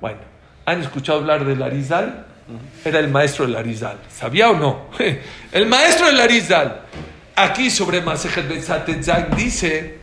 Bueno, 0.00 0.18
¿han 0.64 0.80
escuchado 0.80 1.18
hablar 1.18 1.44
del 1.44 1.62
Arizal? 1.62 2.26
Era 2.84 3.00
el 3.00 3.08
maestro 3.08 3.46
del 3.46 3.56
Arizal. 3.56 3.98
¿Sabía 4.08 4.50
o 4.50 4.56
no? 4.56 4.86
El 5.52 5.66
maestro 5.66 6.06
del 6.06 6.18
Arizal. 6.18 6.82
Aquí 7.36 7.70
sobre 7.70 8.00
Masejet 8.00 8.48
Betzat 8.48 8.88
Zain 9.02 9.26
dice 9.36 9.98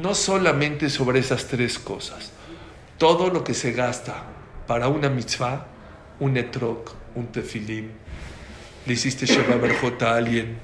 no 0.00 0.14
solamente 0.14 0.90
sobre 0.90 1.20
esas 1.20 1.46
tres 1.46 1.78
cosas, 1.78 2.32
todo 2.98 3.30
lo 3.30 3.44
que 3.44 3.54
se 3.54 3.72
gasta 3.72 4.24
para 4.66 4.88
una 4.88 5.08
mitzvah, 5.08 5.66
un 6.20 6.36
etrog, 6.36 6.84
un 7.14 7.28
tefilim, 7.28 7.90
le 8.86 8.92
hiciste 8.92 9.26
Berjot 9.26 10.02
a 10.02 10.16
alguien, 10.16 10.58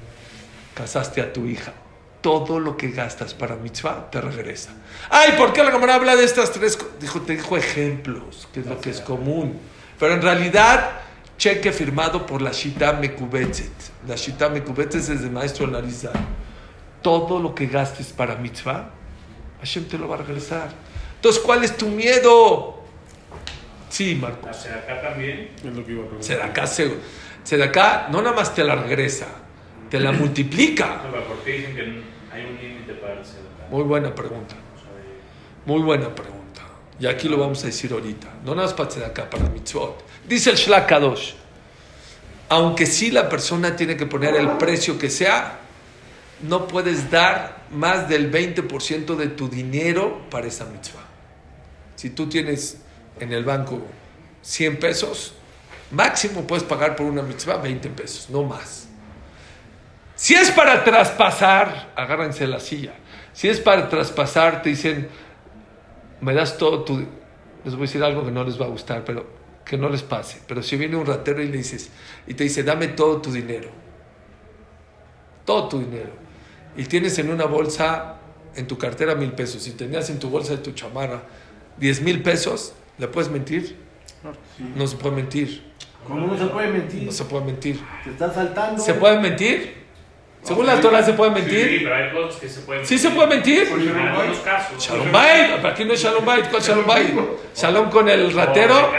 casaste 0.75 1.21
a 1.21 1.33
tu 1.33 1.47
hija, 1.47 1.73
todo 2.21 2.59
lo 2.59 2.77
que 2.77 2.89
gastas 2.89 3.35
para 3.35 3.57
mitzvah 3.57 4.11
te 4.11 4.21
regresa. 4.21 4.71
Ay, 5.11 5.35
¿por 5.37 5.53
qué 5.53 5.63
la 5.63 5.71
cámara 5.71 5.95
habla 5.95 6.17
de 6.17 6.25
estas 6.25 6.53
tres 6.53 6.77
cosas? 6.77 6.99
Dijo, 7.01 7.21
te 7.23 7.37
dijo 7.37 7.57
ejemplos, 7.57 8.49
que 8.53 8.61
es 8.61 8.67
lo 8.67 8.81
que 8.81 8.91
es 8.91 9.01
común. 9.01 9.59
Pero 9.99 10.15
en 10.15 10.23
realidad, 10.23 10.91
cheque 11.39 11.73
firmado 11.73 12.27
por 12.27 12.43
la 12.43 12.53
Shita 12.53 12.95
Mekubetzet. 12.95 13.71
La 14.09 14.17
Shita 14.17 14.49
Mekubetzet 14.49 15.03
es 15.03 15.09
el 15.09 15.31
maestro 15.31 15.67
Larizal. 15.67 16.13
Todo 17.01 17.39
lo 17.39 17.55
que 17.55 17.67
gastes 17.67 18.09
para 18.09 18.37
mitzvah, 18.37 18.91
Hashem 19.67 19.85
te 19.85 19.99
lo 19.99 20.09
va 20.09 20.15
a 20.17 20.19
regresar. 20.19 20.69
Entonces, 21.17 21.43
¿cuál 21.43 21.65
es 21.65 21.77
tu 21.77 21.89
miedo? 21.89 22.81
Sí, 23.89 24.15
Marco. 24.15 24.49
Hacia 24.49 24.75
acá 24.77 25.01
también. 25.03 25.51
Es 25.59 25.65
lo 25.75 25.85
que 25.85 25.93
iba 25.93 26.03
a 26.03 26.07
preguntar. 26.07 26.23
Sedacá, 26.25 26.67
se- 26.67 26.95
Sedacá 27.45 28.09
no 28.11 28.21
nada 28.23 28.35
más 28.35 28.55
te 28.55 28.65
la 28.65 28.75
regresa, 28.75 29.27
te 29.91 30.01
la 30.01 30.13
multiplica. 30.13 31.03
No, 31.05 31.11
pero 31.13 31.25
¿Por 31.25 31.37
qué 31.39 31.53
dicen 31.53 31.75
que 31.75 31.81
hay 32.33 32.45
un 32.45 32.57
límite 32.61 32.95
para 32.95 33.15
el 33.15 33.25
sedacá? 33.25 33.67
Muy 33.71 33.83
buena 33.85 34.15
pregunta. 34.15 34.55
Muy 35.65 35.81
buena 35.83 36.15
pregunta. 36.15 36.63
Y 36.99 37.07
aquí 37.07 37.29
lo 37.29 37.39
vamos 37.39 37.63
a 37.63 37.67
decir 37.67 37.93
ahorita. 37.93 38.29
No 38.45 38.55
nada 38.55 38.67
más 38.69 38.75
para 38.75 38.89
Tzedakah, 38.89 39.29
para 39.31 39.49
mitzvot. 39.49 40.03
Dice 40.29 40.51
el 40.51 40.57
Shlak 40.57 40.89
Kadosh. 40.89 41.33
Aunque 42.49 42.87
sí 42.87 43.11
la 43.11 43.29
persona 43.29 43.75
tiene 43.75 43.97
que 43.97 44.07
poner 44.07 44.37
el 44.37 44.51
precio 44.53 44.97
que 44.99 45.11
sea, 45.11 45.59
no 46.43 46.69
puedes 46.69 47.11
dar 47.11 47.65
más 47.71 48.09
del 48.09 48.31
20% 48.31 49.17
de 49.17 49.29
tu 49.29 49.49
dinero 49.49 50.29
para 50.31 50.47
esa 50.47 50.65
mitzvah. 50.67 51.05
Si 51.95 52.11
tú 52.11 52.29
tienes 52.29 52.79
en 53.21 53.33
el 53.33 53.45
banco 53.45 53.81
100 54.43 54.79
pesos, 54.79 55.35
máximo 55.91 56.47
puedes 56.47 56.65
pagar 56.65 56.95
por 56.95 57.07
una 57.07 57.23
mitzvah 57.23 57.57
20 57.57 57.89
pesos, 57.91 58.31
no 58.31 58.43
más. 58.43 58.89
Si 60.15 60.35
es 60.35 60.51
para 60.51 60.85
traspasar, 60.85 61.93
agárrense 61.95 62.47
la 62.47 62.61
silla. 62.61 62.95
Si 63.33 63.49
es 63.49 63.61
para 63.61 63.89
traspasar, 63.89 64.63
te 64.63 64.71
dicen, 64.71 65.09
me 66.21 66.33
das 66.33 66.57
todo 66.57 66.85
tu... 66.85 67.07
Les 67.65 67.75
voy 67.75 67.83
a 67.83 67.87
decir 67.87 68.03
algo 68.03 68.25
que 68.25 68.31
no 68.31 68.45
les 68.45 68.61
va 68.61 68.65
a 68.65 68.69
gustar, 68.69 69.05
pero 69.05 69.27
que 69.65 69.77
no 69.77 69.89
les 69.89 70.03
pase. 70.03 70.41
Pero 70.47 70.63
si 70.63 70.77
viene 70.77 70.97
un 70.97 71.05
ratero 71.05 71.43
y 71.43 71.49
le 71.49 71.59
dices, 71.59 71.91
y 72.27 72.35
te 72.35 72.45
dice, 72.45 72.63
dame 72.63 72.89
todo 72.89 73.21
tu 73.21 73.31
dinero. 73.31 73.69
Todo 75.45 75.69
tu 75.69 75.81
dinero. 75.81 76.26
Y 76.77 76.85
tienes 76.85 77.19
en 77.19 77.31
una 77.31 77.45
bolsa, 77.47 78.17
en 78.55 78.67
tu 78.67 78.79
cartera, 78.79 79.15
mil 79.15 79.33
pesos. 79.33 79.67
Y 79.67 79.73
tenías 79.73 80.11
en 80.11 80.19
tu 80.19 80.29
bolsa 80.31 80.53
de 80.53 80.59
tu 80.59 80.73
chamarra 80.73 81.23
diez 81.79 82.01
mil 82.01 82.23
pesos, 82.23 82.73
¿le 82.99 83.09
puedes 83.09 83.31
mentir? 83.31 83.77
No 84.75 84.87
se 84.87 84.97
puede 84.97 85.17
mentir. 85.17 85.63
¿Cómo 86.07 86.27
no 86.27 86.39
se 86.39 86.47
puede 86.47 86.69
mentir? 86.69 87.03
No 87.03 87.13
se 87.13 87.25
puede 87.25 87.45
mentir. 87.45 87.81
Se 88.05 88.11
está 88.11 88.33
saltando. 88.33 88.83
¿Se 88.83 88.95
puede 88.95 89.19
mentir? 89.21 89.87
Según 90.43 90.67
la 90.67 90.81
Torah, 90.81 91.03
¿se 91.03 91.13
puede 91.15 91.35
Sí, 91.35 91.41
mentir? 91.41 91.81
pero 91.83 91.95
hay 91.97 92.13
cosas 92.13 92.41
que 92.41 92.49
se 92.49 92.61
pueden 92.61 92.87
¿Sí 92.87 92.99
se 92.99 93.11
puede 93.11 93.27
mentir? 93.29 93.67
En 93.69 93.97
algunos 93.99 94.39
casos. 94.39 94.83
Shalom 94.83 95.11
Bait, 95.11 95.65
aquí 95.65 95.85
no 95.85 95.93
es 95.93 96.01
Shalom 96.01 96.25
Bait, 96.25 96.47
¿cuál 96.49 96.63
Shalom 96.63 96.87
Bait? 96.87 97.15
Shalom 97.55 97.91
con 97.91 98.09
el 98.09 98.33
ratero. 98.33 98.91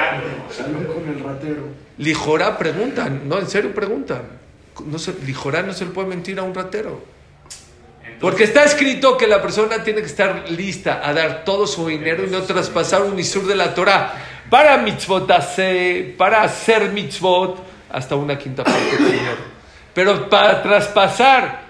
Salud 0.52 0.86
con 0.94 1.08
el 1.08 1.24
ratero. 1.24 1.64
Lijorá 2.00 2.58
preguntan, 2.58 3.28
no, 3.30 3.40
en 3.40 3.48
serio 3.48 3.74
preguntan. 3.74 4.24
No 4.86 5.00
se, 5.00 5.14
Lijorá 5.26 5.62
no 5.62 5.72
se 5.74 5.86
le 5.86 5.92
puede 5.92 6.10
mentir 6.10 6.38
a 6.40 6.44
un 6.44 6.54
ratero. 6.54 7.02
Porque 8.20 8.46
está 8.46 8.64
escrito 8.64 9.16
que 9.16 9.28
la 9.28 9.42
persona 9.42 9.84
tiene 9.84 10.02
que 10.02 10.08
estar 10.08 10.50
lista 10.50 11.02
a 11.04 11.14
dar 11.14 11.44
todo 11.46 11.68
su 11.68 11.88
dinero 11.88 12.26
y 12.26 12.30
no 12.30 12.42
traspasar 12.42 13.04
un 13.04 13.18
isur 13.20 13.46
de 13.46 13.56
la 13.56 13.76
Torah 13.76 14.14
para 14.50 14.78
mitzvot 14.78 15.28
para 16.18 16.42
hacer 16.42 16.90
mitzvot 16.92 17.58
hasta 17.92 18.16
una 18.16 18.38
quinta 18.38 18.64
parte 18.64 18.98
del 19.00 19.12
dinero. 19.12 19.38
Pero 19.94 20.30
para 20.30 20.62
traspasar 20.64 21.62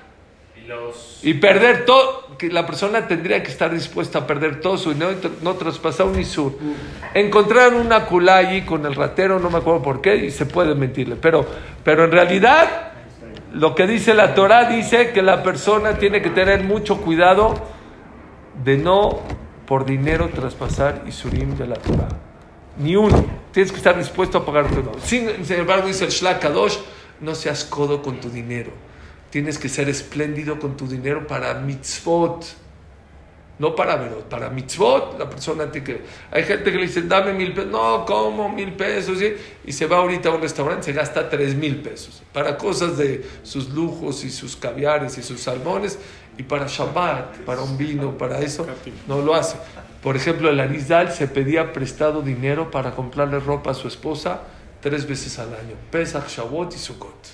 Y 0.56 0.68
los. 0.68 1.20
y 1.22 1.34
perder 1.34 1.86
todo, 1.86 2.38
que 2.38 2.50
la 2.50 2.66
persona 2.66 3.08
tendría 3.08 3.41
que 3.41 3.52
estar 3.52 3.74
dispuesta 3.74 4.20
a 4.20 4.28
perder 4.28 4.62
todo 4.62 4.78
su 4.78 4.93
dinero 4.93 5.12
y 5.12 5.43
no 5.43 5.56
traspasar 5.56 6.06
un 6.06 6.20
isur. 6.20 6.58
Encontraron 7.14 7.76
una 7.76 8.06
culá 8.06 8.38
allí 8.38 8.62
con 8.62 8.86
el 8.86 8.95
ratero, 8.95 9.39
no 9.39 9.50
me 9.50 9.58
acuerdo 9.58 9.82
por 9.82 10.02
qué, 10.02 10.16
y 10.18 10.32
se 10.32 10.45
puede 10.45 10.76
mentirle. 10.76 11.16
Pero, 11.16 11.45
pero 11.84 12.06
en 12.06 12.12
realidad, 12.12 12.91
lo 13.54 13.76
que 13.76 13.88
dice 13.88 14.14
la 14.14 14.34
Torah 14.36 14.70
dice 14.70 15.12
que 15.12 15.22
la 15.22 15.43
persona 15.43 15.98
tiene 15.98 16.22
que 16.22 16.30
tener 16.30 16.64
mucho 16.64 17.02
cuidado 17.02 17.54
de 18.64 18.78
no 18.78 19.20
por 19.66 19.86
dinero 19.86 20.30
traspasar 20.30 21.04
isurim 21.08 21.56
de 21.58 21.68
la 21.68 21.76
Torah. 21.76 22.10
Ni 22.78 22.95
uno. 22.95 23.26
Tienes 23.52 23.72
que 23.72 23.78
estar 23.78 23.98
dispuesto 23.98 24.38
a 24.38 24.45
pagar 24.45 24.70
todo. 24.70 24.93
Sin, 25.02 25.45
sin 25.45 25.58
embargo, 25.58 25.88
dice 25.88 26.06
el 26.06 26.12
Shlach 26.12 26.39
Kadosh, 26.39 26.78
no 27.22 27.34
seas 27.36 27.64
codo 27.64 28.02
con 28.02 28.20
tu 28.20 28.30
dinero. 28.30 28.72
Tienes 29.30 29.58
que 29.58 29.68
ser 29.68 29.89
espléndido 29.89 30.60
con 30.60 30.78
tu 30.78 30.88
dinero 30.88 31.26
para 31.28 31.54
mitzvot. 31.56 32.45
No 33.60 33.76
para 33.76 33.95
verot, 33.95 34.26
para 34.26 34.49
mitzvot. 34.49 35.18
La 35.18 35.30
persona 35.30 35.72
tiene 35.72 35.86
que... 35.86 36.01
Hay 36.32 36.43
gente 36.43 36.72
que 36.72 36.78
le 36.78 36.84
dice, 36.84 37.01
dame 37.01 37.34
mil 37.34 37.53
pesos. 37.53 37.72
No, 37.72 38.05
¿cómo? 38.05 38.49
Mil 38.49 38.74
pesos. 38.74 39.18
¿sí? 39.18 39.34
Y 39.66 39.72
se 39.72 39.88
va 39.88 39.97
ahorita 39.97 40.30
a 40.30 40.36
un 40.36 40.41
restaurante, 40.41 40.84
se 40.84 40.93
gasta 40.93 41.28
tres 41.28 41.55
mil 41.55 41.82
pesos. 41.82 42.22
Para 42.32 42.58
cosas 42.58 42.97
de 42.97 43.26
sus 43.43 43.70
lujos 43.70 44.24
y 44.24 44.30
sus 44.30 44.55
caviares 44.55 45.18
y 45.18 45.24
sus 45.24 45.41
salmones. 45.41 45.97
Y 46.38 46.43
para 46.43 46.68
Shabbat, 46.68 47.38
para 47.39 47.62
un 47.62 47.78
vino, 47.78 48.16
para 48.16 48.39
eso, 48.41 48.68
no 49.08 49.22
lo 49.22 49.34
hace. 49.34 49.58
Por 50.03 50.16
ejemplo, 50.16 50.49
el 50.49 50.60
Arizal 50.60 51.12
se 51.12 51.28
pedía 51.28 51.74
prestado 51.74 52.22
dinero 52.22 52.70
para 52.70 52.91
comprarle 52.91 53.39
ropa 53.39 53.72
a 53.72 53.74
su 53.74 53.88
esposa 53.88 54.41
tres 54.82 55.08
veces 55.08 55.39
al 55.39 55.47
año. 55.47 55.76
Pesach, 55.89 56.28
Shavuot 56.28 56.76
y 56.76 56.78
Sukkot. 56.78 57.28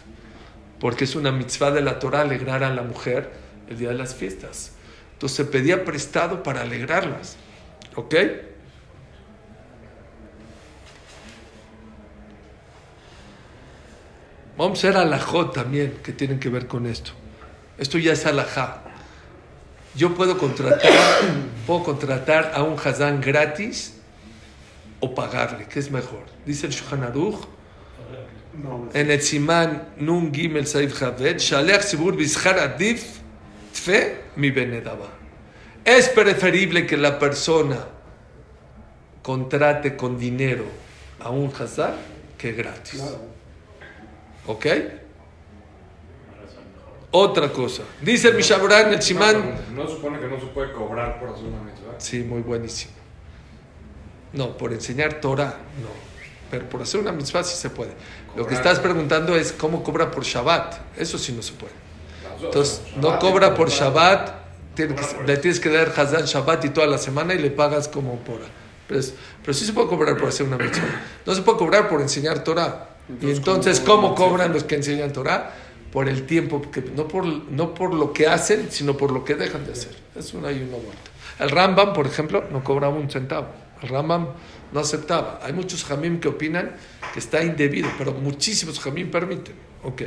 Porque 0.80 1.04
es 1.04 1.16
una 1.16 1.32
mitzvah 1.32 1.72
de 1.72 1.82
la 1.82 2.00
Torah 2.00 2.22
alegrar 2.22 2.64
a 2.64 2.70
la 2.70 2.82
mujer 2.82 3.32
el 3.68 3.78
día 3.78 3.90
de 3.90 3.96
las 3.96 4.16
fiestas. 4.16 4.74
Entonces 5.24 5.38
se 5.38 5.46
pedía 5.46 5.86
prestado 5.86 6.44
para 6.44 6.64
alegrarlas. 6.64 7.38
¿Ok? 7.96 8.14
Vamos 14.58 14.84
a 14.84 14.88
ver 14.88 14.98
alajot 14.98 15.54
también 15.54 15.94
que 16.04 16.12
tienen 16.12 16.42
que 16.42 16.50
ver 16.50 16.68
con 16.68 16.86
esto. 16.86 17.14
Esto 17.78 17.98
ya 18.00 18.12
es 18.12 18.26
alajá. 18.26 18.84
Yo 19.96 20.14
puedo 20.14 20.38
contratar, 20.38 20.82
puedo 21.68 21.84
contratar 21.86 22.52
a 22.54 22.64
un 22.64 22.78
hazán 22.78 23.22
gratis 23.22 23.94
o 25.00 25.16
pagarle, 25.16 25.68
¿qué 25.70 25.80
es 25.80 25.90
mejor? 25.90 26.26
Dice 26.46 26.68
el 26.68 26.74
Shulchan 26.74 27.04
Aruch, 27.04 27.46
en 28.94 29.10
el 29.10 29.22
Simán 29.22 29.88
Nun 29.96 30.34
Gimel 30.34 30.68
Saif 30.68 30.94
Javet, 30.96 31.40
Shalech 31.40 31.82
Sibur 31.82 32.14
Bizhar 32.14 32.60
Adif 32.60 33.23
Tfe 33.74 34.22
mi 34.38 34.52
Benedaba. 34.52 35.10
Es 35.84 36.08
preferible 36.10 36.88
que 36.88 36.96
la 36.96 37.20
persona 37.20 37.86
contrate 39.22 39.98
con 39.98 40.18
dinero 40.18 40.66
a 41.20 41.30
un 41.30 41.52
hazán 41.60 41.96
que 42.38 42.54
gratis. 42.54 43.04
¿Ok? 44.48 44.66
Otra 47.12 47.50
cosa. 47.50 47.84
Dice 48.02 48.30
el 48.30 48.36
Mishabura 48.36 48.82
en 48.82 48.94
el 48.94 49.02
Simán. 49.02 49.56
No, 49.76 49.88
supone 49.88 50.20
que 50.20 50.28
no 50.28 50.40
se 50.40 50.48
puede 50.48 50.72
cobrar 50.72 51.20
por 51.20 51.30
hacer 51.30 51.46
una 51.46 51.62
mitzvah. 51.62 52.00
Sí, 52.00 52.20
muy 52.20 52.42
buenísimo. 52.42 52.94
No, 54.34 54.58
por 54.58 54.74
enseñar 54.74 55.22
Torah, 55.22 55.58
no. 55.82 55.90
Pero 56.50 56.68
por 56.70 56.82
hacer 56.82 57.00
una 57.00 57.12
mitzvah 57.12 57.44
sí 57.44 57.56
se 57.56 57.70
puede. 57.70 57.92
Lo 58.36 58.48
que 58.48 58.56
estás 58.56 58.80
preguntando 58.80 59.36
es 59.36 59.52
cómo 59.52 59.84
cobra 59.84 60.10
por 60.10 60.24
Shabbat. 60.24 60.98
Eso 60.98 61.18
sí 61.18 61.34
no 61.34 61.42
se 61.42 61.54
puede. 61.54 61.83
Entonces, 62.46 62.82
no 63.02 63.20
cobra 63.20 63.54
por 63.56 63.70
Shabbat. 63.70 64.44
Le 65.28 65.38
tienes 65.38 65.60
que 65.60 65.70
dar 65.70 65.94
Hazan 65.96 66.26
Shabbat 66.26 66.66
y 66.66 66.70
toda 66.70 66.88
la 66.88 66.98
semana 66.98 67.34
y 67.34 67.40
le 67.40 67.52
pagas 67.52 67.88
como 67.88 68.18
por. 68.20 68.40
Pero, 68.88 69.00
es- 69.00 69.14
pero 69.42 69.54
sí 69.54 69.66
se 69.66 69.74
puede 69.74 69.88
cobrar 69.88 70.18
por 70.18 70.30
hacer 70.30 70.46
una 70.48 70.58
mitzvah. 70.58 70.84
No 71.26 71.36
se 71.36 71.42
puede 71.44 71.58
cobrar 71.60 71.90
por 71.90 72.02
enseñar 72.02 72.44
Torah. 72.44 72.90
Y 73.22 73.30
entonces, 73.32 73.80
¿cómo 73.80 74.16
cobran 74.16 74.52
los 74.54 74.64
que 74.64 74.76
enseñan 74.76 75.14
Torah? 75.14 75.54
Por 75.92 76.10
el 76.10 76.26
tiempo, 76.26 76.62
que, 76.72 76.82
no, 76.82 77.08
por, 77.08 77.26
no 77.26 77.74
por 77.76 77.94
lo 77.94 78.14
que 78.14 78.28
hacen, 78.28 78.72
sino 78.72 78.98
por 78.98 79.12
lo 79.12 79.24
que 79.24 79.36
dejan 79.36 79.66
de 79.66 79.74
hacer. 79.74 79.96
Es 80.16 80.34
una 80.34 80.52
y 80.52 80.58
una 80.64 80.78
vuelta. 80.78 81.12
El 81.40 81.50
Rambam, 81.52 81.94
por 81.94 82.08
ejemplo, 82.08 82.44
no 82.52 82.64
cobraba 82.64 82.96
un 82.96 83.10
centavo. 83.12 83.48
El 83.82 83.90
Rambam 83.90 84.28
no 84.72 84.80
aceptaba. 84.80 85.40
Hay 85.44 85.54
muchos 85.54 85.84
jamim 85.84 86.20
que 86.20 86.30
opinan 86.30 86.76
que 87.14 87.20
está 87.20 87.44
indebido, 87.44 87.90
pero 87.98 88.12
muchísimos 88.14 88.80
jamim 88.80 89.12
permiten. 89.12 89.54
Ok. 89.84 90.04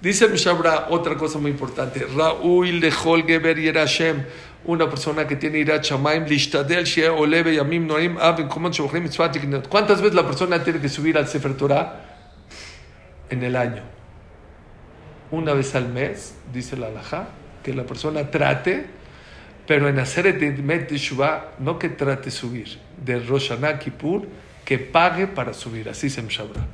Dice 0.00 0.26
el 0.26 0.32
Mishabra 0.32 0.88
otra 0.90 1.16
cosa 1.16 1.38
muy 1.38 1.50
importante. 1.50 2.06
Raúl 2.14 2.80
lechol 2.80 3.24
geber 3.26 3.58
yerashem. 3.58 4.24
Una 4.66 4.90
persona 4.90 5.26
que 5.26 5.36
tiene 5.36 5.58
irat 5.58 5.84
shamaim 5.84 6.26
lishtadel 6.26 6.84
shea 6.84 7.12
oleve 7.12 7.54
yamim 7.54 7.86
noim 7.86 8.18
av 8.18 8.36
komon 8.48 8.72
shochrim 8.72 9.04
mitzvah 9.04 9.30
tiknot. 9.30 9.68
¿Cuántas 9.68 10.00
veces 10.00 10.14
la 10.14 10.26
persona 10.26 10.62
tiene 10.62 10.80
que 10.80 10.88
subir 10.88 11.16
al 11.16 11.28
Sefer 11.28 11.56
Torah? 11.56 12.00
En 13.30 13.42
el 13.42 13.56
año. 13.56 13.82
Una 15.30 15.54
vez 15.54 15.74
al 15.74 15.88
mes, 15.88 16.34
dice 16.52 16.76
la 16.76 16.88
halajá, 16.88 17.28
que 17.62 17.72
la 17.74 17.84
persona 17.84 18.30
trate, 18.30 18.86
pero 19.66 19.88
en 19.88 19.98
hacer 19.98 20.34
Met 20.62 20.88
Teshuvah, 20.88 21.54
no 21.58 21.78
que 21.78 21.88
trate 21.88 22.30
subir, 22.30 22.78
de 23.04 23.18
Rosh 23.18 23.48
Hashanah 23.48 23.78
Kippur, 23.78 24.26
que 24.64 24.78
pague 24.78 25.26
para 25.26 25.52
subir. 25.52 25.88
Así 25.88 26.10
se 26.10 26.22
Mishabra. 26.22 26.66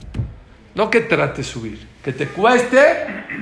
No 0.75 0.91
que 0.91 1.01
trate 1.01 1.43
subir, 1.43 1.87
que 2.03 2.13
te 2.13 2.29
cueste, 2.29 2.79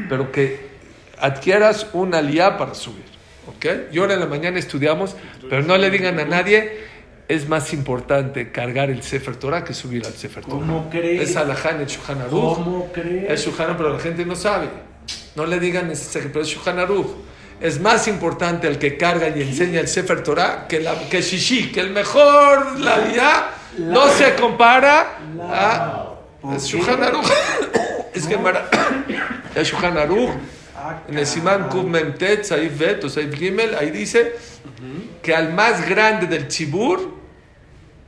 pero 0.08 0.32
que 0.32 0.70
adquieras 1.18 1.88
una 1.92 2.18
aliyah 2.18 2.58
para 2.58 2.74
subir. 2.74 3.04
¿Ok? 3.46 3.66
Y 3.92 3.98
ahora 3.98 4.14
en 4.14 4.20
la 4.20 4.26
mañana 4.26 4.58
estudiamos, 4.58 5.16
pero 5.48 5.62
no 5.62 5.76
le 5.76 5.90
digan 5.90 6.18
a 6.18 6.24
nadie, 6.24 6.84
es 7.28 7.48
más 7.48 7.72
importante 7.72 8.50
cargar 8.50 8.90
el 8.90 9.02
Sefer 9.02 9.36
Torah 9.36 9.64
que 9.64 9.72
subir 9.72 10.04
al 10.04 10.12
Sefer 10.12 10.44
Torah. 10.44 10.58
¿Cómo 10.58 10.90
crees? 10.90 11.30
Es 11.30 11.36
alajá 11.36 11.70
en 11.70 11.82
el 11.82 11.88
Aruch. 12.22 12.30
¿Cómo 12.30 12.90
crees? 12.92 13.46
Es 13.46 13.60
Aruch, 13.60 13.76
pero 13.76 13.92
la 13.92 14.00
gente 14.00 14.24
no 14.26 14.34
sabe. 14.34 14.68
No 15.36 15.46
le 15.46 15.60
digan 15.60 15.90
ese 15.90 16.20
pero 16.28 16.44
es 16.44 16.56
Aruch. 16.66 17.06
Es 17.60 17.78
más 17.80 18.08
importante 18.08 18.66
el 18.66 18.78
que 18.78 18.96
carga 18.96 19.28
y 19.28 19.42
enseña 19.42 19.80
el 19.80 19.86
Sefer 19.86 20.22
Torah 20.24 20.66
que, 20.66 20.80
la, 20.80 20.94
que 21.08 21.22
Shishi, 21.22 21.70
que 21.70 21.80
el 21.80 21.90
mejor, 21.90 22.80
la 22.80 22.94
aliyah, 22.94 23.50
no 23.78 24.08
se 24.08 24.34
compara 24.34 25.18
a... 25.42 26.09
Es 26.56 26.64
Shulchan 26.66 27.02
Aruch. 27.02 27.26
Es 28.14 28.26
que 28.26 28.36
Mara- 28.36 28.68
es 29.54 29.68
Shulchan 29.68 29.96
Aruch. 29.98 30.30
En 31.08 31.18
el 31.18 31.26
Simán 31.26 31.68
Kub 31.68 31.84
Memtet, 31.86 32.44
Saif 32.44 32.78
Bet 32.78 33.06
Saif 33.08 33.34
Gimel, 33.34 33.74
ahí 33.74 33.90
dice 33.90 34.34
que 35.22 35.34
al 35.34 35.52
más 35.52 35.86
grande 35.86 36.26
del 36.26 36.48
Chibur 36.48 37.18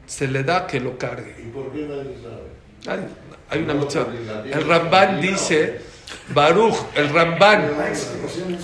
se 0.07 0.27
le 0.27 0.43
da 0.43 0.67
que 0.67 0.81
lo 0.81 0.97
cargue. 0.97 1.35
¿Y 1.39 1.51
por 1.51 1.71
qué 1.71 1.81
nadie 1.83 2.17
sabe? 2.23 2.99
Hay, 2.99 3.07
hay 3.51 3.63
una 3.65 3.75
mitzvah. 3.75 4.07
El 4.51 4.67
Ramban 4.67 5.21
dice, 5.21 5.81
Baruch, 6.35 6.77
el 6.95 7.11
Ramban. 7.11 7.71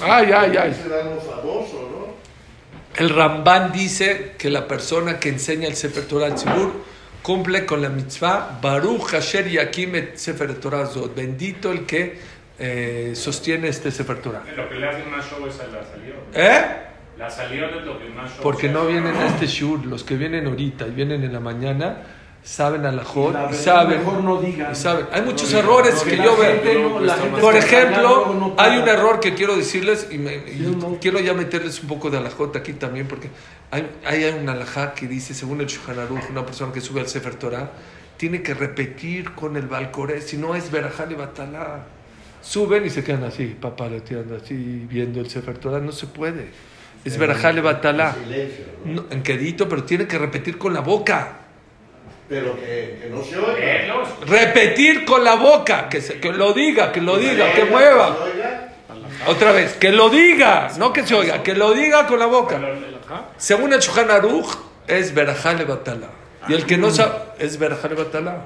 Ay, 0.03 0.33
ay, 0.33 0.57
ay. 0.57 0.75
El 2.97 3.11
Ramban 3.11 3.73
dice 3.73 4.33
que 4.39 4.49
la 4.49 4.67
persona 4.67 5.21
que 5.21 5.29
enseña 5.29 5.69
el 5.69 5.77
Sefer 5.77 6.05
Torah 6.07 6.27
al 6.27 6.35
Tzibur 6.35 6.73
cumple 7.29 7.67
con 7.67 7.83
la 7.83 7.91
mitzvah 7.91 8.59
Baruch 8.59 9.13
Hasher 9.13 9.47
Yakim 9.51 9.95
et 9.97 10.17
Sefer 10.17 10.55
Torah 10.55 10.87
Zot. 10.87 11.15
Bendito 11.15 11.71
el 11.71 11.85
que 11.85 12.19
eh, 12.59 13.13
sostiene 13.15 13.69
este 13.69 13.91
Sefer 13.91 14.23
Torah. 14.23 14.45
Lo 14.57 14.67
que 14.67 14.77
le 14.77 14.89
hace 14.89 15.05
más 15.05 15.29
show 15.29 15.47
es 15.47 15.61
a 15.61 15.67
la 15.67 15.85
salió. 15.85 16.15
¿Eh? 16.33 16.65
La 17.19 17.29
salió 17.29 17.67
es 17.67 17.85
lo 17.85 17.99
que 17.99 18.09
más 18.09 18.33
show 18.33 18.43
Porque 18.43 18.71
no 18.71 18.87
vienen 18.87 19.15
a 19.15 19.27
este 19.27 19.47
shur, 19.47 19.85
los 19.85 20.05
que 20.05 20.17
vienen 20.17 20.47
ahorita 20.47 20.87
y 20.87 20.93
vienen 20.93 21.23
en 21.23 21.35
la 21.35 21.41
mañana, 21.41 21.99
saben 22.49 22.87
a 22.87 22.93
la 22.93 23.03
Y 23.03 23.05
jod 23.05 23.35
saben. 23.53 23.99
mejor 23.99 24.25
no 24.25 24.41
digan. 24.41 24.73
y 24.73 24.75
saben. 24.75 25.07
Hay 25.13 25.21
muchos 25.21 25.53
No, 25.53 25.59
errores 25.59 25.95
que 26.03 26.17
yo 26.17 26.35
veo. 26.37 26.99
no- 27.01 27.39
Por 27.41 27.55
ejemplo, 27.55 28.35
no 28.35 28.55
hay 28.57 28.79
un 28.79 28.89
error 28.89 29.21
que 29.21 29.35
quiero 29.35 29.55
decirles 29.55 30.09
y, 30.11 30.17
me- 30.17 30.35
y 30.37 30.53
Sí, 30.65 30.77
no. 30.81 30.97
quiero 30.99 31.21
ya 31.21 31.35
meterles 31.35 31.83
un 31.83 31.89
poco 31.89 32.09
de 32.09 32.17
alajot 32.17 32.57
aquí 32.57 32.73
también, 32.73 33.07
porque 33.07 33.29
hay, 33.71 33.91
hay 34.07 34.25
un 34.25 34.49
alajá 34.49 34.95
que 34.95 35.07
dice, 35.07 35.35
según 35.35 35.61
el 35.61 35.67
Shulchan 35.67 35.99
una 36.31 36.47
persona 36.47 36.73
que 36.73 36.81
sube 36.81 37.01
al 37.01 37.09
Sefer 37.09 37.35
Torah, 37.35 37.71
tiene 38.17 38.41
que 38.43 38.55
repetir 38.55 39.33
con 39.35 39.57
el 39.57 39.67
balcoré, 39.67 40.23
si 40.23 40.39
no 40.39 40.55
es 40.55 40.71
verajal 40.71 41.13
y 41.13 41.17
batalá. 41.17 41.85
Suben 42.41 42.87
y 42.87 42.91
se 42.91 43.05
quedan 43.05 43.25
así, 43.25 43.57
papaloteando 43.61 44.37
así, 44.37 44.87
viendo 44.89 45.21
el 45.21 45.29
Sefer 45.29 45.59
Torah, 45.59 45.81
no 45.81 45.93
se 45.93 46.07
puede. 46.07 46.49
Es 47.05 47.19
verajal 47.19 47.59
y 47.59 47.61
batalá. 47.61 48.17
En 49.11 49.23
quedito, 49.23 49.69
pero 49.69 49.85
tiene 49.85 50.07
que 50.07 50.17
repetir 50.19 50.57
con 50.57 50.73
la 50.73 50.81
boca. 50.81 51.41
Pero 52.29 52.55
que, 52.57 52.99
que 53.03 53.09
no 53.11 53.25
se 53.25 53.39
oiga. 53.39 53.55
Leerlos. 53.59 54.09
Repetir 54.27 55.05
con 55.05 55.25
la 55.25 55.35
boca, 55.37 55.89
que, 55.89 56.01
se- 56.03 56.21
que 56.21 56.31
lo 56.33 56.53
diga, 56.53 56.93
que 56.93 57.01
lo 57.01 57.17
diga, 57.17 57.53
que 57.55 57.63
oiga, 57.63 57.71
mueva. 57.73 58.17
Otra 59.27 59.53
vez, 59.53 59.75
que 59.75 59.91
lo 59.91 60.11
diga, 60.11 60.69
no 60.79 60.93
que 60.93 61.07
se 61.07 61.15
oiga, 61.15 61.43
que 61.43 61.55
lo 61.55 61.73
diga 61.73 62.07
con 62.07 62.19
la 62.19 62.27
boca. 62.27 62.61
Según 63.37 63.73
el 63.73 63.81
Shulchan 63.81 64.11
Aruch, 64.11 64.47
es 64.87 65.15
verajale 65.15 65.65
batala. 65.65 66.09
Y 66.49 66.55
el 66.55 66.67
que 66.67 66.77
no 66.77 66.91
sabe, 66.91 67.15
es 67.39 67.59
verajale 67.59 67.95
batala. 67.95 68.45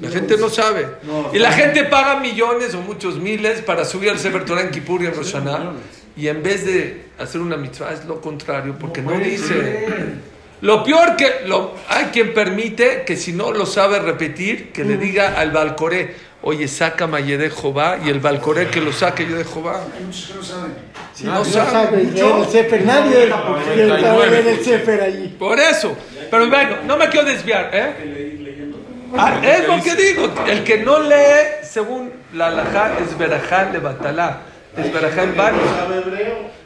La 0.00 0.10
gente 0.10 0.36
no 0.38 0.48
sabe. 0.48 0.86
Y 1.32 1.38
la 1.38 1.52
gente 1.52 1.84
paga 1.84 2.18
millones 2.18 2.74
o 2.74 2.80
muchos 2.80 3.16
miles 3.18 3.60
para 3.60 3.84
subir 3.84 4.10
al 4.10 4.18
Sefer 4.18 4.44
Torah 4.44 4.62
en 4.62 4.70
Kippur 4.70 5.02
y 5.02 5.06
en 5.06 5.14
Rosh 5.14 5.32
Hashanah. 5.34 5.72
Y 6.16 6.28
en 6.28 6.42
vez 6.42 6.64
de 6.66 7.06
hacer 7.18 7.40
una 7.40 7.56
mitzvah, 7.56 7.92
es 7.92 8.04
lo 8.06 8.20
contrario, 8.20 8.74
porque 8.78 9.02
no, 9.02 9.12
dice. 9.12 9.86
Lo 10.64 10.82
peor 10.82 11.14
que 11.14 11.42
lo, 11.44 11.74
hay 11.90 12.06
quien 12.06 12.32
permite 12.32 13.02
que 13.04 13.18
si 13.18 13.34
no 13.34 13.52
lo 13.52 13.66
sabe 13.66 13.98
repetir, 13.98 14.72
que 14.72 14.82
le 14.82 14.96
diga 14.96 15.38
al 15.38 15.50
Balcoré, 15.50 16.14
oye, 16.40 16.68
saca 16.68 17.06
de 17.06 17.50
Jehová, 17.50 17.98
y 18.02 18.08
el 18.08 18.18
Balcoré 18.18 18.68
que 18.68 18.80
lo 18.80 18.90
saque 18.90 19.26
yo 19.28 19.36
de 19.36 19.44
Jehová. 19.44 19.82
Hay 19.94 20.04
muchos 20.04 20.28
que 20.28 20.34
no 20.36 20.42
saben. 20.42 20.72
Si 21.12 21.24
no 21.24 21.34
no 21.34 21.44
sabe. 21.44 21.70
sabe 21.70 22.04
leer 22.04 22.34
el 22.38 22.46
Sefer, 22.46 22.86
nadie 22.86 23.28
sabe 23.28 24.30
leer 24.30 24.46
el 24.46 24.64
Sefer 24.64 25.00
allí. 25.02 25.28
Por 25.38 25.60
eso. 25.60 25.94
Pero 26.30 26.48
bueno, 26.48 26.76
no 26.86 26.96
me 26.96 27.10
quiero 27.10 27.28
desviar, 27.28 27.68
¿eh? 27.70 29.12
Ah, 29.18 29.38
es 29.44 29.68
lo 29.68 29.82
que 29.82 29.94
digo. 29.96 30.32
El 30.46 30.64
que 30.64 30.78
no 30.78 30.98
lee, 30.98 31.60
según 31.62 32.10
la 32.32 32.46
alajá, 32.46 32.92
es 33.04 33.18
verajá 33.18 33.66
de 33.66 33.80
batalá. 33.80 34.38
Es 34.78 34.90
verajá 34.90 35.24
en 35.24 35.36
¿No 35.36 35.42
vano. 35.42 35.58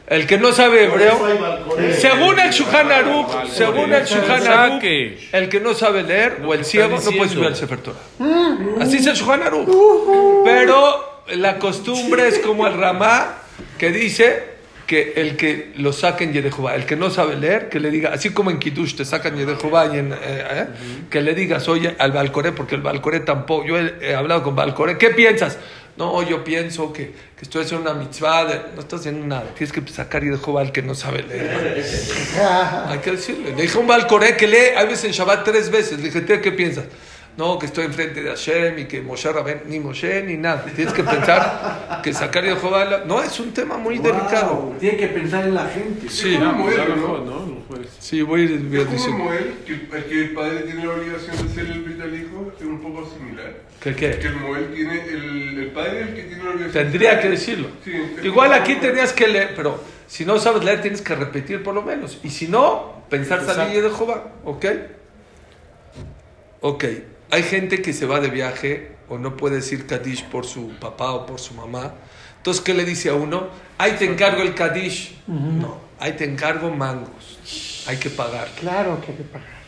El 0.08 0.26
que 0.26 0.38
no 0.38 0.52
sabe 0.52 0.84
hebreo, 0.84 1.18
según 1.98 2.40
el 2.40 2.50
Shulchan 2.50 2.90
Aruch, 2.90 3.46
según 3.50 3.92
el 3.92 4.04
Shulchan 4.06 4.46
Aruch, 4.46 4.82
el 5.32 5.48
que 5.50 5.60
no 5.60 5.74
sabe 5.74 6.02
leer 6.02 6.40
o 6.46 6.54
el 6.54 6.64
ciego 6.64 6.98
no 6.98 7.10
puede 7.10 7.28
subir 7.28 7.46
al 7.46 7.56
Sefer 7.56 7.78
Torah. 7.78 7.98
Así 8.80 8.96
es 8.96 9.06
el 9.06 9.14
Shulchan 9.14 9.42
Aruch. 9.42 9.68
Pero 10.44 11.22
la 11.34 11.58
costumbre 11.58 12.26
es 12.28 12.38
como 12.38 12.66
el 12.66 12.74
Ramá 12.74 13.34
que 13.76 13.90
dice 13.90 14.58
que 14.86 15.12
el 15.16 15.36
que 15.36 15.72
lo 15.76 15.92
saquen 15.92 16.32
Yedejubá, 16.32 16.74
el 16.74 16.86
que 16.86 16.96
no 16.96 17.10
sabe 17.10 17.36
leer, 17.36 17.68
que 17.68 17.78
le 17.78 17.90
diga, 17.90 18.10
así 18.14 18.30
como 18.30 18.50
en 18.50 18.58
Kiddush 18.58 18.94
te 18.94 19.04
sacan 19.04 19.36
Yedejubá 19.36 19.94
y 19.94 19.98
en, 19.98 20.14
eh, 20.14 20.16
eh, 20.22 20.66
que 21.10 21.20
le 21.20 21.34
digas, 21.34 21.68
oye, 21.68 21.94
al 21.98 22.12
Balcoré, 22.12 22.52
porque 22.52 22.74
el 22.74 22.80
Balcoré 22.80 23.20
tampoco, 23.20 23.66
yo 23.66 23.78
he, 23.78 23.96
he 24.00 24.14
hablado 24.14 24.42
con 24.42 24.56
Balcoré, 24.56 24.96
¿qué 24.96 25.10
piensas? 25.10 25.58
No, 25.98 26.22
yo 26.22 26.44
pienso 26.44 26.92
que, 26.92 27.06
que 27.36 27.42
estoy 27.42 27.64
haciendo 27.64 27.90
una 27.90 27.98
mitzvah, 28.00 28.44
de- 28.44 28.62
no 28.74 28.80
estás 28.80 29.00
haciendo 29.00 29.26
nada, 29.26 29.44
tienes 29.56 29.72
que 29.72 29.82
sacar 29.92 30.22
Yedejubá 30.22 30.60
al 30.60 30.70
que 30.72 30.80
no 30.80 30.94
sabe 30.94 31.24
leer. 31.24 31.82
Hay 32.86 32.98
que 33.00 33.10
decirle. 33.10 33.50
Le 33.54 33.62
dije 33.62 33.76
a 33.76 33.80
un 33.80 33.86
Balcoré 33.88 34.36
que 34.36 34.46
lee, 34.46 34.74
a 34.76 34.84
veces 34.84 35.04
en 35.06 35.10
Shabbat 35.12 35.44
tres 35.44 35.70
veces. 35.70 35.98
Le 35.98 36.04
dije, 36.04 36.20
¿tú 36.20 36.34
qué 36.40 36.52
piensas? 36.52 36.84
No, 37.38 37.56
que 37.56 37.66
estoy 37.66 37.84
enfrente 37.84 38.20
de 38.20 38.30
Hashem 38.30 38.80
y 38.80 38.84
que 38.86 39.00
Moshe 39.00 39.30
Rabén, 39.32 39.62
ni 39.68 39.78
Moshe 39.78 40.24
ni 40.24 40.36
nada. 40.36 40.64
Tienes 40.74 40.92
que 40.92 41.04
pensar 41.04 42.00
que 42.02 42.12
sacar 42.12 42.42
de 42.44 42.56
Jehová. 42.56 42.84
la- 42.84 43.04
No, 43.04 43.22
es 43.22 43.38
un 43.38 43.52
tema 43.54 43.78
muy 43.78 43.98
delicado. 43.98 44.54
Wow, 44.56 44.74
Tiene 44.80 44.96
que 44.96 45.06
pensar 45.06 45.44
en 45.46 45.54
la 45.54 45.66
gente. 45.66 46.08
Sí, 46.10 46.34
como 46.36 46.52
Moel, 46.64 46.76
¿no? 47.24 47.58
sí, 48.00 48.22
voy 48.22 48.40
a 48.40 48.44
ir 48.44 48.58
voy 48.58 48.78
a 48.78 48.80
Es 48.80 48.86
como 48.86 48.98
decir. 48.98 49.14
Moel, 49.14 49.54
que 49.64 49.72
el, 49.74 50.04
que 50.06 50.20
el 50.24 50.30
padre 50.34 50.60
tiene 50.62 50.84
la 50.84 50.92
obligación 50.94 51.36
de 51.46 51.54
ser 51.54 51.66
el 51.66 51.82
brit 51.84 52.00
al 52.00 52.14
hijo, 52.14 52.52
es 52.58 52.66
un 52.66 52.80
poco 52.80 53.08
similar. 53.08 53.52
¿Qué, 53.80 53.94
Que 53.94 54.10
qué? 54.18 54.26
el 54.26 54.34
Moel 54.36 54.72
tiene, 54.74 55.04
el, 55.08 55.58
el 55.60 55.70
padre 55.70 56.00
es 56.02 56.08
el 56.08 56.14
que 56.16 56.22
tiene 56.24 56.42
la 56.42 56.50
obligación. 56.50 56.72
Tendría 56.84 57.20
que 57.20 57.30
decirlo. 57.30 57.68
Sí, 57.84 57.92
Igual 58.24 58.50
como- 58.50 58.62
aquí 58.62 58.74
tenías 58.80 59.12
que 59.12 59.28
leer, 59.28 59.52
pero 59.54 59.80
si 60.08 60.24
no 60.24 60.40
sabes 60.40 60.64
leer 60.64 60.80
tienes 60.82 61.02
que 61.02 61.14
repetir 61.14 61.62
por 61.62 61.72
lo 61.72 61.82
menos. 61.82 62.18
Y 62.24 62.30
si 62.30 62.48
no, 62.48 63.04
pensar 63.08 63.44
salir 63.46 63.80
de 63.84 63.90
Jehová. 63.90 64.32
¿Ok? 64.44 64.64
Ok. 66.62 66.84
Hay 67.30 67.42
gente 67.42 67.82
que 67.82 67.92
se 67.92 68.06
va 68.06 68.20
de 68.20 68.28
viaje 68.28 68.96
o 69.08 69.18
no 69.18 69.36
puede 69.36 69.56
decir 69.56 69.86
Kadish 69.86 70.24
por 70.24 70.46
su 70.46 70.70
papá 70.80 71.12
o 71.12 71.26
por 71.26 71.40
su 71.40 71.54
mamá. 71.54 71.92
Entonces, 72.38 72.62
¿qué 72.62 72.72
le 72.72 72.84
dice 72.84 73.10
a 73.10 73.14
uno? 73.14 73.48
Ahí 73.76 73.92
te 73.98 74.06
encargo 74.06 74.42
el 74.42 74.54
Kadish. 74.54 75.18
No, 75.26 75.78
ahí 75.98 76.12
te 76.12 76.24
encargo 76.24 76.70
mangos. 76.70 77.84
Hay 77.86 77.98
que 77.98 78.10
pagar. 78.10 78.48
Claro 78.58 79.00
que 79.00 79.12
hay 79.12 79.18
que 79.18 79.24
pagar. 79.24 79.58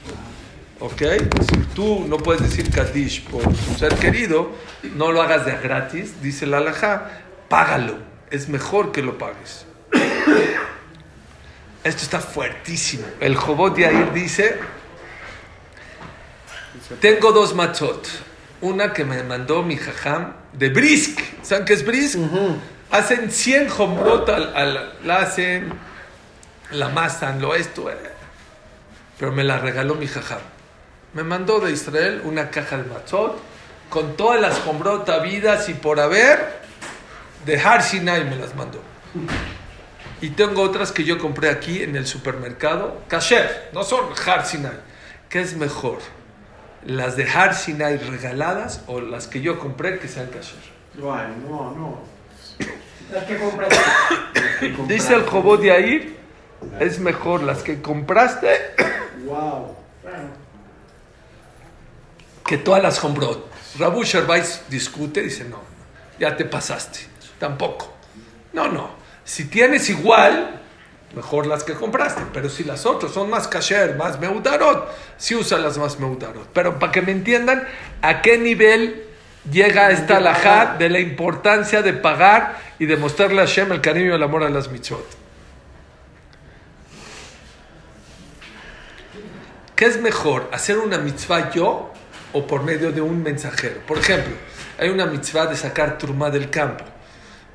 ¿Ok? 0.80 1.02
Si 1.50 1.58
tú 1.74 2.06
no 2.08 2.16
puedes 2.16 2.42
decir 2.42 2.70
Kadish 2.70 3.24
por 3.24 3.42
tu 3.42 3.74
ser 3.78 3.94
querido, 3.96 4.52
no 4.96 5.12
lo 5.12 5.20
hagas 5.20 5.44
de 5.44 5.52
gratis, 5.52 6.22
dice 6.22 6.46
la 6.46 6.58
alajá, 6.58 7.22
págalo. 7.48 7.98
Es 8.30 8.48
mejor 8.48 8.92
que 8.92 9.02
lo 9.02 9.18
pagues. 9.18 9.66
Esto 11.84 12.02
está 12.02 12.20
fuertísimo. 12.20 13.04
El 13.20 13.36
Jobot 13.36 13.76
de 13.76 13.86
Ahir 13.86 14.12
dice, 14.14 14.56
tengo 17.00 17.32
dos 17.32 17.54
machot. 17.54 18.06
Una 18.62 18.92
que 18.92 19.04
me 19.04 19.22
mandó 19.22 19.62
mi 19.62 19.76
jajam 19.76 20.34
de 20.52 20.68
Brisk. 20.68 21.18
¿Saben 21.42 21.64
qué 21.64 21.72
es 21.74 21.84
Brisk? 21.84 22.18
Hacen 22.90 23.30
100 23.30 23.68
jombrot 23.68 24.28
al, 24.28 24.54
al- 24.56 24.94
la 25.04 25.18
hacen, 25.18 25.72
la 26.72 26.86
amasan, 26.86 27.40
lo 27.40 27.54
esto. 27.54 27.90
eh. 27.90 27.96
Pero 29.18 29.32
me 29.32 29.44
la 29.44 29.58
regaló 29.58 29.94
mi 29.94 30.06
jajam. 30.06 30.40
Me 31.14 31.22
mandó 31.22 31.60
de 31.60 31.72
Israel 31.72 32.20
una 32.24 32.50
caja 32.50 32.76
de 32.76 32.84
matzot 32.84 33.38
con 33.88 34.16
todas 34.16 34.40
las 34.40 34.58
jombrot 34.60 35.08
habidas 35.08 35.68
y 35.68 35.74
por 35.74 35.98
haber 36.00 36.60
de 37.46 37.58
Har 37.60 37.82
Sinai 37.82 38.24
me 38.24 38.36
las 38.36 38.54
mandó. 38.54 38.80
Y 40.20 40.30
tengo 40.30 40.62
otras 40.62 40.92
que 40.92 41.04
yo 41.04 41.18
compré 41.18 41.48
aquí 41.48 41.82
en 41.82 41.96
el 41.96 42.06
supermercado. 42.06 43.00
Kasher, 43.08 43.70
no 43.72 43.82
son 43.84 44.06
Har 44.26 44.44
Sinai. 44.46 44.78
¿Qué 45.28 45.40
es 45.40 45.54
mejor? 45.56 45.98
¿Las 46.84 47.16
de 47.16 47.28
Har 47.28 47.54
Sinai 47.54 47.98
regaladas 47.98 48.82
o 48.86 49.00
las 49.00 49.26
que 49.26 49.40
yo 49.40 49.58
compré 49.58 49.98
que 49.98 50.08
sean 50.08 50.28
kasher? 50.28 50.58
Ay, 50.96 51.34
no, 51.48 51.70
no. 51.72 52.00
Las 53.12 53.24
que 53.24 53.36
compras. 53.38 53.68
Dice 54.88 55.14
el 55.14 55.22
Jobot 55.24 55.60
de 55.60 55.72
ahí, 55.72 56.16
es 56.78 56.98
mejor 57.00 57.42
las 57.42 57.62
que 57.62 57.80
compraste 57.82 58.48
Wow. 59.24 59.76
que 62.46 62.58
todas 62.58 62.82
las 62.82 62.98
compró. 62.98 63.48
Rabu 63.78 64.02
Sherbais 64.02 64.62
discute, 64.68 65.22
dice, 65.22 65.44
no, 65.44 65.60
ya 66.18 66.36
te 66.36 66.44
pasaste, 66.44 67.00
tampoco. 67.38 67.92
No, 68.52 68.68
no, 68.68 68.90
si 69.24 69.44
tienes 69.44 69.88
igual, 69.90 70.59
mejor 71.14 71.46
las 71.46 71.64
que 71.64 71.74
compraste, 71.74 72.22
pero 72.32 72.48
si 72.48 72.64
las 72.64 72.86
otras 72.86 73.12
son 73.12 73.30
más 73.30 73.48
kasher, 73.48 73.96
más 73.96 74.20
meudarot, 74.20 74.88
sí 75.16 75.34
usa 75.34 75.58
las 75.58 75.76
más 75.78 75.98
meudarot. 75.98 76.46
Pero 76.52 76.78
para 76.78 76.92
que 76.92 77.02
me 77.02 77.12
entiendan 77.12 77.66
a 78.02 78.22
qué 78.22 78.38
nivel 78.38 79.06
llega 79.50 79.90
esta 79.90 80.18
alajá 80.18 80.76
de 80.78 80.88
la 80.88 81.00
importancia 81.00 81.82
de 81.82 81.92
pagar 81.94 82.58
y 82.78 82.86
de 82.86 82.96
mostrarle 82.96 83.40
a 83.42 83.46
Hashem 83.46 83.72
el 83.72 83.80
cariño 83.80 84.10
y 84.10 84.14
el 84.14 84.22
amor 84.22 84.44
a 84.44 84.50
las 84.50 84.70
mitzvot. 84.70 85.18
¿Qué 89.74 89.86
es 89.86 90.00
mejor, 90.00 90.50
hacer 90.52 90.76
una 90.78 90.98
mitzvah 90.98 91.50
yo 91.50 91.90
o 92.34 92.46
por 92.46 92.62
medio 92.62 92.92
de 92.92 93.00
un 93.00 93.22
mensajero? 93.22 93.80
Por 93.86 93.98
ejemplo, 93.98 94.34
hay 94.78 94.90
una 94.90 95.06
mitzvah 95.06 95.46
de 95.46 95.56
sacar 95.56 95.96
turma 95.96 96.30
del 96.30 96.50
campo. 96.50 96.84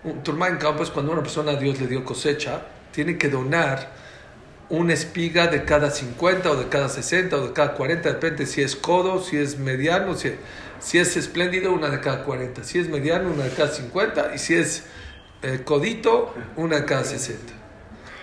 Un 0.03 0.23
turma 0.23 0.47
en 0.47 0.57
campo 0.57 0.81
es 0.81 0.89
cuando 0.89 1.11
una 1.11 1.21
persona 1.21 1.51
a 1.51 1.55
Dios 1.55 1.79
le 1.79 1.85
dio 1.85 2.03
cosecha, 2.03 2.61
tiene 2.95 3.17
que 3.17 3.27
donar 3.27 3.91
una 4.69 4.93
espiga 4.93 5.47
de 5.47 5.65
cada 5.65 5.91
50 5.91 6.49
o 6.49 6.55
de 6.55 6.69
cada 6.69 6.87
60 6.89 7.35
o 7.35 7.47
de 7.47 7.53
cada 7.53 7.73
40, 7.73 8.13
depende 8.13 8.45
si 8.45 8.61
es 8.61 8.75
codo, 8.75 9.21
si 9.21 9.37
es 9.37 9.59
mediano, 9.59 10.15
si, 10.15 10.33
si 10.79 10.97
es 10.97 11.17
espléndido, 11.17 11.73
una 11.73 11.89
de 11.89 11.99
cada 11.99 12.23
40, 12.23 12.63
si 12.63 12.79
es 12.79 12.87
mediano, 12.87 13.29
una 13.31 13.43
de 13.43 13.51
cada 13.51 13.69
50 13.69 14.33
y 14.33 14.37
si 14.39 14.55
es 14.55 14.85
eh, 15.43 15.61
codito, 15.63 16.33
una 16.55 16.77
de 16.77 16.85
cada 16.85 17.03
60. 17.03 17.53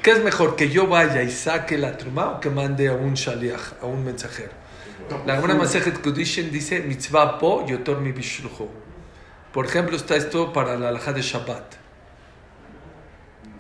¿Qué 0.03 0.11
es 0.11 0.25
mejor, 0.25 0.57
que 0.57 0.69
yo 0.71 0.89
vaya 0.89 1.23
y 1.23 1.31
saque 1.31 1.79
la 1.79 1.97
truma 1.97 2.31
o 2.31 2.41
que 2.41 2.51
mande 2.51 2.89
a 2.89 2.95
un 2.95 3.15
shaliach, 3.15 3.75
a 3.83 3.87
un 3.87 4.05
mensajero? 4.05 4.51
La 5.27 5.37
Gemara 5.37 5.55
Masejet 5.55 6.01
Kudishin 6.01 6.51
dice 6.51 6.81
mitzvah 6.81 7.39
po 7.39 7.65
yotor 7.67 8.01
mi 8.01 8.13
bishlucho. 8.13 8.69
Por 9.53 9.67
ejemplo, 9.67 9.97
está 9.97 10.17
esto 10.17 10.53
para 10.53 10.77
la 10.77 10.89
alhaja 10.89 11.13
de 11.13 11.21
Shabbat. 11.21 11.75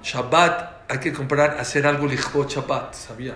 Shabbat 0.02 0.81
hay 0.92 0.98
que 0.98 1.10
comprar, 1.10 1.56
hacer 1.58 1.86
algo 1.86 2.06
lichbot 2.06 2.50
Shabbat, 2.50 2.92
¿sabía? 2.92 3.34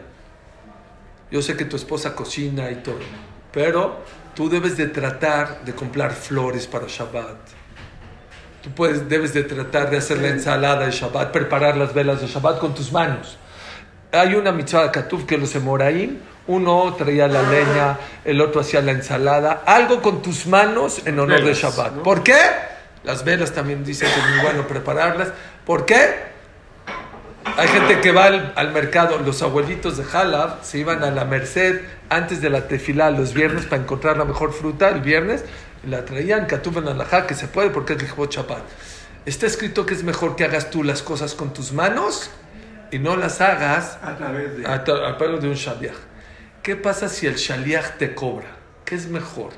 Yo 1.31 1.41
sé 1.41 1.57
que 1.57 1.65
tu 1.65 1.77
esposa 1.77 2.15
cocina 2.15 2.71
y 2.71 2.77
todo, 2.77 2.99
pero 3.51 4.05
tú 4.35 4.51
debes 4.51 4.77
de 4.77 4.89
tratar 4.89 5.65
de 5.65 5.75
comprar 5.75 6.13
flores 6.13 6.67
para 6.67 6.85
Shabbat. 6.87 7.39
Tú 8.63 8.71
puedes, 8.73 9.09
debes 9.09 9.33
de 9.33 9.45
tratar 9.45 9.89
de 9.89 9.97
hacer 9.97 10.19
la 10.19 10.29
ensalada 10.29 10.85
de 10.85 10.93
Shabbat, 10.93 11.33
preparar 11.33 11.79
las 11.79 11.95
velas 11.95 12.21
de 12.21 12.27
Shabbat 12.27 12.59
con 12.59 12.75
tus 12.75 12.93
manos. 12.93 13.39
Hay 14.13 14.35
una 14.35 14.53
mitzvah 14.53 14.83
de 14.83 14.91
Katuf 14.91 15.25
que 15.25 15.39
los 15.39 15.55
Emoraim, 15.55 16.19
uno 16.49 16.95
traía 16.99 17.27
la 17.27 17.43
leña, 17.43 17.99
el 18.23 18.39
otro 18.43 18.61
hacía 18.61 18.83
la 18.83 18.93
ensalada, 18.93 19.63
algo 19.65 20.03
con 20.03 20.21
tus 20.21 20.47
manos 20.47 21.01
en 21.07 21.19
honor 21.19 21.43
de 21.43 21.55
Shabbat. 21.55 22.03
¿Por 22.03 22.23
qué? 22.23 22.37
Las 23.03 23.25
velas 23.25 23.53
también 23.53 23.83
dicen 23.83 24.11
que 24.13 24.21
es 24.21 24.29
muy 24.29 24.41
bueno 24.41 24.69
prepararlas. 24.69 25.33
¿Por 25.65 25.87
qué? 25.87 26.36
Hay 27.57 27.69
gente 27.69 28.01
que 28.01 28.13
va 28.13 28.25
al, 28.25 28.53
al 28.57 28.73
mercado, 28.73 29.19
los 29.19 29.41
abuelitos 29.43 29.97
de 29.97 30.05
Halab 30.13 30.63
se 30.65 30.79
iban 30.79 31.03
a 31.05 31.11
la 31.11 31.25
Merced 31.25 31.81
antes 32.11 32.41
de 32.41 32.51
la 32.51 32.69
tefilá 32.69 33.11
los 33.11 33.35
viernes 33.35 33.65
para 33.67 33.83
encontrar 33.83 34.19
la 34.19 34.25
mejor 34.25 34.53
fruta 34.53 34.89
el 34.89 35.01
viernes 35.01 35.45
y 35.85 35.89
la 35.91 36.05
traían, 36.05 36.47
Katuf 36.47 36.77
en 36.77 36.89
alajá, 36.89 37.27
que 37.27 37.35
se 37.35 37.47
puede 37.47 37.71
porque 37.71 37.95
es 37.95 38.03
Lichbot 38.03 38.33
Shabbat. 38.33 38.63
Está 39.25 39.47
escrito 39.47 39.87
que 39.87 39.95
es 39.95 40.03
mejor 40.03 40.37
que 40.37 40.45
hagas 40.45 40.71
tú 40.71 40.83
las 40.83 41.03
cosas 41.03 41.35
con 41.35 41.53
tus 41.53 41.73
manos 41.73 42.31
y 42.91 42.99
no 42.99 43.17
las 43.17 43.41
hagas 43.41 43.99
A 44.03 44.17
través 44.17 44.59
de. 44.59 44.67
a, 44.67 44.85
tra- 44.85 45.15
a 45.15 45.39
de 45.41 45.49
un 45.49 45.55
shaliach. 45.55 45.95
¿Qué 46.63 46.77
pasa 46.77 47.09
si 47.09 47.27
el 47.27 47.37
shaliach 47.37 47.97
te 47.99 48.15
cobra? 48.15 48.47
¿Qué 48.85 48.95
es 48.95 49.09
mejor? 49.09 49.51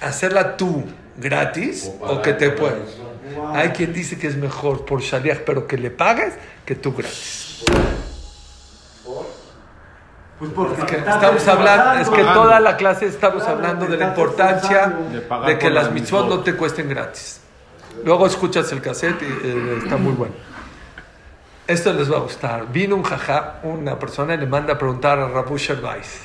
¿Hacerla 0.00 0.56
tú 0.56 0.84
gratis 1.16 1.90
o, 2.00 2.22
que 2.22 2.32
te 2.34 2.50
puedas? 2.50 2.96
Hay 3.52 3.70
quien 3.70 3.92
dice 3.92 4.18
que 4.18 4.26
es 4.26 4.36
mejor 4.36 4.84
por 4.84 5.00
shaliach, 5.00 5.40
pero 5.40 5.66
que 5.66 5.78
le 5.78 5.90
pagues 5.90 6.34
que 6.64 6.74
tú 6.74 6.94
gratis. 6.94 7.64
Pues 10.38 10.50
porque 10.52 10.82
Es 10.82 10.84
que 10.84 10.96
estamos 10.96 11.48
hablando, 11.48 11.92
es 12.00 12.08
que 12.10 12.22
toda 12.22 12.60
la 12.60 12.76
clase 12.76 13.06
estamos 13.06 13.42
Claro, 13.42 13.58
hablando 13.58 13.86
de 13.86 13.96
la 13.96 14.08
importancia. 14.08 14.94
De 15.46 15.58
que 15.58 15.66
por 15.66 15.72
las 15.72 15.90
mitzvot 15.92 16.28
no 16.28 16.40
te 16.40 16.54
cuesten 16.54 16.88
gratis. 16.88 17.40
Luego 18.04 18.26
escuchas 18.26 18.70
el 18.72 18.82
cassette 18.82 19.22
y 19.22 19.24
eh, 19.24 19.78
está 19.82 19.96
muy 19.96 20.12
bueno. 20.12 20.34
Esto 21.66 21.92
les 21.94 22.12
va 22.12 22.18
a 22.18 22.20
gustar. 22.20 22.70
Vino 22.70 22.94
un 22.94 23.02
jajá, 23.02 23.60
una 23.62 23.98
persona 23.98 24.34
y 24.34 24.38
le 24.38 24.46
manda 24.46 24.74
a 24.74 24.78
preguntar 24.78 25.18
a 25.18 25.28
Rabu 25.28 25.54
Weiss. 25.54 26.20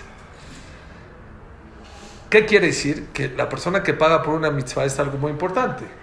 ¿Qué 2.29 2.45
quiere 2.45 2.67
decir? 2.67 3.07
Que 3.13 3.29
la 3.29 3.49
persona 3.49 3.81
que 3.81 3.93
paga 3.93 4.21
por 4.21 4.35
una 4.35 4.51
mitzvah 4.51 4.85
es 4.85 4.99
algo 4.99 5.17
muy 5.17 5.31
importante. 5.31 6.00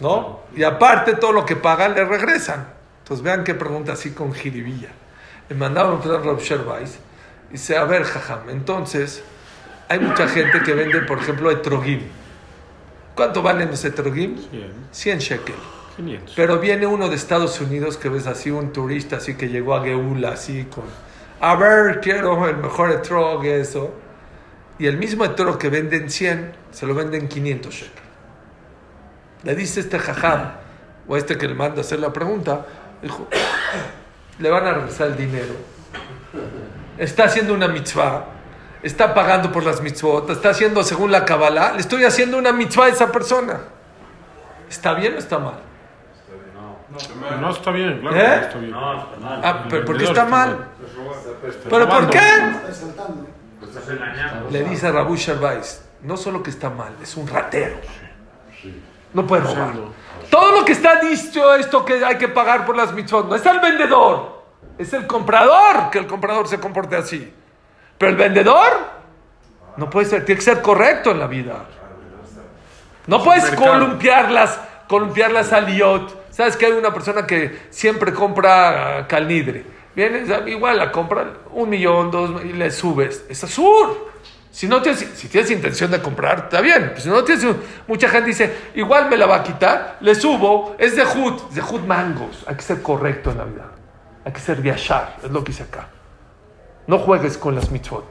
¿No? 0.00 0.40
Y 0.56 0.62
aparte 0.62 1.14
todo 1.14 1.32
lo 1.32 1.44
que 1.44 1.56
pagan 1.56 1.94
le 1.94 2.04
regresan. 2.04 2.66
Entonces 3.02 3.22
vean 3.22 3.44
qué 3.44 3.54
pregunta 3.54 3.92
así 3.92 4.12
con 4.12 4.32
jiribilla. 4.32 4.88
Le 5.48 5.56
mandaba 5.56 6.00
preguntar 6.00 6.20
a 6.20 6.24
Rabu 6.24 6.70
Weiss. 6.70 6.98
Dice, 7.50 7.76
a 7.76 7.84
ver, 7.84 8.04
jajam, 8.04 8.48
entonces 8.50 9.22
hay 9.88 9.98
mucha 9.98 10.28
gente 10.28 10.62
que 10.62 10.72
vende, 10.72 11.00
por 11.00 11.18
ejemplo, 11.18 11.50
etrogim. 11.50 12.02
¿Cuánto 13.16 13.42
valen 13.42 13.70
los 13.70 13.84
etrogim? 13.84 14.36
100, 14.38 14.72
100 14.92 15.18
shekel. 15.18 15.56
500. 15.96 16.34
Pero 16.36 16.60
viene 16.60 16.86
uno 16.86 17.08
de 17.08 17.16
Estados 17.16 17.60
Unidos 17.60 17.96
que 17.96 18.08
ves 18.08 18.28
así, 18.28 18.50
un 18.50 18.72
turista 18.72 19.16
así 19.16 19.34
que 19.34 19.48
llegó 19.48 19.74
a 19.74 19.82
Geula 19.82 20.30
así 20.30 20.66
con, 20.72 20.84
a 21.40 21.56
ver, 21.56 22.00
quiero 22.00 22.46
el 22.48 22.58
mejor 22.58 22.92
etrog, 22.92 23.44
eso. 23.44 23.92
Y 24.78 24.86
el 24.86 24.96
mismo 24.96 25.24
etrog 25.24 25.58
que 25.58 25.68
venden 25.68 26.08
100, 26.08 26.52
se 26.70 26.86
lo 26.86 26.94
venden 26.94 27.26
500 27.26 27.74
shekel. 27.74 27.99
Le 29.42 29.54
dice 29.54 29.80
este 29.80 29.98
jajam, 29.98 30.52
o 31.08 31.16
este 31.16 31.36
que 31.38 31.48
le 31.48 31.54
manda 31.54 31.78
a 31.78 31.80
hacer 31.80 31.98
la 31.98 32.12
pregunta, 32.12 32.66
dijo, 33.02 33.26
le 34.38 34.50
van 34.50 34.66
a 34.66 34.74
regresar 34.74 35.08
el 35.08 35.16
dinero. 35.16 35.54
Está 36.98 37.24
haciendo 37.24 37.54
una 37.54 37.68
mitzvah, 37.68 38.24
está 38.82 39.14
pagando 39.14 39.50
por 39.50 39.64
las 39.64 39.80
mitzvot, 39.80 40.28
está 40.30 40.50
haciendo 40.50 40.82
según 40.82 41.10
la 41.10 41.24
Kabbalah, 41.24 41.72
le 41.72 41.80
estoy 41.80 42.04
haciendo 42.04 42.38
una 42.38 42.52
mitzvah 42.52 42.86
a 42.86 42.88
esa 42.88 43.10
persona. 43.10 43.60
¿Está 44.68 44.94
bien 44.94 45.14
o 45.14 45.18
está 45.18 45.38
mal? 45.38 45.70
No 47.40 47.50
está 47.50 47.70
bien, 47.70 48.00
claro 48.00 48.16
¿Eh? 48.16 48.20
que 48.20 48.30
no 48.30 48.42
está 48.42 48.58
bien. 48.58 48.70
No, 48.72 49.02
está 49.02 49.16
mal. 49.20 49.40
Ah, 49.44 49.64
pero 49.68 49.84
¿por 49.84 49.96
qué 49.96 50.04
está 50.04 50.22
está 50.22 50.30
mal? 50.30 50.58
¿Pero 51.68 51.88
por 51.88 52.10
qué? 52.10 52.20
Le 54.50 54.64
dice 54.64 54.86
a 54.88 54.92
Rabu 54.92 55.16
Shervais, 55.16 55.84
no 56.02 56.16
solo 56.16 56.42
que 56.42 56.50
está 56.50 56.70
mal, 56.70 56.94
es 57.02 57.16
un 57.16 57.26
ratero. 57.26 57.76
No 59.12 59.26
puede 59.26 59.42
robar. 59.42 59.74
Todo 60.30 60.52
lo 60.52 60.64
que 60.64 60.72
está 60.72 61.00
dicho, 61.00 61.54
esto 61.54 61.84
que 61.84 62.04
hay 62.04 62.16
que 62.16 62.28
pagar 62.28 62.64
por 62.64 62.76
las 62.76 62.92
mitzvot, 62.92 63.28
no 63.28 63.34
es 63.34 63.44
el 63.44 63.58
vendedor, 63.58 64.44
es 64.78 64.92
el 64.92 65.06
comprador, 65.06 65.90
que 65.90 65.98
el 65.98 66.06
comprador 66.06 66.46
se 66.46 66.60
comporte 66.60 66.96
así. 66.96 67.32
Pero 67.98 68.10
el 68.12 68.16
vendedor 68.16 69.00
no 69.76 69.90
puede 69.90 70.06
ser, 70.06 70.24
tiene 70.24 70.38
que 70.38 70.44
ser 70.44 70.62
correcto 70.62 71.10
en 71.10 71.18
la 71.18 71.26
vida. 71.26 71.66
No 73.06 73.22
puedes 73.22 73.44
mercado. 73.44 73.72
columpiarlas, 73.72 74.60
columpiarlas 74.88 75.52
al 75.52 75.74
iot. 75.76 76.30
Sabes 76.30 76.56
que 76.56 76.66
hay 76.66 76.72
una 76.72 76.94
persona 76.94 77.26
que 77.26 77.66
siempre 77.70 78.14
compra 78.14 79.06
calnidre. 79.08 79.64
Vienes, 79.94 80.28
igual 80.46 80.78
la 80.78 80.92
compra 80.92 81.26
un 81.50 81.68
millón, 81.68 82.10
dos, 82.10 82.44
y 82.44 82.52
le 82.52 82.70
subes. 82.70 83.24
Es 83.28 83.42
azul. 83.42 83.98
Si 84.50 84.66
no 84.66 84.82
tienes, 84.82 85.06
si 85.14 85.28
tienes 85.28 85.50
intención 85.50 85.90
de 85.90 86.02
comprar, 86.02 86.38
está 86.44 86.60
bien. 86.60 86.90
Pues 86.90 87.04
si 87.04 87.08
no 87.08 87.22
tienes, 87.22 87.46
mucha 87.86 88.08
gente 88.08 88.28
dice, 88.28 88.52
igual 88.74 89.08
me 89.08 89.16
la 89.16 89.26
va 89.26 89.36
a 89.36 89.42
quitar, 89.44 89.96
le 90.00 90.14
subo, 90.14 90.74
es 90.78 90.96
de 90.96 91.04
Hood, 91.04 91.50
de 91.52 91.60
Hood 91.60 91.82
mangos. 91.82 92.44
Hay 92.46 92.56
que 92.56 92.62
ser 92.62 92.82
correcto 92.82 93.30
en 93.30 93.38
la 93.38 93.44
vida. 93.44 93.66
Hay 94.24 94.32
que 94.32 94.40
ser 94.40 94.60
yashar, 94.62 95.16
es 95.22 95.30
lo 95.30 95.44
que 95.44 95.52
dice 95.52 95.62
acá. 95.62 95.88
No 96.86 96.98
juegues 96.98 97.38
con 97.38 97.54
las 97.54 97.70
mitzvot. 97.70 98.04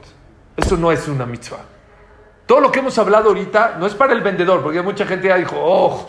Eso 0.56 0.78
no 0.78 0.92
es 0.92 1.08
una 1.10 1.26
mitzvah. 1.26 1.60
Todo 2.46 2.62
lo 2.62 2.72
que 2.72 2.80
hemos 2.80 2.98
hablado 2.98 3.28
ahorita 3.30 3.76
no 3.78 3.86
es 3.86 3.94
para 3.94 4.14
el 4.14 4.22
vendedor, 4.22 4.64
porque 4.64 4.82
mucha 4.82 5.06
gente 5.06 5.28
ya 5.28 5.36
dijo, 5.36 5.56
oh, 5.60 6.08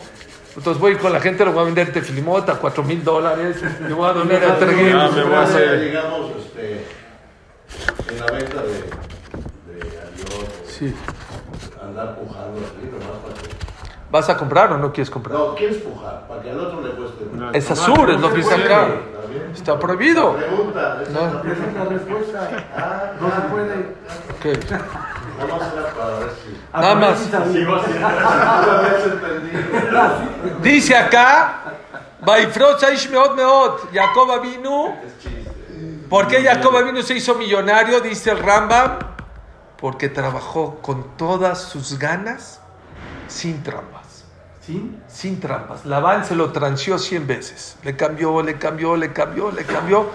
entonces 0.55 0.81
voy 0.81 0.95
con 0.95 1.11
la 1.13 1.19
gente, 1.19 1.45
lo 1.45 1.51
voy 1.51 1.61
a 1.61 1.65
vender 1.65 1.91
tefilimot 1.93 2.49
a 2.49 2.55
4 2.55 2.83
mil 2.83 3.03
dólares, 3.03 3.57
le 3.87 3.93
voy 3.93 4.09
a 4.09 4.13
donar 4.13 4.43
a 4.43 4.57
Treguín. 4.59 4.95
Ah, 4.95 5.09
me 5.13 5.23
voy 5.23 5.33
a 5.35 5.41
hacer- 5.43 5.79
digamos, 5.81 6.31
este, 6.37 6.85
en 8.09 8.19
la 8.19 8.25
venta 8.31 8.61
de, 8.63 8.83
Sí. 10.77 10.95
andar 11.83 12.15
pujando 12.15 12.59
así, 12.61 12.85
nomás 12.89 13.17
para 13.23 13.33
que... 13.35 13.49
¿Vas 14.11 14.29
a 14.29 14.37
comprar 14.37 14.71
o 14.73 14.77
no 14.77 14.91
quieres 14.91 15.09
comprar? 15.09 15.37
No, 15.37 15.55
¿quieres 15.55 15.77
pujar? 15.77 16.27
Para 16.27 16.41
que 16.41 16.51
al 16.51 16.59
otro 16.59 16.81
le 16.81 16.89
cueste 16.91 17.25
más. 17.33 17.55
Es 17.55 17.71
azul, 17.71 18.09
es 18.09 18.19
lo 18.19 18.29
que 18.29 18.37
dice 18.37 18.55
acá. 18.55 18.87
¿Está 19.53 19.79
prohibido. 19.79 20.35
Pregunta, 20.35 21.01
esa 21.01 21.11
No. 21.11 21.41
es 21.51 21.73
la 21.73 21.85
respuesta. 21.85 22.49
Ah, 22.75 23.11
No 23.19 23.29
se 23.29 23.41
puede. 23.41 23.95
Ok. 24.31 24.45
Nada 25.37 25.57
más 25.57 25.73
era 25.73 25.93
para 25.93 26.19
ver 26.19 26.29
si... 26.43 26.57
Nada 26.73 26.95
más. 26.95 27.29
Dice 30.61 30.95
acá, 30.95 31.61
Jacob 33.93 34.41
vino. 34.41 34.95
¿Por 36.09 36.27
qué 36.27 36.43
Jacob 36.43 36.83
vino 36.83 37.01
se 37.01 37.15
hizo 37.15 37.35
millonario? 37.35 38.01
Dice 38.01 38.31
el 38.31 38.39
Rambam. 38.39 39.10
Porque 39.81 40.07
trabajó 40.07 40.79
con 40.81 41.17
todas 41.17 41.61
sus 41.61 41.99
ganas, 41.99 42.61
sin 43.27 43.63
trampas. 43.63 44.25
¿Sí? 44.61 44.95
Sin 45.07 45.39
trampas. 45.39 45.85
Labán 45.85 46.23
se 46.23 46.35
lo 46.35 46.51
transió 46.51 46.99
100 46.99 47.25
veces. 47.27 47.77
Le 47.83 47.97
cambió, 47.97 48.41
le 48.43 48.57
cambió, 48.59 48.95
le 48.95 49.11
cambió, 49.11 49.51
le 49.51 49.65
cambió. 49.65 50.05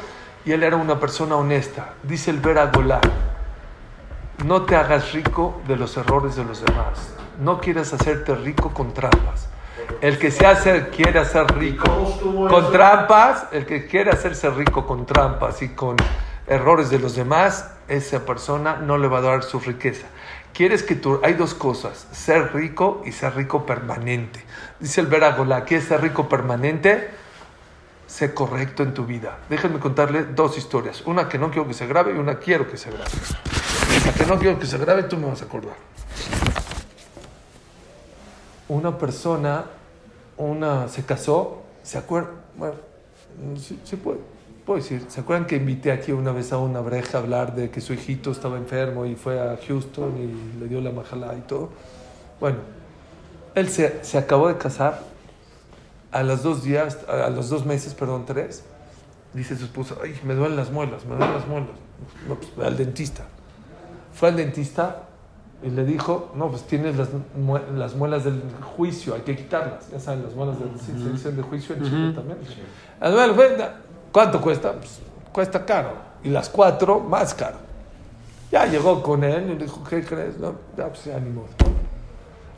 Y 0.44 0.52
él 0.52 0.62
era 0.62 0.76
una 0.76 1.00
persona 1.00 1.34
honesta. 1.34 1.94
Dice 2.04 2.30
el 2.30 2.38
Vera 2.38 2.70
Golá, 2.72 3.00
no 4.44 4.62
te 4.62 4.76
hagas 4.76 5.12
rico 5.12 5.60
de 5.66 5.76
los 5.76 5.96
errores 5.96 6.36
de 6.36 6.44
los 6.44 6.64
demás. 6.64 7.14
No 7.40 7.60
quieras 7.60 7.92
hacerte 7.92 8.34
rico 8.36 8.72
con 8.72 8.94
trampas. 8.94 9.48
El 10.00 10.18
que 10.18 10.30
se 10.30 10.46
hace, 10.46 10.88
quiere 10.88 11.18
hacer 11.18 11.46
rico 11.58 11.84
¿Cómo 11.84 12.08
estuvo 12.08 12.48
con 12.48 12.72
trampas, 12.72 13.46
el 13.52 13.66
que 13.66 13.86
quiere 13.86 14.10
hacerse 14.10 14.50
rico 14.50 14.86
con 14.86 15.06
trampas 15.06 15.62
y 15.62 15.70
con 15.70 15.96
errores 16.46 16.90
de 16.90 16.98
los 16.98 17.14
demás, 17.14 17.70
esa 17.88 18.24
persona 18.24 18.76
no 18.76 18.98
le 18.98 19.08
va 19.08 19.18
a 19.18 19.22
dar 19.22 19.42
su 19.42 19.60
riqueza. 19.60 20.06
Quieres 20.52 20.82
que 20.82 20.94
tú, 20.94 21.20
hay 21.22 21.34
dos 21.34 21.54
cosas, 21.54 22.06
ser 22.12 22.54
rico 22.54 23.02
y 23.04 23.12
ser 23.12 23.34
rico 23.34 23.66
permanente. 23.66 24.42
Dice 24.80 25.00
el 25.00 25.06
Veragolá, 25.06 25.64
¿quieres 25.64 25.86
ser 25.86 26.00
rico 26.00 26.28
permanente? 26.28 27.10
Sé 28.06 28.32
correcto 28.32 28.82
en 28.82 28.94
tu 28.94 29.04
vida. 29.04 29.38
Déjenme 29.50 29.80
contarle 29.80 30.24
dos 30.24 30.56
historias. 30.56 31.02
Una 31.06 31.28
que 31.28 31.38
no 31.38 31.50
quiero 31.50 31.66
que 31.66 31.74
se 31.74 31.86
grabe 31.86 32.14
y 32.14 32.18
una 32.18 32.38
quiero 32.38 32.70
que 32.70 32.76
se 32.76 32.90
grabe. 32.90 33.10
Esa 33.96 34.14
que 34.14 34.26
no 34.26 34.38
quiero 34.38 34.58
que 34.58 34.66
se 34.66 34.78
grabe, 34.78 35.02
tú 35.02 35.16
me 35.18 35.26
vas 35.26 35.42
a 35.42 35.44
acordar. 35.44 35.76
Una 38.68 38.96
persona, 38.96 39.64
una 40.36 40.88
se 40.88 41.04
casó, 41.04 41.64
¿se 41.82 41.98
acuerda? 41.98 42.30
Bueno, 42.56 42.76
sí, 43.58 43.80
sí 43.84 43.96
puede. 43.96 44.35
Puedo 44.66 44.80
decir, 44.80 45.06
¿se 45.08 45.20
acuerdan 45.20 45.46
que 45.46 45.56
invité 45.56 45.92
aquí 45.92 46.12
una 46.12 46.32
vez 46.32 46.52
a 46.52 46.58
una 46.58 46.80
breja 46.80 47.18
a 47.18 47.20
hablar 47.22 47.54
de 47.54 47.70
que 47.70 47.80
su 47.80 47.94
hijito 47.94 48.32
estaba 48.32 48.58
enfermo 48.58 49.06
y 49.06 49.14
fue 49.14 49.40
a 49.40 49.56
Houston 49.66 50.12
y 50.18 50.58
le 50.60 50.68
dio 50.68 50.80
la 50.80 50.90
majalá 50.90 51.34
y 51.36 51.42
todo? 51.42 51.70
Bueno, 52.40 52.58
él 53.54 53.68
se, 53.68 54.04
se 54.04 54.18
acabó 54.18 54.48
de 54.48 54.58
casar, 54.58 55.00
a 56.12 56.22
los 56.22 56.42
dos 56.42 56.62
días, 56.62 56.98
a 57.08 57.28
los 57.30 57.50
dos 57.50 57.66
meses, 57.66 57.94
perdón, 57.94 58.24
tres, 58.26 58.64
dice 59.34 59.56
su 59.56 59.64
esposa, 59.64 59.96
ay, 60.02 60.18
me 60.24 60.34
duelen 60.34 60.56
las 60.56 60.70
muelas, 60.70 61.04
me 61.04 61.14
duelen 61.14 61.34
las 61.34 61.46
muelas. 61.46 61.70
No, 62.28 62.36
pues 62.36 62.66
al 62.66 62.76
dentista. 62.76 63.24
Fue 64.14 64.30
al 64.30 64.36
dentista 64.36 65.02
y 65.62 65.70
le 65.70 65.84
dijo, 65.84 66.32
no, 66.34 66.50
pues 66.50 66.62
tienes 66.62 66.96
las, 66.96 67.08
las 67.74 67.94
muelas 67.94 68.24
del 68.24 68.42
juicio, 68.76 69.14
hay 69.14 69.22
que 69.22 69.36
quitarlas. 69.36 69.90
Ya 69.90 70.00
saben, 70.00 70.22
las 70.22 70.34
muelas 70.34 70.58
del, 70.58 70.70
sí, 70.80 70.92
se 71.02 71.10
dicen 71.10 71.36
de 71.36 71.42
juicio 71.42 71.74
en 71.76 71.84
Chile 71.84 72.12
también. 72.14 72.38
Ah, 73.00 73.10
bueno, 73.10 73.34
bueno, 73.34 73.64
¿Cuánto 74.16 74.40
cuesta? 74.40 74.72
Pues, 74.72 74.98
cuesta 75.30 75.66
caro. 75.66 75.90
Y 76.24 76.30
las 76.30 76.48
cuatro, 76.48 77.00
más 77.00 77.34
caro. 77.34 77.58
Ya 78.50 78.64
llegó 78.64 79.02
con 79.02 79.22
él 79.22 79.50
y 79.50 79.58
le 79.58 79.64
dijo, 79.64 79.84
¿qué 79.84 80.02
crees? 80.02 80.38
No, 80.38 80.54
ya, 80.74 80.88
pues 80.88 81.04
ya. 81.04 81.20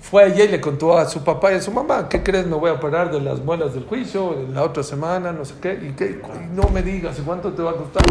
Fue 0.00 0.28
ella 0.28 0.44
y 0.44 0.48
le 0.50 0.60
contó 0.60 0.96
a 0.96 1.04
su 1.06 1.24
papá 1.24 1.50
y 1.50 1.56
a 1.56 1.60
su 1.60 1.72
mamá, 1.72 2.08
¿qué 2.08 2.22
crees? 2.22 2.46
Me 2.46 2.54
voy 2.54 2.70
a 2.70 2.74
operar 2.74 3.10
de 3.10 3.20
las 3.20 3.40
muelas 3.40 3.74
del 3.74 3.86
juicio 3.86 4.34
en 4.34 4.54
la 4.54 4.62
otra 4.62 4.84
semana, 4.84 5.32
no 5.32 5.44
sé 5.44 5.54
qué. 5.60 5.72
Y, 5.72 5.94
qué, 5.94 6.22
no 6.52 6.68
me 6.68 6.80
digas, 6.80 7.18
¿y 7.18 7.22
cuánto 7.22 7.52
te 7.52 7.60
va 7.60 7.72
a 7.72 7.74
costar? 7.74 8.04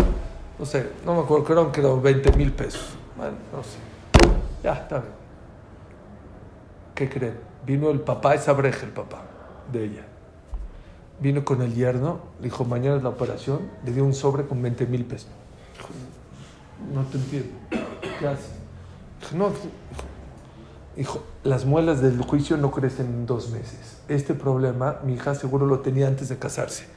No 0.59 0.65
sé, 0.65 0.89
no 1.05 1.13
me 1.13 1.21
acuerdo, 1.21 1.45
creo 1.45 1.71
que 1.71 1.79
eran 1.79 2.01
20 2.01 2.33
mil 2.33 2.51
pesos. 2.51 2.97
Bueno, 3.15 3.37
no 3.53 3.63
sé. 3.63 3.77
Ya, 4.61 4.73
está 4.73 4.99
bien. 4.99 5.13
¿Qué 6.93 7.07
creen? 7.07 7.39
Vino 7.65 7.91
el 7.91 8.01
papá, 8.01 8.35
esa 8.35 8.51
breja 8.51 8.85
el 8.85 8.91
papá 8.91 9.21
de 9.71 9.85
ella. 9.85 10.06
Vino 11.19 11.43
con 11.43 11.61
el 11.61 11.73
yerno, 11.73 12.19
le 12.39 12.45
dijo, 12.45 12.63
mañana 12.65 12.97
es 12.97 13.03
la 13.03 13.09
operación, 13.09 13.61
le 13.85 13.91
dio 13.91 14.03
un 14.03 14.13
sobre 14.13 14.45
con 14.45 14.61
20 14.61 14.85
mil 14.85 15.05
pesos. 15.05 15.29
Dijo, 15.75 15.89
no 16.93 17.03
te 17.07 17.17
entiendo. 17.17 17.49
¿Qué 18.19 18.27
haces? 18.27 18.51
Dijo, 19.19 19.35
no, 19.35 19.49
dijo, 19.49 19.67
Dijo, 20.97 21.23
las 21.43 21.65
muelas 21.65 22.01
del 22.01 22.19
juicio 22.23 22.57
no 22.57 22.71
crecen 22.71 23.05
en 23.05 23.25
dos 23.27 23.51
meses. 23.51 23.99
Este 24.07 24.33
problema 24.33 24.97
mi 25.03 25.13
hija 25.13 25.35
seguro 25.35 25.67
lo 25.67 25.81
tenía 25.81 26.07
antes 26.07 26.27
de 26.27 26.39
casarse. 26.39 26.87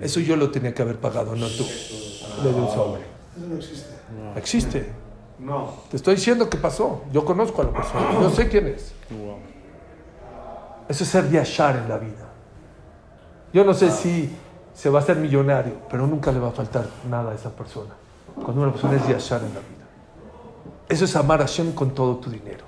Eso 0.00 0.20
yo 0.20 0.36
lo 0.36 0.52
tenía 0.52 0.72
que 0.72 0.82
haber 0.82 1.00
pagado, 1.00 1.34
no 1.34 1.48
tú. 1.48 1.64
Le 2.44 2.52
dio 2.52 2.62
un 2.62 2.68
sobre. 2.68 3.02
Eso 3.36 3.46
no 3.48 3.56
existe. 3.56 3.90
Existe. 4.36 4.92
No. 5.40 5.74
Te 5.90 5.96
estoy 5.96 6.14
diciendo 6.14 6.48
que 6.48 6.58
pasó. 6.58 7.02
Yo 7.12 7.24
conozco 7.24 7.62
a 7.62 7.64
la 7.64 7.72
persona. 7.72 8.12
Yo 8.20 8.30
sé 8.30 8.48
quién 8.48 8.68
es. 8.68 8.92
Eso 10.88 11.04
es 11.04 11.10
ser 11.10 11.28
yashar 11.28 11.76
en 11.76 11.88
la 11.88 11.98
vida. 11.98 12.29
Yo 13.52 13.64
no 13.64 13.74
sé 13.74 13.90
si 13.90 14.30
se 14.74 14.90
va 14.90 15.00
a 15.00 15.02
ser 15.02 15.16
millonario, 15.16 15.74
pero 15.90 16.06
nunca 16.06 16.32
le 16.32 16.38
va 16.38 16.48
a 16.48 16.52
faltar 16.52 16.86
nada 17.08 17.32
a 17.32 17.34
esa 17.34 17.50
persona. 17.50 17.94
Cuando 18.34 18.62
una 18.62 18.72
persona 18.72 18.96
es 18.96 19.08
yashar 19.08 19.40
en 19.42 19.54
la 19.54 19.60
vida. 19.60 19.86
Eso 20.88 21.04
es 21.04 21.16
amar 21.16 21.40
a 21.40 21.46
Hashem 21.46 21.72
con 21.72 21.90
todo 21.90 22.16
tu 22.16 22.30
dinero. 22.30 22.64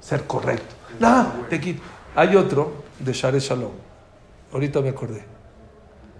Ser 0.00 0.26
correcto. 0.26 0.74
No, 1.00 1.26
te 1.48 1.60
quito. 1.60 1.82
Hay 2.14 2.36
otro 2.36 2.72
de 2.98 3.12
Share 3.12 3.38
Shalom. 3.38 3.72
Ahorita 4.52 4.80
me 4.80 4.90
acordé. 4.90 5.24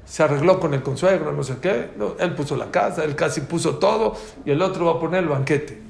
Se 0.05 0.23
arregló 0.23 0.61
con 0.61 0.75
el 0.75 0.83
consuegro, 0.83 1.33
no 1.33 1.43
sé 1.43 1.59
qué. 1.59 1.93
No, 1.97 2.15
él 2.19 2.35
puso 2.35 2.57
la 2.57 2.71
casa, 2.71 3.05
él 3.05 3.15
casi 3.15 3.43
puso 3.43 3.77
todo 3.77 4.15
y 4.45 4.51
el 4.51 4.61
otro 4.61 4.87
va 4.87 4.93
a 4.93 5.01
poner 5.01 5.23
el 5.23 5.29
banquete. 5.29 5.81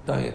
Está 0.00 0.16
bien. 0.16 0.34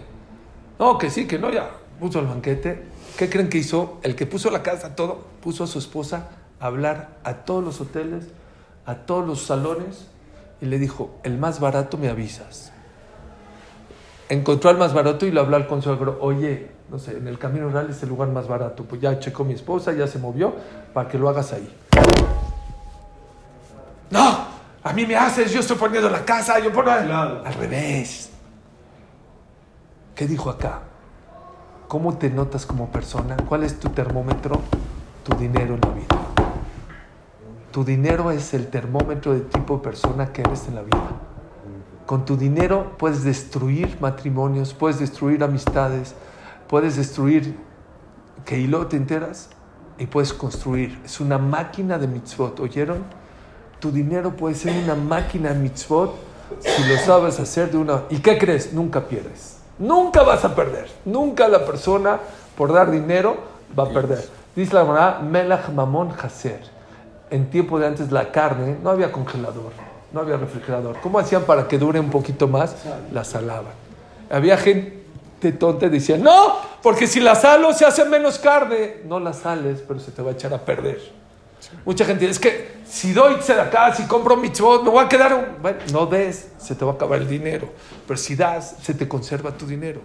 No, 0.78 0.96
que 0.96 1.10
sí, 1.10 1.26
que 1.26 1.38
no, 1.38 1.50
ya 1.50 1.70
puso 2.00 2.20
el 2.20 2.26
banquete. 2.26 2.82
¿Qué 3.18 3.28
creen 3.28 3.48
que 3.48 3.58
hizo? 3.58 3.98
El 4.04 4.14
que 4.14 4.26
puso 4.26 4.48
la 4.48 4.62
casa, 4.62 4.94
todo, 4.94 5.24
puso 5.42 5.64
a 5.64 5.66
su 5.66 5.80
esposa 5.80 6.28
a 6.60 6.66
hablar 6.66 7.18
a 7.24 7.34
todos 7.38 7.64
los 7.64 7.80
hoteles, 7.80 8.28
a 8.86 8.94
todos 8.94 9.26
los 9.26 9.42
salones 9.42 10.06
y 10.60 10.66
le 10.66 10.78
dijo, 10.78 11.10
el 11.24 11.36
más 11.36 11.58
barato 11.58 11.98
me 11.98 12.08
avisas. 12.08 12.70
Encontró 14.28 14.70
al 14.70 14.78
más 14.78 14.94
barato 14.94 15.26
y 15.26 15.32
lo 15.32 15.40
habló 15.40 15.56
al 15.56 15.66
consuegro, 15.66 16.18
oye, 16.20 16.70
no 16.92 17.00
sé, 17.00 17.16
en 17.16 17.26
el 17.26 17.40
Camino 17.40 17.68
Real 17.70 17.90
es 17.90 18.00
el 18.04 18.08
lugar 18.08 18.28
más 18.28 18.46
barato. 18.46 18.84
Pues 18.84 19.00
ya 19.00 19.18
checó 19.18 19.42
mi 19.42 19.54
esposa, 19.54 19.92
ya 19.92 20.06
se 20.06 20.20
movió, 20.20 20.54
para 20.94 21.08
que 21.08 21.18
lo 21.18 21.28
hagas 21.28 21.52
ahí. 21.52 21.76
No, 24.10 24.46
a 24.80 24.92
mí 24.92 25.04
me 25.06 25.16
haces, 25.16 25.52
yo 25.52 25.58
estoy 25.58 25.76
poniendo 25.76 26.08
la 26.08 26.24
casa, 26.24 26.60
yo 26.60 26.72
pongo... 26.72 26.92
Al 26.92 27.54
revés. 27.54 28.30
¿Qué 30.14 30.24
dijo 30.28 30.50
acá? 30.50 30.82
¿Cómo 31.88 32.18
te 32.18 32.28
notas 32.28 32.66
como 32.66 32.92
persona? 32.92 33.34
¿Cuál 33.48 33.64
es 33.64 33.80
tu 33.80 33.88
termómetro? 33.88 34.60
Tu 35.24 35.34
dinero 35.36 35.74
en 35.74 35.80
la 35.80 35.88
vida. 35.88 36.18
Tu 37.72 37.82
dinero 37.82 38.30
es 38.30 38.52
el 38.52 38.66
termómetro 38.66 39.32
de 39.32 39.40
tipo 39.40 39.78
de 39.78 39.84
persona 39.84 40.30
que 40.30 40.42
eres 40.42 40.68
en 40.68 40.74
la 40.74 40.82
vida. 40.82 41.08
Con 42.04 42.26
tu 42.26 42.36
dinero 42.36 42.92
puedes 42.98 43.24
destruir 43.24 43.96
matrimonios, 44.02 44.74
puedes 44.74 44.98
destruir 44.98 45.42
amistades, 45.42 46.14
puedes 46.68 46.96
destruir 46.96 47.56
que 48.44 48.58
hilo 48.58 48.86
te 48.86 48.98
enteras 48.98 49.48
y 49.96 50.04
puedes 50.04 50.34
construir. 50.34 51.00
Es 51.06 51.20
una 51.20 51.38
máquina 51.38 51.96
de 51.96 52.06
mitzvot. 52.06 52.60
¿Oyeron? 52.60 53.02
Tu 53.80 53.90
dinero 53.90 54.36
puede 54.36 54.56
ser 54.56 54.76
una 54.84 54.94
máquina 54.94 55.54
de 55.54 55.58
mitzvot 55.58 56.14
si 56.60 56.84
lo 56.84 56.98
sabes 56.98 57.40
hacer 57.40 57.70
de 57.70 57.78
una... 57.78 58.02
¿Y 58.10 58.18
qué 58.18 58.36
crees? 58.36 58.74
Nunca 58.74 59.08
pierdes. 59.08 59.57
Nunca 59.78 60.22
vas 60.22 60.44
a 60.44 60.54
perder. 60.54 60.88
Nunca 61.04 61.48
la 61.48 61.64
persona 61.64 62.18
por 62.56 62.72
dar 62.72 62.90
dinero 62.90 63.36
va 63.78 63.84
a 63.84 63.88
perder. 63.88 64.28
Dice 64.56 64.74
la 64.74 64.80
Gemara, 64.82 65.20
Melach 65.20 65.68
Mamón 65.68 66.12
Haser. 66.20 66.60
En 67.30 67.50
tiempo 67.50 67.78
de 67.78 67.86
antes 67.86 68.10
la 68.10 68.32
carne 68.32 68.76
no 68.82 68.90
había 68.90 69.12
congelador, 69.12 69.72
no 70.12 70.20
había 70.20 70.36
refrigerador. 70.36 70.96
¿Cómo 71.00 71.18
hacían 71.18 71.42
para 71.42 71.68
que 71.68 71.78
dure 71.78 72.00
un 72.00 72.10
poquito 72.10 72.48
más? 72.48 72.74
La 73.12 73.22
salaban. 73.22 73.74
Había 74.30 74.56
gente 74.56 75.52
tonta 75.58 75.86
que 75.86 75.90
decía, 75.90 76.16
no, 76.16 76.56
porque 76.82 77.06
si 77.06 77.20
la 77.20 77.34
salo 77.34 77.72
se 77.74 77.84
hace 77.84 78.04
menos 78.06 78.38
carne. 78.38 79.02
No 79.04 79.20
la 79.20 79.32
sales, 79.32 79.84
pero 79.86 80.00
se 80.00 80.10
te 80.10 80.22
va 80.22 80.30
a 80.30 80.32
echar 80.32 80.52
a 80.54 80.58
perder. 80.58 81.00
Mucha 81.84 82.04
gente 82.04 82.28
es 82.28 82.38
que 82.38 82.78
si 82.86 83.12
doy 83.12 83.36
acá, 83.60 83.94
si 83.94 84.04
compro 84.04 84.36
mitzvot, 84.36 84.82
me 84.82 84.90
voy 84.90 85.04
a 85.04 85.08
quedar... 85.08 85.34
un-". 85.34 85.62
Bueno, 85.62 85.78
no 85.92 86.06
des, 86.06 86.48
se 86.58 86.74
te 86.74 86.84
va 86.84 86.92
a 86.92 86.94
acabar 86.94 87.20
el 87.20 87.28
dinero. 87.28 87.72
Pero 88.06 88.18
si 88.18 88.34
das, 88.36 88.76
se 88.82 88.94
te 88.94 89.06
conserva 89.08 89.52
tu 89.52 89.66
dinero. 89.66 90.00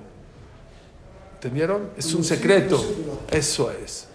¿Entendieron? 1.35 1.89
Es 1.97 2.13
un 2.13 2.23
secreto. 2.23 2.83
Eso 3.29 3.71
es. 3.71 4.07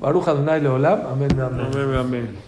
Baruch 0.00 0.28
Adonai 0.28 0.60
Leolam. 0.60 1.06
Amén, 1.06 1.40
amén. 1.40 1.66
Amén, 1.72 1.94
amén. 1.94 2.47